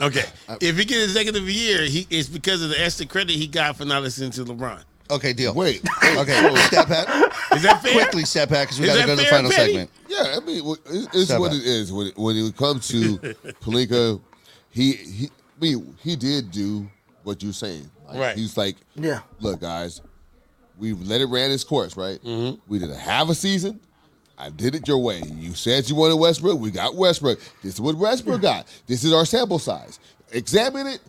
Okay. 0.00 0.24
if 0.62 0.78
he 0.78 0.84
gets 0.86 1.04
executive 1.04 1.42
of 1.42 1.46
the 1.46 1.52
year, 1.52 1.82
he 1.82 2.06
it's 2.10 2.28
because 2.28 2.62
of 2.62 2.70
the 2.70 2.82
extra 2.82 3.06
credit 3.06 3.36
he 3.36 3.46
got 3.46 3.76
for 3.76 3.84
not 3.84 4.02
listening 4.02 4.30
to 4.32 4.44
LeBron. 4.44 4.82
Okay, 5.10 5.32
deal. 5.32 5.54
Wait. 5.54 5.82
Okay, 6.10 6.54
step 6.66 6.88
back. 6.88 7.06
Is 7.54 7.62
that 7.62 7.80
fair? 7.82 7.92
Quickly 7.92 8.24
step 8.24 8.48
back 8.48 8.66
because 8.68 8.80
we 8.80 8.86
got 8.86 8.94
to 9.00 9.06
go 9.06 9.10
to 9.10 9.16
the 9.16 9.22
fair, 9.22 9.30
final 9.30 9.50
Petty? 9.50 9.72
segment. 9.74 9.90
Yeah, 10.08 10.36
I 10.36 10.40
mean, 10.40 10.62
it's, 10.86 11.06
it's 11.14 11.24
Step 11.26 11.38
what 11.40 11.52
up. 11.52 11.56
it 11.56 11.64
is. 11.64 11.92
When 11.92 12.08
it, 12.08 12.18
when 12.18 12.36
it 12.36 12.56
comes 12.56 12.88
to 12.88 13.16
Pelinka, 13.62 14.20
he 14.70 14.92
he, 14.94 15.26
I 15.26 15.60
mean, 15.64 15.96
he 16.02 16.16
did 16.16 16.50
do 16.50 16.88
what 17.22 17.42
you're 17.44 17.52
saying. 17.52 17.88
Like, 18.08 18.18
Right. 18.18 18.36
He's 18.36 18.56
like, 18.56 18.76
Yeah. 18.96 19.20
look, 19.38 19.60
guys, 19.60 20.00
we've 20.78 21.00
let 21.00 21.20
it 21.20 21.26
ran 21.26 21.52
its 21.52 21.62
course, 21.64 21.96
right? 21.96 22.20
Mm-hmm. 22.24 22.60
We 22.66 22.80
did 22.80 22.90
a 22.90 22.96
half 22.96 23.28
a 23.30 23.34
season. 23.34 23.78
I 24.36 24.50
did 24.50 24.74
it 24.74 24.88
your 24.88 24.98
way. 24.98 25.22
You 25.24 25.54
said 25.54 25.88
you 25.88 25.94
wanted 25.94 26.16
Westbrook. 26.16 26.58
We 26.58 26.72
got 26.72 26.96
Westbrook. 26.96 27.38
This 27.62 27.74
is 27.74 27.80
what 27.80 27.94
Westbrook 27.94 28.42
got. 28.42 28.66
This 28.88 29.04
is 29.04 29.12
our 29.12 29.24
sample 29.24 29.60
size. 29.60 30.00
Examine 30.32 30.88
it. 30.88 31.00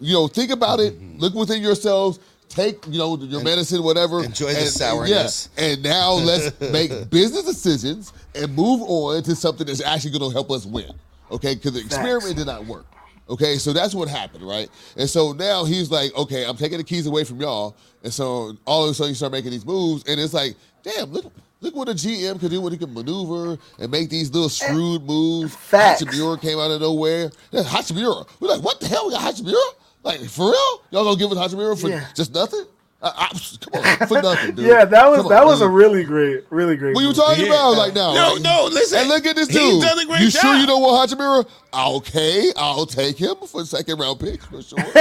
You 0.00 0.14
know, 0.14 0.26
think 0.28 0.50
about 0.50 0.80
it. 0.80 1.00
Look 1.18 1.34
within 1.34 1.62
yourselves. 1.62 2.18
Take 2.50 2.84
you 2.88 2.98
know 2.98 3.16
your 3.16 3.44
medicine, 3.44 3.82
whatever. 3.84 4.24
enjoy 4.24 4.52
the 4.52 4.60
and- 4.60 4.68
sourness. 4.68 5.48
Yeah, 5.56 5.64
and 5.64 5.82
now 5.84 6.12
let's 6.14 6.60
make 6.72 7.08
business 7.08 7.44
decisions 7.44 8.12
and 8.34 8.54
move 8.54 8.82
on 8.82 9.22
to 9.22 9.36
something 9.36 9.66
that's 9.66 9.80
actually 9.82 10.18
going 10.18 10.30
to 10.30 10.34
help 10.34 10.50
us 10.50 10.66
win. 10.66 10.90
Okay, 11.30 11.54
because 11.54 11.74
the 11.74 11.80
experiment 11.80 12.36
did 12.36 12.46
not 12.46 12.66
work. 12.66 12.86
Okay, 13.28 13.56
so 13.58 13.72
that's 13.72 13.94
what 13.94 14.08
happened, 14.08 14.42
right? 14.42 14.68
And 14.96 15.08
so 15.08 15.30
now 15.30 15.64
he's 15.64 15.92
like, 15.92 16.12
okay, 16.16 16.44
I'm 16.44 16.56
taking 16.56 16.78
the 16.78 16.84
keys 16.84 17.06
away 17.06 17.22
from 17.22 17.40
y'all, 17.40 17.76
and 18.02 18.12
so 18.12 18.56
all 18.66 18.84
of 18.84 18.90
a 18.90 18.94
sudden 18.94 19.10
you 19.10 19.14
start 19.14 19.30
making 19.30 19.52
these 19.52 19.64
moves, 19.64 20.02
and 20.08 20.18
it's 20.20 20.34
like, 20.34 20.56
damn, 20.82 21.12
look, 21.12 21.32
look 21.60 21.76
what 21.76 21.88
a 21.88 21.92
GM 21.92 22.40
can 22.40 22.48
do 22.48 22.60
when 22.60 22.72
he 22.72 22.78
can 22.78 22.92
maneuver 22.92 23.56
and 23.78 23.90
make 23.92 24.10
these 24.10 24.32
little 24.32 24.46
eh, 24.46 24.72
shrewd 24.72 25.04
moves. 25.04 25.54
Facts. 25.54 26.02
Hachimura 26.02 26.40
came 26.40 26.58
out 26.58 26.72
of 26.72 26.80
nowhere. 26.80 27.30
Hachimura, 27.52 28.28
we're 28.40 28.48
like, 28.48 28.62
what 28.62 28.80
the 28.80 28.88
hell, 28.88 29.06
we 29.06 29.12
got 29.12 29.32
Hachimura? 29.32 29.74
Like 30.02 30.20
for 30.22 30.46
real? 30.50 30.82
Y'all 30.90 31.04
gonna 31.04 31.16
give 31.16 31.30
us 31.36 31.52
Hachimura 31.52 31.80
for 31.80 31.88
Yeah. 31.88 32.04
just 32.14 32.34
nothing? 32.34 32.64
I, 33.02 33.30
I, 33.32 33.38
come 33.70 33.82
on, 33.82 34.08
for 34.08 34.20
nothing, 34.22 34.54
dude. 34.56 34.66
Yeah, 34.66 34.84
that 34.84 35.08
was 35.10 35.20
on, 35.20 35.28
that 35.30 35.44
was 35.46 35.62
a 35.62 35.68
really 35.68 36.04
great, 36.04 36.44
really 36.50 36.76
great. 36.76 36.94
What 36.94 37.00
you 37.02 37.14
talking 37.14 37.46
Yeah. 37.46 37.52
about 37.52 37.76
like 37.78 37.94
now? 37.94 38.12
No, 38.12 38.32
right? 38.34 38.42
no, 38.42 38.68
listen. 38.70 38.98
And 38.98 39.08
look 39.08 39.24
at 39.24 39.36
this 39.36 39.48
He's 39.48 39.56
dude. 39.56 39.82
done 39.82 39.98
a 39.98 40.04
great 40.06 40.20
you 40.20 40.28
job. 40.30 40.42
sure 40.42 40.54
you 40.56 40.66
don't 40.66 40.82
want 40.82 41.10
Hachimura? 41.10 41.48
Okay, 41.72 42.52
I'll 42.56 42.84
take 42.84 43.16
him 43.16 43.36
for 43.46 43.64
second 43.64 43.98
round 43.98 44.20
pick 44.20 44.42
for 44.42 44.60
sure. 44.60 44.78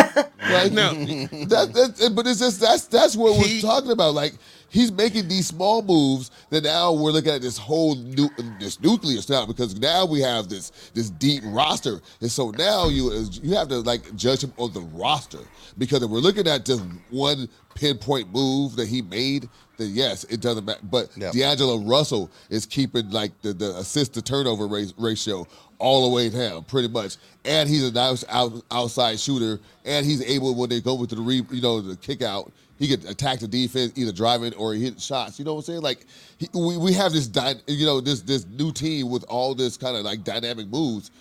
like, 0.49 0.71
No. 0.71 0.93
that, 1.47 1.71
that, 1.73 2.13
but 2.15 2.25
it's 2.27 2.39
just 2.39 2.61
that's 2.61 2.85
that's 2.85 3.17
what 3.17 3.33
He- 3.45 3.55
we're 3.57 3.61
talking 3.69 3.91
about. 3.91 4.13
Like 4.13 4.35
he's 4.69 4.91
making 4.91 5.27
these 5.27 5.47
small 5.47 5.81
moves 5.81 6.31
that 6.49 6.63
now 6.63 6.93
we're 6.93 7.11
looking 7.11 7.31
at 7.31 7.41
this 7.41 7.57
whole 7.57 7.95
new 7.95 8.29
this 8.59 8.79
nucleus 8.81 9.29
now 9.29 9.45
because 9.45 9.79
now 9.79 10.05
we 10.05 10.21
have 10.21 10.49
this 10.49 10.91
this 10.93 11.09
deep 11.09 11.43
roster, 11.45 11.99
and 12.21 12.31
so 12.31 12.51
now 12.51 12.87
you 12.87 13.11
you 13.41 13.55
have 13.55 13.67
to 13.67 13.79
like 13.79 14.15
judge 14.15 14.43
him 14.43 14.53
on 14.57 14.71
the 14.73 14.81
roster 14.81 15.39
because 15.77 16.01
if 16.03 16.09
we're 16.09 16.19
looking 16.19 16.47
at 16.47 16.65
just 16.65 16.83
one 17.09 17.49
pinpoint 17.75 18.31
move 18.33 18.75
that 18.75 18.87
he 18.87 19.01
made 19.01 19.47
then 19.79 19.89
yes, 19.93 20.25
it 20.25 20.41
doesn't 20.41 20.65
matter. 20.65 20.81
But 20.83 21.09
Yep. 21.17 21.33
D'Angelo 21.33 21.79
Russell 21.79 22.29
is 22.49 22.65
keeping 22.65 23.09
like 23.09 23.31
the, 23.41 23.53
the 23.53 23.77
assist 23.77 24.13
to 24.13 24.21
turnover 24.21 24.67
ratio 24.67 25.47
all 25.79 26.07
the 26.09 26.13
way 26.13 26.29
down, 26.29 26.63
pretty 26.65 26.89
much. 26.89 27.15
And 27.45 27.67
he's 27.67 27.83
a 27.87 27.91
nice 27.91 28.23
out, 28.29 28.61
outside 28.69 29.19
shooter, 29.19 29.59
and 29.85 30.05
he's 30.05 30.21
able 30.21 30.53
when 30.53 30.69
they 30.69 30.81
go 30.81 30.99
into 31.01 31.15
the 31.15 31.21
re, 31.21 31.41
you 31.49 31.61
know 31.61 31.81
the 31.81 31.95
kick 31.95 32.21
out, 32.21 32.51
he 32.79 32.87
could 32.87 33.05
attack 33.05 33.39
the 33.39 33.47
defense, 33.47 33.91
either 33.95 34.11
driving 34.11 34.53
or 34.55 34.73
hit 34.73 34.99
shots. 34.99 35.37
You 35.37 35.45
know 35.45 35.53
what 35.53 35.59
I'm 35.59 35.65
saying? 35.65 35.81
Like 35.81 36.05
he, 36.37 36.47
we, 36.53 36.77
we 36.77 36.93
have 36.93 37.11
this 37.11 37.27
dy- 37.27 37.61
you 37.67 37.85
know 37.85 37.99
this 38.01 38.21
this 38.21 38.45
new 38.47 38.71
team 38.71 39.09
with 39.09 39.23
all 39.27 39.53
this 39.53 39.77
kind 39.77 39.95
of 39.97 40.03
like 40.03 40.23
dynamic 40.23 40.67
moves. 40.69 41.11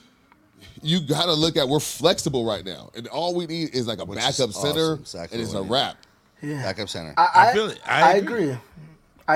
You 0.83 1.01
got 1.01 1.25
to 1.27 1.35
look 1.35 1.57
at 1.57 1.69
we're 1.69 1.81
flexible 1.81 2.45
right 2.45 2.65
now, 2.65 2.91
and 2.97 3.07
all 3.09 3.35
we 3.35 3.47
need 3.47 3.75
is 3.75 3.87
like 3.87 3.99
a 4.01 4.05
Which 4.05 4.19
is 4.19 4.39
backup 4.39 4.55
center, 4.55 4.93
awesome. 4.93 5.01
Exactly 5.01 5.37
and 5.39 5.45
it's 5.45 5.55
a 5.55 5.59
we 5.59 5.63
need. 5.65 5.73
wrap. 5.73 5.97
Backup 6.43 6.89
center. 6.89 7.15
I, 7.17 7.29
I, 7.35 7.51
I 7.51 7.53
feel 7.53 7.67
it. 7.71 7.81
I 7.85 8.03
I 8.03 8.13
agree. 8.15 8.57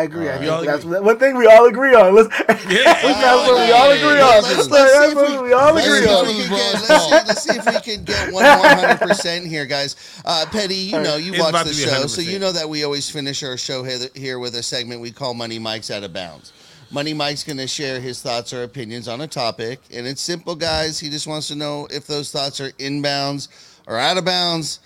Agree. 0.01 0.29
I 0.29 0.37
agree. 0.37 0.49
I 0.49 0.57
think 0.57 0.67
that's 0.67 0.85
agree. 0.85 1.01
one 1.01 1.19
thing 1.19 1.37
we 1.37 1.47
all 1.47 1.67
agree 1.67 1.95
on. 1.95 2.15
Let's, 2.15 2.29
that's 2.47 2.65
what 2.65 3.67
we 3.67 3.73
all 3.73 3.91
agree 3.91 4.21
on. 4.21 4.43
Let's, 4.43 4.69
let's 4.69 4.69
That's 4.69 5.05
see 5.05 5.11
if 5.11 5.15
what 5.15 5.43
we 5.45 5.53
all 5.53 5.75
let's 5.75 5.87
agree 5.87 6.01
see 6.07 6.09
on. 6.09 6.25
can 6.25 6.49
get- 6.49 6.89
let's 6.89 7.05
see- 7.05 7.11
let's 7.11 7.43
see 7.43 7.59
if 7.59 7.67
we 7.67 7.95
can 7.97 8.05
get 8.05 8.33
100 8.33 8.99
percent 9.07 9.47
here, 9.47 9.67
guys. 9.67 9.97
Uh, 10.25 10.47
Petty, 10.51 10.75
you 10.77 11.01
know 11.01 11.17
you 11.17 11.35
It's 11.35 11.43
watch 11.43 11.65
the 11.67 11.73
show, 11.75 12.07
so 12.07 12.23
100%. 12.23 12.33
you 12.33 12.39
know 12.39 12.53
that 12.53 12.69
we 12.69 12.85
always 12.85 13.11
finish 13.11 13.43
our 13.43 13.57
show 13.59 13.83
here, 13.85 13.99
here 14.15 14.39
with 14.39 14.55
a 14.55 14.63
segment 14.63 15.01
we 15.03 15.11
call 15.13 15.35
Money 15.35 15.59
Mike's 15.59 15.91
Out 15.91 16.03
of 16.03 16.13
Bounds. 16.15 16.53
Money 16.91 17.15
Mike's 17.15 17.43
going 17.45 17.57
to 17.57 17.67
share 17.67 18.01
his 18.01 18.21
thoughts 18.21 18.53
or 18.53 18.65
opinions 18.65 19.09
on 19.09 19.21
a 19.23 19.27
topic, 19.27 19.81
and 19.95 20.07
it's 20.07 20.21
simple, 20.21 20.55
guys. 20.55 20.99
He 21.01 21.09
just 21.11 21.27
wants 21.27 21.49
to 21.49 21.55
know 21.55 21.87
if 21.91 22.07
those 22.07 22.31
thoughts 22.31 22.61
are 22.61 22.71
inbounds 22.73 23.49
or 23.87 23.99
out 23.99 24.17
of 24.19 24.25
bounds. 24.27 24.81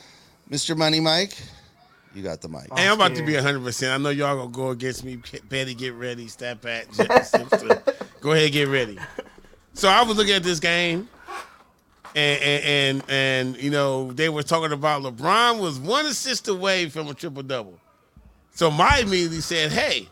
Mr. 0.51 0.77
Money 0.77 1.01
Mike, 1.01 1.37
you 2.17 2.23
got 2.23 2.41
the 2.41 2.49
mic. 2.49 2.67
Hey, 2.75 2.89
I'm 2.89 2.95
about 2.95 3.15
to 3.17 3.23
be 3.23 3.35
100%. 3.35 3.93
I 3.93 3.99
know 3.99 4.09
y'all 4.09 4.37
going 4.37 4.51
to 4.51 4.57
go 4.57 4.71
against 4.71 5.05
me. 5.05 5.21
Betty, 5.51 5.75
get 5.75 5.93
ready. 5.93 6.29
Stat 6.29 6.63
Pat, 6.63 6.87
Go 8.21 8.33
ahead, 8.33 8.53
get 8.53 8.69
ready. 8.69 8.99
So 9.75 9.89
I 9.89 10.03
was 10.03 10.17
looking 10.17 10.33
at 10.33 10.43
this 10.43 10.59
game, 10.59 11.11
and, 12.15 12.43
and, 12.43 12.65
and, 12.65 13.03
and, 13.11 13.63
you 13.63 13.71
know, 13.71 14.13
they 14.13 14.31
were 14.31 14.43
talking 14.43 14.73
about 14.73 15.03
LeBron 15.03 15.61
was 15.61 15.79
one 15.79 16.07
assist 16.07 16.49
away 16.49 16.89
from 16.89 17.09
a 17.09 17.15
triple 17.15 17.43
double. 17.43 17.79
So 18.53 18.71
my 18.71 19.01
immediately 19.01 19.41
said, 19.41 19.71
hey, 19.71 20.09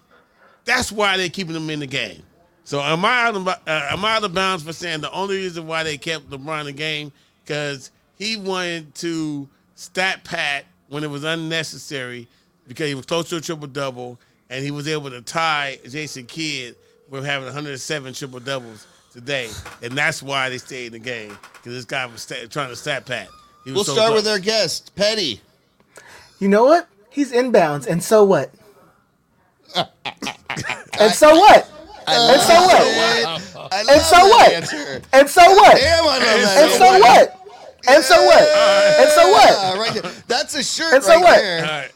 that's 0.66 0.92
why 0.92 1.16
they're 1.16 1.30
keeping 1.30 1.56
him 1.56 1.70
in 1.70 1.80
the 1.80 1.86
game. 1.86 2.22
So 2.64 2.82
am 2.82 3.02
I 3.06 3.22
out 3.22 3.36
of, 3.36 3.48
uh, 3.48 3.56
am 3.66 4.04
I 4.04 4.16
out 4.16 4.24
of 4.24 4.34
bounds 4.34 4.62
for 4.62 4.74
saying 4.74 5.00
the 5.00 5.12
only 5.12 5.36
reason 5.36 5.66
why 5.66 5.82
they 5.82 5.96
kept 5.96 6.28
LeBron 6.28 6.60
in 6.60 6.66
the 6.66 6.72
game 6.72 7.12
because 7.42 7.90
he 8.16 8.36
wanted 8.36 8.94
to 8.96 9.48
stat 9.74 10.24
pat 10.24 10.66
when 10.94 11.02
it 11.02 11.10
was 11.10 11.24
unnecessary 11.24 12.28
because 12.68 12.86
he 12.86 12.94
was 12.94 13.04
close 13.04 13.28
to 13.28 13.36
a 13.36 13.40
triple 13.40 13.66
double 13.66 14.16
and 14.48 14.64
he 14.64 14.70
was 14.70 14.86
able 14.86 15.10
to 15.10 15.20
tie 15.20 15.76
Jason 15.88 16.24
Kidd 16.24 16.76
with 17.10 17.24
having 17.24 17.46
107 17.46 18.14
triple 18.14 18.38
doubles 18.38 18.86
today, 19.12 19.50
and 19.82 19.98
that's 19.98 20.22
why 20.22 20.48
they 20.48 20.58
stayed 20.58 20.86
in 20.86 20.92
the 20.92 20.98
game 21.00 21.36
because 21.54 21.72
this 21.72 21.84
guy 21.84 22.06
was 22.06 22.22
sta 22.22 22.46
trying 22.46 22.68
to 22.68 22.76
stat 22.76 23.06
pat. 23.06 23.26
He 23.64 23.72
was 23.72 23.78
We'll 23.78 23.84
so 23.84 23.94
start 23.94 24.12
with 24.12 24.28
our 24.28 24.38
guest, 24.38 24.94
Petty. 24.94 25.40
You 26.38 26.48
know 26.48 26.64
what? 26.64 26.86
He's 27.10 27.32
inbounds, 27.32 27.88
and 27.88 28.00
so 28.00 28.22
what? 28.22 28.52
and 29.74 29.88
so 31.12 31.34
what? 31.34 31.70
And 32.06 32.40
so 32.40 32.54
what? 32.54 33.72
I 33.72 33.84
And 33.90 34.00
so 34.00 34.18
what? 34.28 34.52
And 35.12 35.28
so 35.28 35.42
what? 35.42 35.76
Damn, 35.76 36.04
I 36.04 36.06
love 36.06 36.20
that. 36.20 36.62
And 36.62 36.72
so 36.72 36.98
what? 37.00 37.43
And 37.88 38.04
so 38.04 38.24
what? 38.24 38.42
And 38.42 39.10
so 39.10 39.22
Yeah, 39.22 39.30
what? 39.32 39.54
Ah, 39.58 39.74
right 39.78 40.02
there. 40.02 40.12
That's 40.28 40.54
a 40.54 40.62
shirt 40.62 40.94
And 40.94 41.02
so 41.04 41.12
right 41.14 41.22
what? 41.22 41.36
All 41.36 41.42
there. 41.42 41.62
right. 41.62 41.90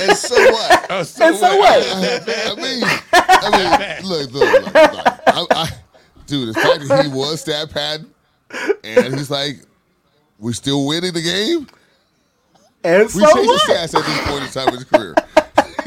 And 0.00 0.16
so 0.16 0.34
what? 0.52 0.86
Oh, 0.90 1.02
so 1.02 1.26
And 1.26 1.36
so 1.36 1.56
what? 1.56 1.80
what? 1.80 2.28
I 2.28 2.54
mean, 2.56 2.82
I 3.12 3.98
mean, 4.00 4.08
look, 4.08 4.32
look, 4.32 4.52
look, 4.52 4.74
look. 4.74 4.74
I, 5.26 5.46
I, 5.50 5.68
dude, 6.26 6.48
the 6.54 6.60
fact 6.60 6.88
that 6.88 7.04
he 7.04 7.10
was 7.10 7.40
stat 7.40 7.70
pad, 7.70 8.06
and 8.84 9.14
he's 9.16 9.30
like, 9.30 9.56
we're 10.38 10.52
still 10.52 10.86
winning 10.86 11.12
the 11.12 11.22
game. 11.22 11.68
And 12.84 13.02
We 13.04 13.08
so 13.08 13.20
changed 13.34 13.36
the 13.36 13.46
what? 13.46 13.60
stats 13.70 13.94
at 13.98 14.04
this 14.06 14.28
point 14.28 14.44
in 14.44 14.50
time 14.50 14.68
in 14.68 14.74
his 14.74 14.84
career. 14.84 15.14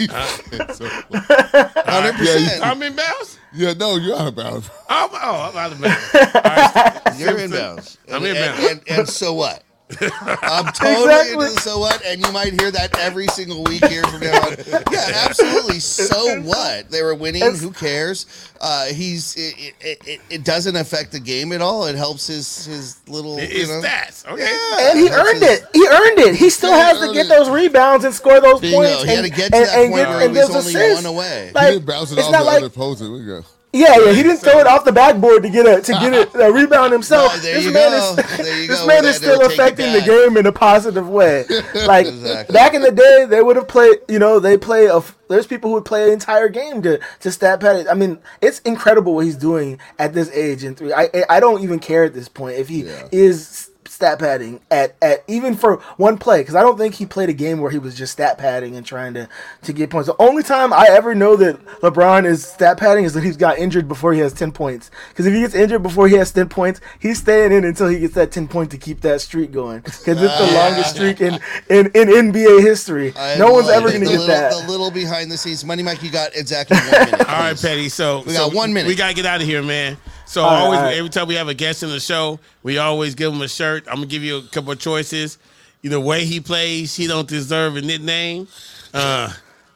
so, 0.74 0.88
Hundred 0.88 2.16
yeah, 2.20 2.34
percent. 2.34 2.66
I'm 2.66 2.82
in 2.84 2.96
bounds. 2.96 3.38
yeah, 3.54 3.74
no, 3.74 3.96
you're 3.98 4.16
out 4.18 4.28
of 4.28 4.36
bounds. 4.36 4.70
I'm, 4.90 5.10
oh, 5.14 5.52
I'm 5.52 5.58
out 5.58 5.72
of 5.72 5.82
bounds. 5.82 6.16
All 6.36 6.42
right. 6.44 7.20
You're 7.20 7.38
in 7.38 7.52
inbounds. 7.52 7.98
I'm 8.10 8.24
And- 8.26 8.36
inbounds. 8.38 8.72
And, 8.72 8.80
and, 8.88 9.00
and 9.00 9.10
so 9.10 9.34
what? 9.34 9.64
I'm 10.00 10.66
totally 10.74 11.04
Exactly. 11.04 11.32
into 11.46 11.56
the 11.56 11.62
so 11.62 11.80
what, 11.80 12.04
and 12.06 12.26
you 12.26 12.32
might 12.32 12.60
hear 12.60 12.72
that 12.72 12.98
every 13.00 13.28
single 13.28 13.64
week 13.64 13.86
here 13.86 14.04
from 14.06 14.22
now 14.22 14.40
on. 14.48 14.56
Yeah, 14.92 15.26
absolutely. 15.28 15.80
So 15.80 16.42
what? 16.42 16.90
They 16.90 17.02
were 17.02 17.16
winning. 17.16 17.42
It's- 17.44 17.62
Who 17.62 17.72
cares? 17.72 18.26
Uh, 18.60 18.86
he's 18.86 19.36
it, 19.38 19.74
it, 19.82 20.08
it, 20.08 20.22
it 20.30 20.44
doesn't 20.44 20.76
affect 20.76 21.12
the 21.12 21.20
game 21.20 21.52
at 21.52 21.62
all. 21.62 21.88
It 21.88 21.96
helps 21.96 22.28
his 22.28 22.66
his 22.66 23.00
little 23.08 23.38
you 23.40 23.48
It's 23.50 23.70
know. 23.70 23.82
stats. 23.82 24.28
Okay. 24.28 24.44
Yeah, 24.44 24.90
And 24.92 25.00
he 25.00 25.10
earned 25.10 25.42
his- 25.42 25.60
it. 25.62 25.68
He 25.74 25.88
earned 25.88 26.20
it. 26.20 26.36
He 26.36 26.50
still 26.50 26.74
has 26.74 27.00
to 27.00 27.14
get 27.14 27.26
it. 27.26 27.30
those 27.30 27.50
rebounds 27.50 28.06
and 28.06 28.14
score 28.14 28.40
those 28.40 28.62
Bingo. 28.62 28.78
points. 28.78 29.04
He 29.04 29.10
had 29.10 29.26
and, 29.26 29.28
to 29.28 29.32
get 29.34 29.52
to 29.52 29.58
and, 29.58 29.66
that 29.66 29.76
and 29.78 29.92
point 29.92 30.04
get, 30.04 30.10
where 30.10 30.22
and 30.28 30.32
he 30.36 30.38
was 30.42 30.48
those 30.54 30.68
only 30.68 30.76
assists. 30.76 31.04
one 31.06 31.14
away. 31.16 31.48
He 31.48 31.54
Like, 31.54 31.68
didn't 31.74 31.86
bounce 31.88 32.12
it 32.12 32.18
it's 32.20 32.28
off 32.28 32.32
not 32.34 32.40
the 32.40 32.46
like 32.46 32.58
other 32.58 32.70
post. 32.70 33.02
we 33.02 33.26
go. 33.26 33.44
Yeah, 33.74 33.96
yeah, 33.98 34.12
he 34.12 34.22
didn't 34.22 34.40
throw 34.40 34.60
it 34.60 34.68
off 34.68 34.84
the 34.84 34.92
backboard 34.92 35.44
to 35.44 35.50
get 35.50 35.66
a 35.66 35.82
to 35.82 35.92
get 35.94 36.14
it, 36.14 36.30
a 36.36 36.52
rebound 36.60 36.92
himself. 36.92 37.34
No, 37.36 37.40
this 37.42 37.66
man 37.74 37.92
go. 37.92 38.16
is 38.22 38.38
this 38.68 38.86
man 38.86 39.06
is 39.06 39.16
still 39.16 39.46
affecting 39.46 39.94
the 39.94 40.02
game 40.02 40.36
in 40.36 40.46
a 40.46 40.52
positive 40.52 41.08
way. 41.08 41.46
Like 41.88 42.06
Exactly. 42.08 42.54
back 42.54 42.74
in 42.74 42.82
the 42.82 42.92
day, 42.92 43.26
they 43.30 43.42
would 43.42 43.56
have 43.56 43.68
played. 43.70 44.00
You 44.10 44.20
know, 44.20 44.40
they 44.40 44.58
play 44.58 44.88
a. 44.88 45.02
There's 45.30 45.48
people 45.48 45.70
who 45.70 45.76
would 45.76 45.86
play 45.86 46.08
an 46.08 46.12
entire 46.14 46.50
game 46.50 46.82
to 46.82 47.00
to 47.22 47.32
stat 47.32 47.62
pad 47.62 47.78
it. 47.78 47.88
I 47.90 47.94
mean, 47.94 48.20
it's 48.42 48.60
incredible 48.60 49.16
what 49.16 49.26
he's 49.26 49.38
doing 49.38 49.80
at 49.98 50.14
this 50.14 50.30
age. 50.32 50.64
And 50.66 50.76
three, 50.78 50.92
I 50.94 51.04
I- 51.14 51.26
I 51.30 51.40
don't 51.40 51.62
even 51.64 51.80
care 51.80 52.04
at 52.04 52.14
this 52.14 52.28
point 52.28 52.58
if 52.58 52.68
he 52.68 52.84
Yeah. 52.84 53.08
is 53.12 53.70
stat 54.02 54.18
padding 54.18 54.60
at, 54.72 54.96
at 55.00 55.24
even 55.28 55.54
for 55.56 55.76
one 55.98 56.18
play 56.18 56.42
because 56.42 56.56
I 56.56 56.62
don't 56.62 56.76
think 56.78 56.96
he 56.96 57.06
played 57.06 57.30
a 57.30 57.34
game 57.34 57.60
where 57.62 57.70
he 57.70 57.78
was 57.78 57.96
just 57.96 58.14
stat 58.14 58.40
padding 58.40 58.76
and 58.76 58.84
trying 58.84 59.14
to 59.14 59.30
to 59.62 59.74
get 59.74 59.92
points. 59.92 60.08
The 60.08 60.16
only 60.20 60.42
time 60.42 60.74
I 60.74 60.88
ever 60.90 61.14
know 61.14 61.36
that 61.36 61.64
LeBron 61.82 62.26
is 62.26 62.44
stat 62.44 62.78
padding 62.80 63.06
is 63.06 63.14
that 63.14 63.24
he's 63.24 63.38
got 63.38 63.60
injured 63.60 63.88
before 63.88 64.14
he 64.14 64.20
has 64.22 64.34
ten 64.34 64.52
points. 64.52 64.90
Because 65.10 65.28
if 65.28 65.34
he 65.36 65.42
gets 65.42 65.54
injured 65.54 65.84
before 65.84 66.08
he 66.08 66.16
has 66.16 66.32
ten 66.32 66.50
points, 66.50 66.82
he's 67.00 67.20
staying 67.20 67.52
in 67.52 67.64
until 67.64 67.88
he 67.90 68.00
gets 68.00 68.16
that 68.16 68.32
ten 68.32 68.48
point 68.48 68.72
to 68.72 68.78
keep 68.80 69.02
that 69.02 69.22
streak 69.22 69.52
going. 69.52 69.82
Because 69.82 70.00
it's 70.08 70.38
the 70.40 70.52
longest 70.56 70.96
streak 70.96 71.22
in, 71.22 71.36
in, 71.70 71.86
in 71.94 72.32
NBA 72.32 72.62
history. 72.62 73.14
I 73.16 73.38
no 73.38 73.52
one's 73.52 73.70
ever 73.70 73.88
it. 73.90 73.92
going 73.92 74.04
to 74.06 74.10
get 74.10 74.20
little- 74.20 74.28
that. 74.28 74.52
The 74.66 74.72
little 74.72 74.90
behind 74.90 75.32
the 75.32 75.38
scenes, 75.38 75.64
Money 75.64 75.84
Mike, 75.84 76.02
you 76.02 76.10
got 76.10 76.36
exactly 76.36 76.76
one 76.78 76.92
minute. 76.92 77.20
All 77.30 77.40
right. 77.40 77.62
Petty. 77.62 77.88
So 77.90 78.20
We 78.26 78.34
got 78.34 78.50
so 78.52 78.58
one 78.58 78.74
minute. 78.74 78.88
We 78.88 78.96
gotta 78.96 79.14
get 79.14 79.28
out 79.28 79.42
of 79.42 79.48
here, 79.48 79.62
man. 79.62 79.98
So 80.32 80.44
right, 80.44 80.62
always, 80.62 80.80
right. 80.80 80.96
every 80.96 81.10
time 81.10 81.28
we 81.28 81.36
have 81.36 81.50
a 81.50 81.54
guest 81.54 81.84
in 81.84 81.90
the 81.90 82.00
show, 82.00 82.40
we 82.64 82.78
always 82.78 83.16
give 83.16 83.34
him 83.34 83.42
a 83.42 83.50
shirt. 83.50 83.86
I'm 83.90 83.96
gonna 83.96 84.06
give 84.08 84.24
you 84.24 84.38
a 84.38 84.44
couple 84.44 84.72
of 84.72 84.80
choices. 84.80 85.38
You 85.82 85.90
know, 85.90 86.00
the 86.00 86.06
way 86.06 86.24
he 86.24 86.40
plays, 86.40 86.96
he 86.96 87.06
don't 87.06 87.28
deserve 87.28 87.76
a 87.76 87.82
nickname. 87.82 88.48
Uh, 88.94 89.34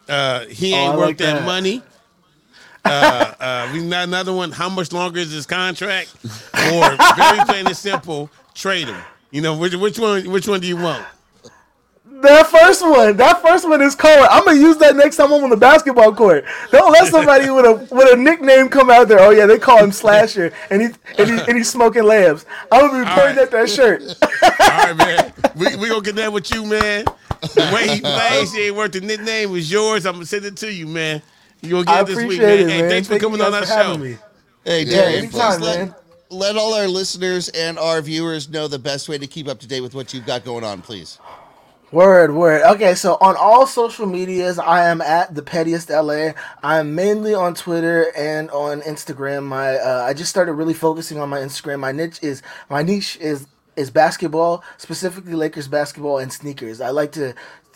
uh, 0.08 0.46
he 0.46 0.74
Oh, 0.74 0.78
ain't 0.78 0.94
I 0.94 0.98
worth 0.98 1.08
like 1.08 1.18
that, 1.18 1.40
that. 1.40 1.46
money. 1.46 1.82
Uh, 2.86 3.34
uh, 3.38 3.70
we 3.74 3.86
got 3.90 4.08
another 4.08 4.32
one. 4.32 4.54
How 4.54 4.70
much 4.70 4.94
longer 4.94 5.20
is 5.20 5.30
his 5.30 5.46
contract? 5.46 6.16
Or 6.24 6.96
very 7.18 7.44
plain 7.46 7.68
and 7.68 7.76
simple, 7.76 8.30
trade 8.54 8.88
him. 8.88 9.02
You 9.32 9.42
know, 9.42 9.58
which 9.58 9.76
which 9.76 10.00
one? 10.00 10.32
Which 10.32 10.48
one 10.48 10.62
do 10.62 10.68
you 10.68 10.78
want? 10.78 11.06
That 12.22 12.48
first 12.48 12.82
one, 12.82 13.18
that 13.18 13.42
first 13.42 13.68
one 13.68 13.82
is 13.82 13.94
cold. 13.94 14.28
I'm 14.32 14.46
gonna 14.46 14.60
use 14.60 14.78
that 14.78 14.96
next 14.96 15.18
time 15.18 15.34
I'm 15.34 15.44
on 15.44 15.50
the 15.50 15.58
basketball 15.58 16.16
court. 16.16 16.46
Don't 16.72 16.92
let 16.94 17.08
somebody 17.08 17.50
with 17.50 17.66
a 17.66 17.94
with 17.94 18.14
a 18.14 18.16
nickname 18.16 18.70
come 18.70 18.90
out 18.90 19.10
there. 19.10 19.20
Oh 19.20 19.32
yeah, 19.32 19.46
they 19.46 19.60
call 19.60 19.84
him 19.84 19.92
Slasher, 19.92 20.54
and 20.70 20.82
he 20.82 20.88
and, 21.18 21.30
he, 21.30 21.46
and 21.46 21.58
he's 21.58 21.70
smoking 21.70 22.04
layups. 22.04 22.46
I'm 22.72 22.90
gonna 22.90 23.04
be 23.04 23.10
pointing 23.12 23.36
right. 23.36 23.38
at 23.40 23.52
that 23.52 23.70
shirt. 23.70 24.02
All 24.02 24.94
right, 24.94 24.96
man. 24.96 25.34
We 25.56 25.76
we 25.76 25.90
gonna 25.90 26.02
get 26.02 26.16
that 26.16 26.32
with 26.32 26.54
you, 26.54 26.66
man. 26.66 27.06
The 27.42 27.72
way 27.74 27.90
he 27.90 28.02
plays, 28.02 28.54
he 28.54 28.68
ain't 28.68 28.76
worth 28.76 28.94
the 28.94 29.02
nickname 29.02 29.52
was 29.52 29.70
yours. 29.70 30.06
I'm 30.06 30.14
gonna 30.14 30.26
send 30.26 30.46
it 30.46 30.56
to 30.58 30.72
you, 30.72 30.88
man. 30.88 31.22
You 31.62 31.72
gonna 31.72 31.86
get 31.86 31.96
I 31.96 32.02
it 32.02 32.06
this 32.06 32.26
week, 32.26 32.40
man. 32.40 32.60
it, 32.60 32.70
Hey, 32.70 32.90
thanks 32.90 33.08
for 33.08 33.14
Thank 33.14 33.24
you 33.24 33.30
coming 33.30 33.42
on 33.42 33.54
our 33.54 33.66
show. 33.66 33.98
me. 33.98 34.18
Hey, 34.64 34.84
Yeah, 34.84 35.02
Darian, 35.02 35.30
please 35.30 35.42
anytime, 35.42 35.62
let, 35.62 36.04
let 36.30 36.56
all 36.56 36.74
our 36.74 36.88
listeners 36.88 37.50
and 37.50 37.78
our 37.78 38.02
viewers 38.02 38.50
know 38.50 38.68
the 38.68 38.80
best 38.80 39.10
way 39.10 39.18
to 39.18 39.28
keep 39.28 39.48
up 39.48 39.60
to 39.60 39.68
date 39.68 39.82
with 39.82 39.94
what 39.94 40.14
you've 40.14 40.26
got 40.26 40.44
going 40.46 40.64
on, 40.64 40.82
please. 40.82 41.20
Word, 41.96 42.36
word. 42.36 42.62
Okay, 42.74 42.94
so 42.94 43.18
on 43.22 43.38
all 43.38 43.66
social 43.66 44.06
medias, 44.06 44.60
I 44.60 44.90
am 44.90 45.00
at 45.00 45.34
the 45.34 45.42
pettiest 45.42 45.90
LA. 45.90 46.32
I'm 46.62 46.94
mainly 46.94 47.34
on 47.34 47.54
Twitter 47.54 48.12
and 48.18 48.52
on 48.52 48.82
Instagram. 48.82 49.46
My 49.46 49.78
uh, 49.78 50.04
I 50.04 50.14
just 50.14 50.30
started 50.30 50.56
really 50.56 50.74
focusing 50.74 51.20
on 51.20 51.30
my 51.30 51.40
Instagram. 51.40 51.80
My 51.80 51.94
niche 51.94 52.20
is 52.22 52.42
my 52.70 52.84
niche 52.84 53.16
is 53.22 53.48
is 53.78 53.92
basketball, 53.92 54.62
specifically 54.76 55.36
Lakers 55.36 55.70
basketball 55.70 56.18
and 56.18 56.34
sneakers. 56.34 56.82
I 56.82 56.90
like 56.90 57.14
to 57.14 57.34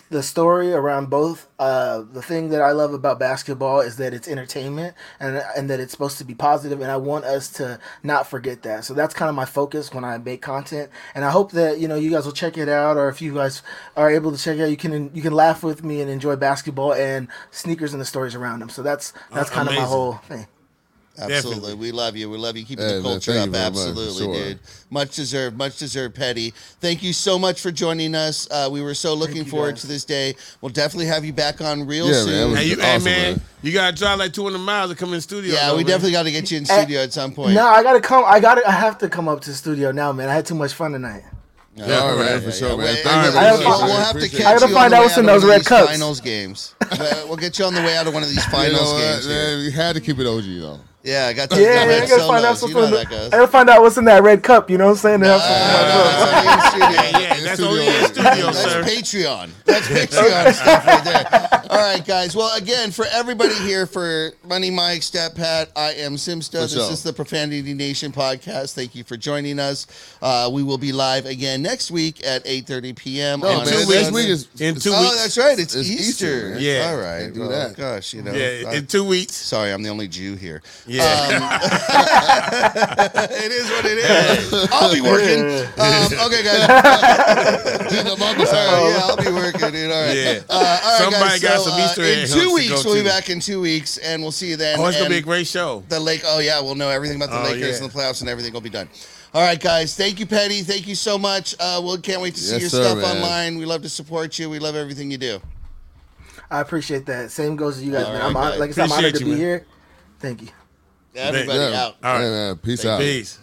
the 0.10 0.24
story 0.24 0.74
around 0.74 1.10
both. 1.10 1.47
Uh, 1.60 2.03
the 2.14 2.22
thing 2.22 2.49
that 2.49 2.62
I 2.62 2.72
love 2.72 2.93
about 2.93 3.20
basketball 3.20 3.82
is 3.82 3.97
that 3.97 4.14
it's 4.14 4.28
entertainment 4.28 4.95
and 5.20 5.43
and 5.55 5.70
that 5.70 5.80
it's 5.80 5.91
supposed 5.91 6.18
to 6.18 6.24
be 6.26 6.34
positive, 6.34 6.82
and 6.82 6.89
I 6.91 6.97
want 6.97 7.26
us 7.26 7.49
to 7.53 7.80
not 8.03 8.28
forget 8.28 8.64
that. 8.64 8.86
So 8.86 8.93
that's 8.93 9.14
kind 9.14 9.30
of 9.30 9.36
my 9.36 9.45
focus 9.45 9.93
when 9.93 10.03
I 10.03 10.18
make 10.18 10.41
content, 10.41 10.89
and 11.14 11.24
I 11.24 11.32
hope 11.32 11.51
that 11.51 11.80
you 11.80 11.88
know 11.88 11.95
you 11.95 12.10
guys 12.10 12.26
will 12.26 12.34
check 12.34 12.57
it 12.57 12.70
out, 12.70 12.97
or 12.97 13.10
if 13.10 13.22
you 13.22 13.34
guys 13.34 13.62
are 13.95 14.10
able 14.10 14.32
to 14.32 14.38
check 14.38 14.57
it 14.57 14.64
out, 14.64 14.70
you 14.72 14.78
can 14.78 15.14
you 15.14 15.22
can 15.22 15.34
laugh 15.34 15.64
with 15.64 15.84
me 15.84 16.01
and 16.01 16.10
enjoy 16.10 16.36
basketball 16.36 16.93
and 16.93 17.28
sneakers 17.51 17.93
and 17.93 18.01
the 18.01 18.05
stories 18.05 18.36
around 18.36 18.60
them. 18.60 18.70
So 18.70 18.82
that's 18.82 19.14
that's 19.34 19.51
Uh, 19.51 19.53
kind 19.53 19.70
of 19.70 19.76
my 19.76 19.82
whole 19.82 20.14
thing. 20.28 20.47
Absolutely. 21.22 21.36
Definitely. 21.52 21.74
We 21.76 21.92
love 21.92 22.16
you. 22.16 22.30
We 22.30 22.38
love 22.38 22.56
you 22.56 22.66
keeping 22.66 22.86
Hey, 22.86 22.96
the 22.98 23.02
culture 23.02 23.34
thank 23.34 23.42
up. 23.42 23.46
you 23.48 23.52
much, 23.52 23.88
Absolutely, 23.90 24.24
sure. 24.26 24.34
dude. 24.34 24.60
Much 24.90 25.16
deserved. 25.16 25.58
Much 25.58 25.78
deserved, 25.78 26.16
Petty. 26.16 26.52
Thank 26.80 27.04
you 27.04 27.12
so 27.14 27.38
much 27.38 27.62
for 27.62 27.72
joining 27.72 28.16
us. 28.16 28.48
Uh, 28.50 28.70
we 28.72 28.82
were 28.82 28.94
so 28.94 29.14
looking 29.14 29.38
you, 29.38 29.46
forward 29.46 29.74
guys. 29.76 29.82
to 29.82 29.88
this 29.88 30.06
day. 30.06 30.36
We'll 30.62 30.72
definitely 30.72 31.08
have 31.08 31.26
you 31.26 31.34
back 31.34 31.62
on 31.62 31.86
real 31.86 32.08
Yeah, 32.08 32.14
soon. 32.24 32.34
it 32.34 32.50
was 32.52 32.58
Hey, 32.60 32.66
you, 32.66 32.74
awesome, 32.76 32.84
hey 32.84 32.98
man, 33.00 33.32
man. 33.36 33.42
you 33.62 33.72
gotta 33.74 33.96
drive 33.98 34.20
like 34.20 34.34
200 34.34 34.58
miles 34.60 34.90
to 34.92 34.96
come 34.96 35.10
in 35.10 35.16
the 35.16 35.22
studio. 35.22 35.54
yeah, 35.54 35.68
though, 35.68 35.74
we 35.78 35.84
man. 35.84 35.88
definitely 35.88 36.12
got 36.14 36.24
to 36.24 36.32
get 36.32 36.50
you 36.52 36.58
in 36.60 36.66
studio 36.66 37.02
at 37.02 37.12
some 37.14 37.34
point. 37.34 37.54
No, 37.54 37.68
I 37.68 37.84
gotta 37.84 38.02
come. 38.02 38.24
I 38.26 38.40
gotta. 38.40 38.68
I 38.68 38.72
have 38.72 38.98
to 39.00 39.10
come 39.10 39.28
up 39.28 39.42
to 39.42 39.50
the 39.50 39.56
studio 39.56 39.92
now, 39.92 40.12
man. 40.12 40.30
I 40.30 40.34
had 40.34 40.46
too 40.46 40.56
much 40.56 40.74
fun 40.74 40.92
tonight. 40.94 41.24
Yeah, 41.76 42.00
all 42.00 42.18
right, 42.18 42.42
for 42.44 42.52
sure, 42.52 42.70
man. 42.76 42.80
Wait, 42.88 43.04
Thank 43.04 43.24
we'll, 43.24 43.34
you. 43.34 43.40
I 43.40 43.52
we'll- 43.70 43.86
we'll 43.88 43.98
have 43.98 44.20
to 44.20 44.28
catch. 44.28 44.42
I 44.42 44.54
gotta 44.54 44.68
you 44.68 44.74
find 44.74 44.94
out 44.94 45.00
way 45.00 45.06
what's 45.06 45.18
in 45.18 45.30
of 45.30 45.42
those 45.42 45.46
red 45.46 45.60
these 45.62 45.68
cups. 45.68 45.92
Finals 45.92 46.20
games. 46.20 46.76
Well, 47.00 47.28
we'll 47.28 47.38
get 47.38 47.58
you 47.58 47.64
on 47.66 47.74
the 47.74 47.82
way 47.82 47.96
out 47.96 48.06
of 48.08 48.14
one 48.14 48.22
of 48.24 48.28
these 48.30 48.38
You 48.46 48.52
finals 48.52 48.92
know 48.92 48.98
games. 48.98 49.26
here. 49.26 49.34
man? 49.36 49.60
You 49.64 49.72
had 49.72 49.96
to 49.96 50.02
keep 50.02 50.20
it 50.20 50.26
OG 50.28 50.44
though. 50.60 50.80
Yeah, 51.04 51.28
I 51.28 51.34
got 51.34 51.50
the, 51.50 51.62
Yeah, 51.62 51.86
I 52.04 52.08
gotta 52.08 52.28
find 52.28 52.45
out 52.45 52.62
You 52.62 52.74
know 52.74 52.84
in 52.84 52.91
the, 52.91 52.97
that 52.97 53.10
goes. 53.10 53.28
I 53.28 53.38
gotta 53.38 53.47
find 53.47 53.70
out 53.70 53.82
what's 53.82 53.97
in 53.97 54.06
that 54.06 54.22
red 54.22 54.43
cup. 54.43 54.70
You 54.70 54.78
know 54.78 54.86
what 54.86 54.91
I'm 54.91 54.97
saying? 54.97 55.20
That's 55.22 55.43
Uh, 55.43 55.50
that's 55.80 56.22
only 56.28 56.52
in 56.52 56.60
studio. 56.72 56.89
Yeah, 56.89 57.20
yeah, 57.20 57.39
that's 57.43 57.60
only 57.62 57.88
in 57.88 58.06
studio, 58.06 58.45
That's 58.52 58.60
sir. 58.60 58.84
Patreon. 58.84 59.50
That's 59.66 59.88
Patreon 59.88 60.54
stuff 60.54 60.86
right 60.88 61.04
there. 61.04 61.59
All 61.70 61.78
right, 61.78 62.04
guys. 62.04 62.36
Well, 62.36 62.56
again, 62.58 62.90
for 62.90 63.06
everybody 63.12 63.54
here 63.54 63.86
for 63.86 64.32
Money 64.44 64.72
Mike, 64.72 65.04
Stat 65.04 65.36
Pat, 65.36 65.70
I 65.76 65.92
am 65.94 66.16
Simsta. 66.16 66.54
For 66.54 66.58
This 66.62 66.74
sure. 66.74 66.92
is 66.92 67.04
the 67.04 67.14
Profanity 67.14 67.76
Nation 67.76 68.12
podcast. 68.12 68.74
Thank 68.74 68.96
you 68.96 69.04
for 69.04 69.16
joining 69.18 69.60
us. 69.60 69.86
Uh, 70.20 70.50
we 70.52 70.64
will 70.64 70.80
be 70.80 70.92
live 70.92 71.28
again 71.28 71.62
next 71.62 71.92
week 71.92 72.26
at 72.26 72.44
8.30 72.46 72.96
p.m. 72.96 73.42
No, 73.42 73.50
on 73.50 73.58
man. 73.58 73.68
two 73.68 73.74
Next 73.88 73.90
weeks. 73.90 74.12
week 74.12 74.28
is 74.30 74.48
In 74.60 74.76
two 74.80 74.90
Oh, 74.92 75.00
weeks. 75.00 75.14
Oh, 75.14 75.18
that's 75.22 75.38
right. 75.38 75.60
It's, 75.60 75.76
It's 75.76 75.88
Easter. 75.88 76.48
Easter. 76.56 76.60
Yeah. 76.60 76.90
All 76.90 76.98
right. 76.98 77.32
Do 77.32 77.42
Well, 77.42 77.50
that. 77.50 77.78
Gosh, 77.78 78.16
you 78.16 78.24
know. 78.24 78.34
Yeah, 78.34 78.68
uh, 78.70 78.72
in 78.74 78.88
two 78.88 79.04
weeks. 79.06 79.34
Sorry, 79.36 79.72
I'm 79.72 79.84
the 79.84 79.90
only 79.90 80.08
Jew 80.08 80.34
here. 80.38 80.64
Yeah. 80.88 81.04
it 83.30 83.52
is 83.52 83.70
what 83.70 83.86
it 83.86 84.00
is. 84.00 84.70
I'll 84.72 84.92
be 84.92 85.02
working. 85.02 85.42
Um, 85.78 86.30
okay, 86.32 86.44
guys. 86.44 86.66
Getting 87.92 88.12
up 88.12 88.18
the 88.18 88.26
Uh, 88.26 88.90
yeah, 88.90 89.00
I'll 89.04 89.18
be 89.18 89.32
working, 89.32 89.70
dude. 89.72 89.92
All 89.92 90.02
right. 90.04 90.18
Yeah. 90.18 90.40
Uh, 90.50 90.54
all 90.54 90.62
right, 90.64 90.98
Somebody 90.98 91.40
guys. 91.40 91.42
got 91.42 91.59
so, 91.60 91.70
some 91.70 91.80
uh, 91.80 91.86
Easter 91.86 92.03
In 92.03 92.20
egg 92.20 92.28
two 92.30 92.53
weeks, 92.53 92.84
we'll 92.86 92.95
be 92.95 93.03
back 93.03 93.30
in 93.30 93.39
two 93.39 93.62
weeks, 93.62 93.97
and 93.97 94.22
we'll 94.22 94.32
see 94.32 94.49
you 94.49 94.55
then. 94.55 94.80
oh, 94.80 94.86
it's 94.88 94.97
gonna 94.97 95.10
be 95.10 95.18
a 95.18 95.22
great 95.22 95.47
show. 95.47 95.84
The 95.89 95.99
Lake. 95.99 96.22
Oh 96.26 96.39
yeah, 96.39 96.60
we'll 96.62 96.76
know 96.76 96.89
everything 96.89 97.18
about 97.18 97.30
the 97.30 97.39
Oh, 97.39 97.43
Lakers 97.51 97.78
yeah. 97.80 97.84
and 97.84 97.91
the 97.91 97.97
playoffs 97.97 98.22
and 98.22 98.30
everything 98.30 98.53
will 98.53 98.62
be 98.62 98.70
done. 98.70 98.89
All 99.34 99.41
right, 99.43 99.60
guys. 99.60 99.95
Thank 99.95 100.20
you, 100.20 100.26
Petty. 100.26 100.62
Thank 100.64 100.88
you 100.88 100.95
so 100.95 101.18
much. 101.18 101.53
Uh, 101.60 101.82
we 101.86 101.97
can't 101.99 102.22
wait 102.22 102.34
to 102.36 102.41
see 102.41 102.53
Yes, 102.53 102.62
your 102.62 102.70
sir, 102.72 102.84
stuff 102.84 102.97
man. 102.97 103.18
online. 103.18 103.57
We 103.60 103.66
love 103.66 103.84
to 103.84 103.89
support 103.89 104.39
you. 104.39 104.49
We 104.49 104.57
love 104.60 104.76
everything 104.76 105.12
you 105.12 105.18
do. 105.20 105.39
I 106.49 106.62
appreciate 106.62 107.05
that. 107.05 107.30
Same 107.30 107.55
goes 107.55 107.78
to 107.78 107.86
you 107.86 107.91
guys, 107.91 108.05
All 108.05 108.14
man. 108.14 108.22
right, 108.22 108.28
I'm 108.30 108.34
hon- 108.34 108.51
guys. 108.51 108.60
like 108.60 108.70
I 108.70 108.74
said, 108.74 108.84
I'm 108.86 108.91
honored 108.93 109.05
Appreciate 109.16 109.20
to 109.20 109.30
you, 109.30 109.36
be 109.36 109.39
man. 109.39 109.39
here. 109.39 109.66
Thank 110.20 110.41
you. 110.41 110.47
Everybody 111.16 111.60
Yeah. 111.60 111.82
out. 111.84 111.95
All 112.03 112.14
right. 112.14 112.22
Hey, 112.24 112.30
man. 112.30 112.55
Peace 112.57 112.82
Thank 112.82 112.91
out. 112.93 112.99
Peace. 113.01 113.39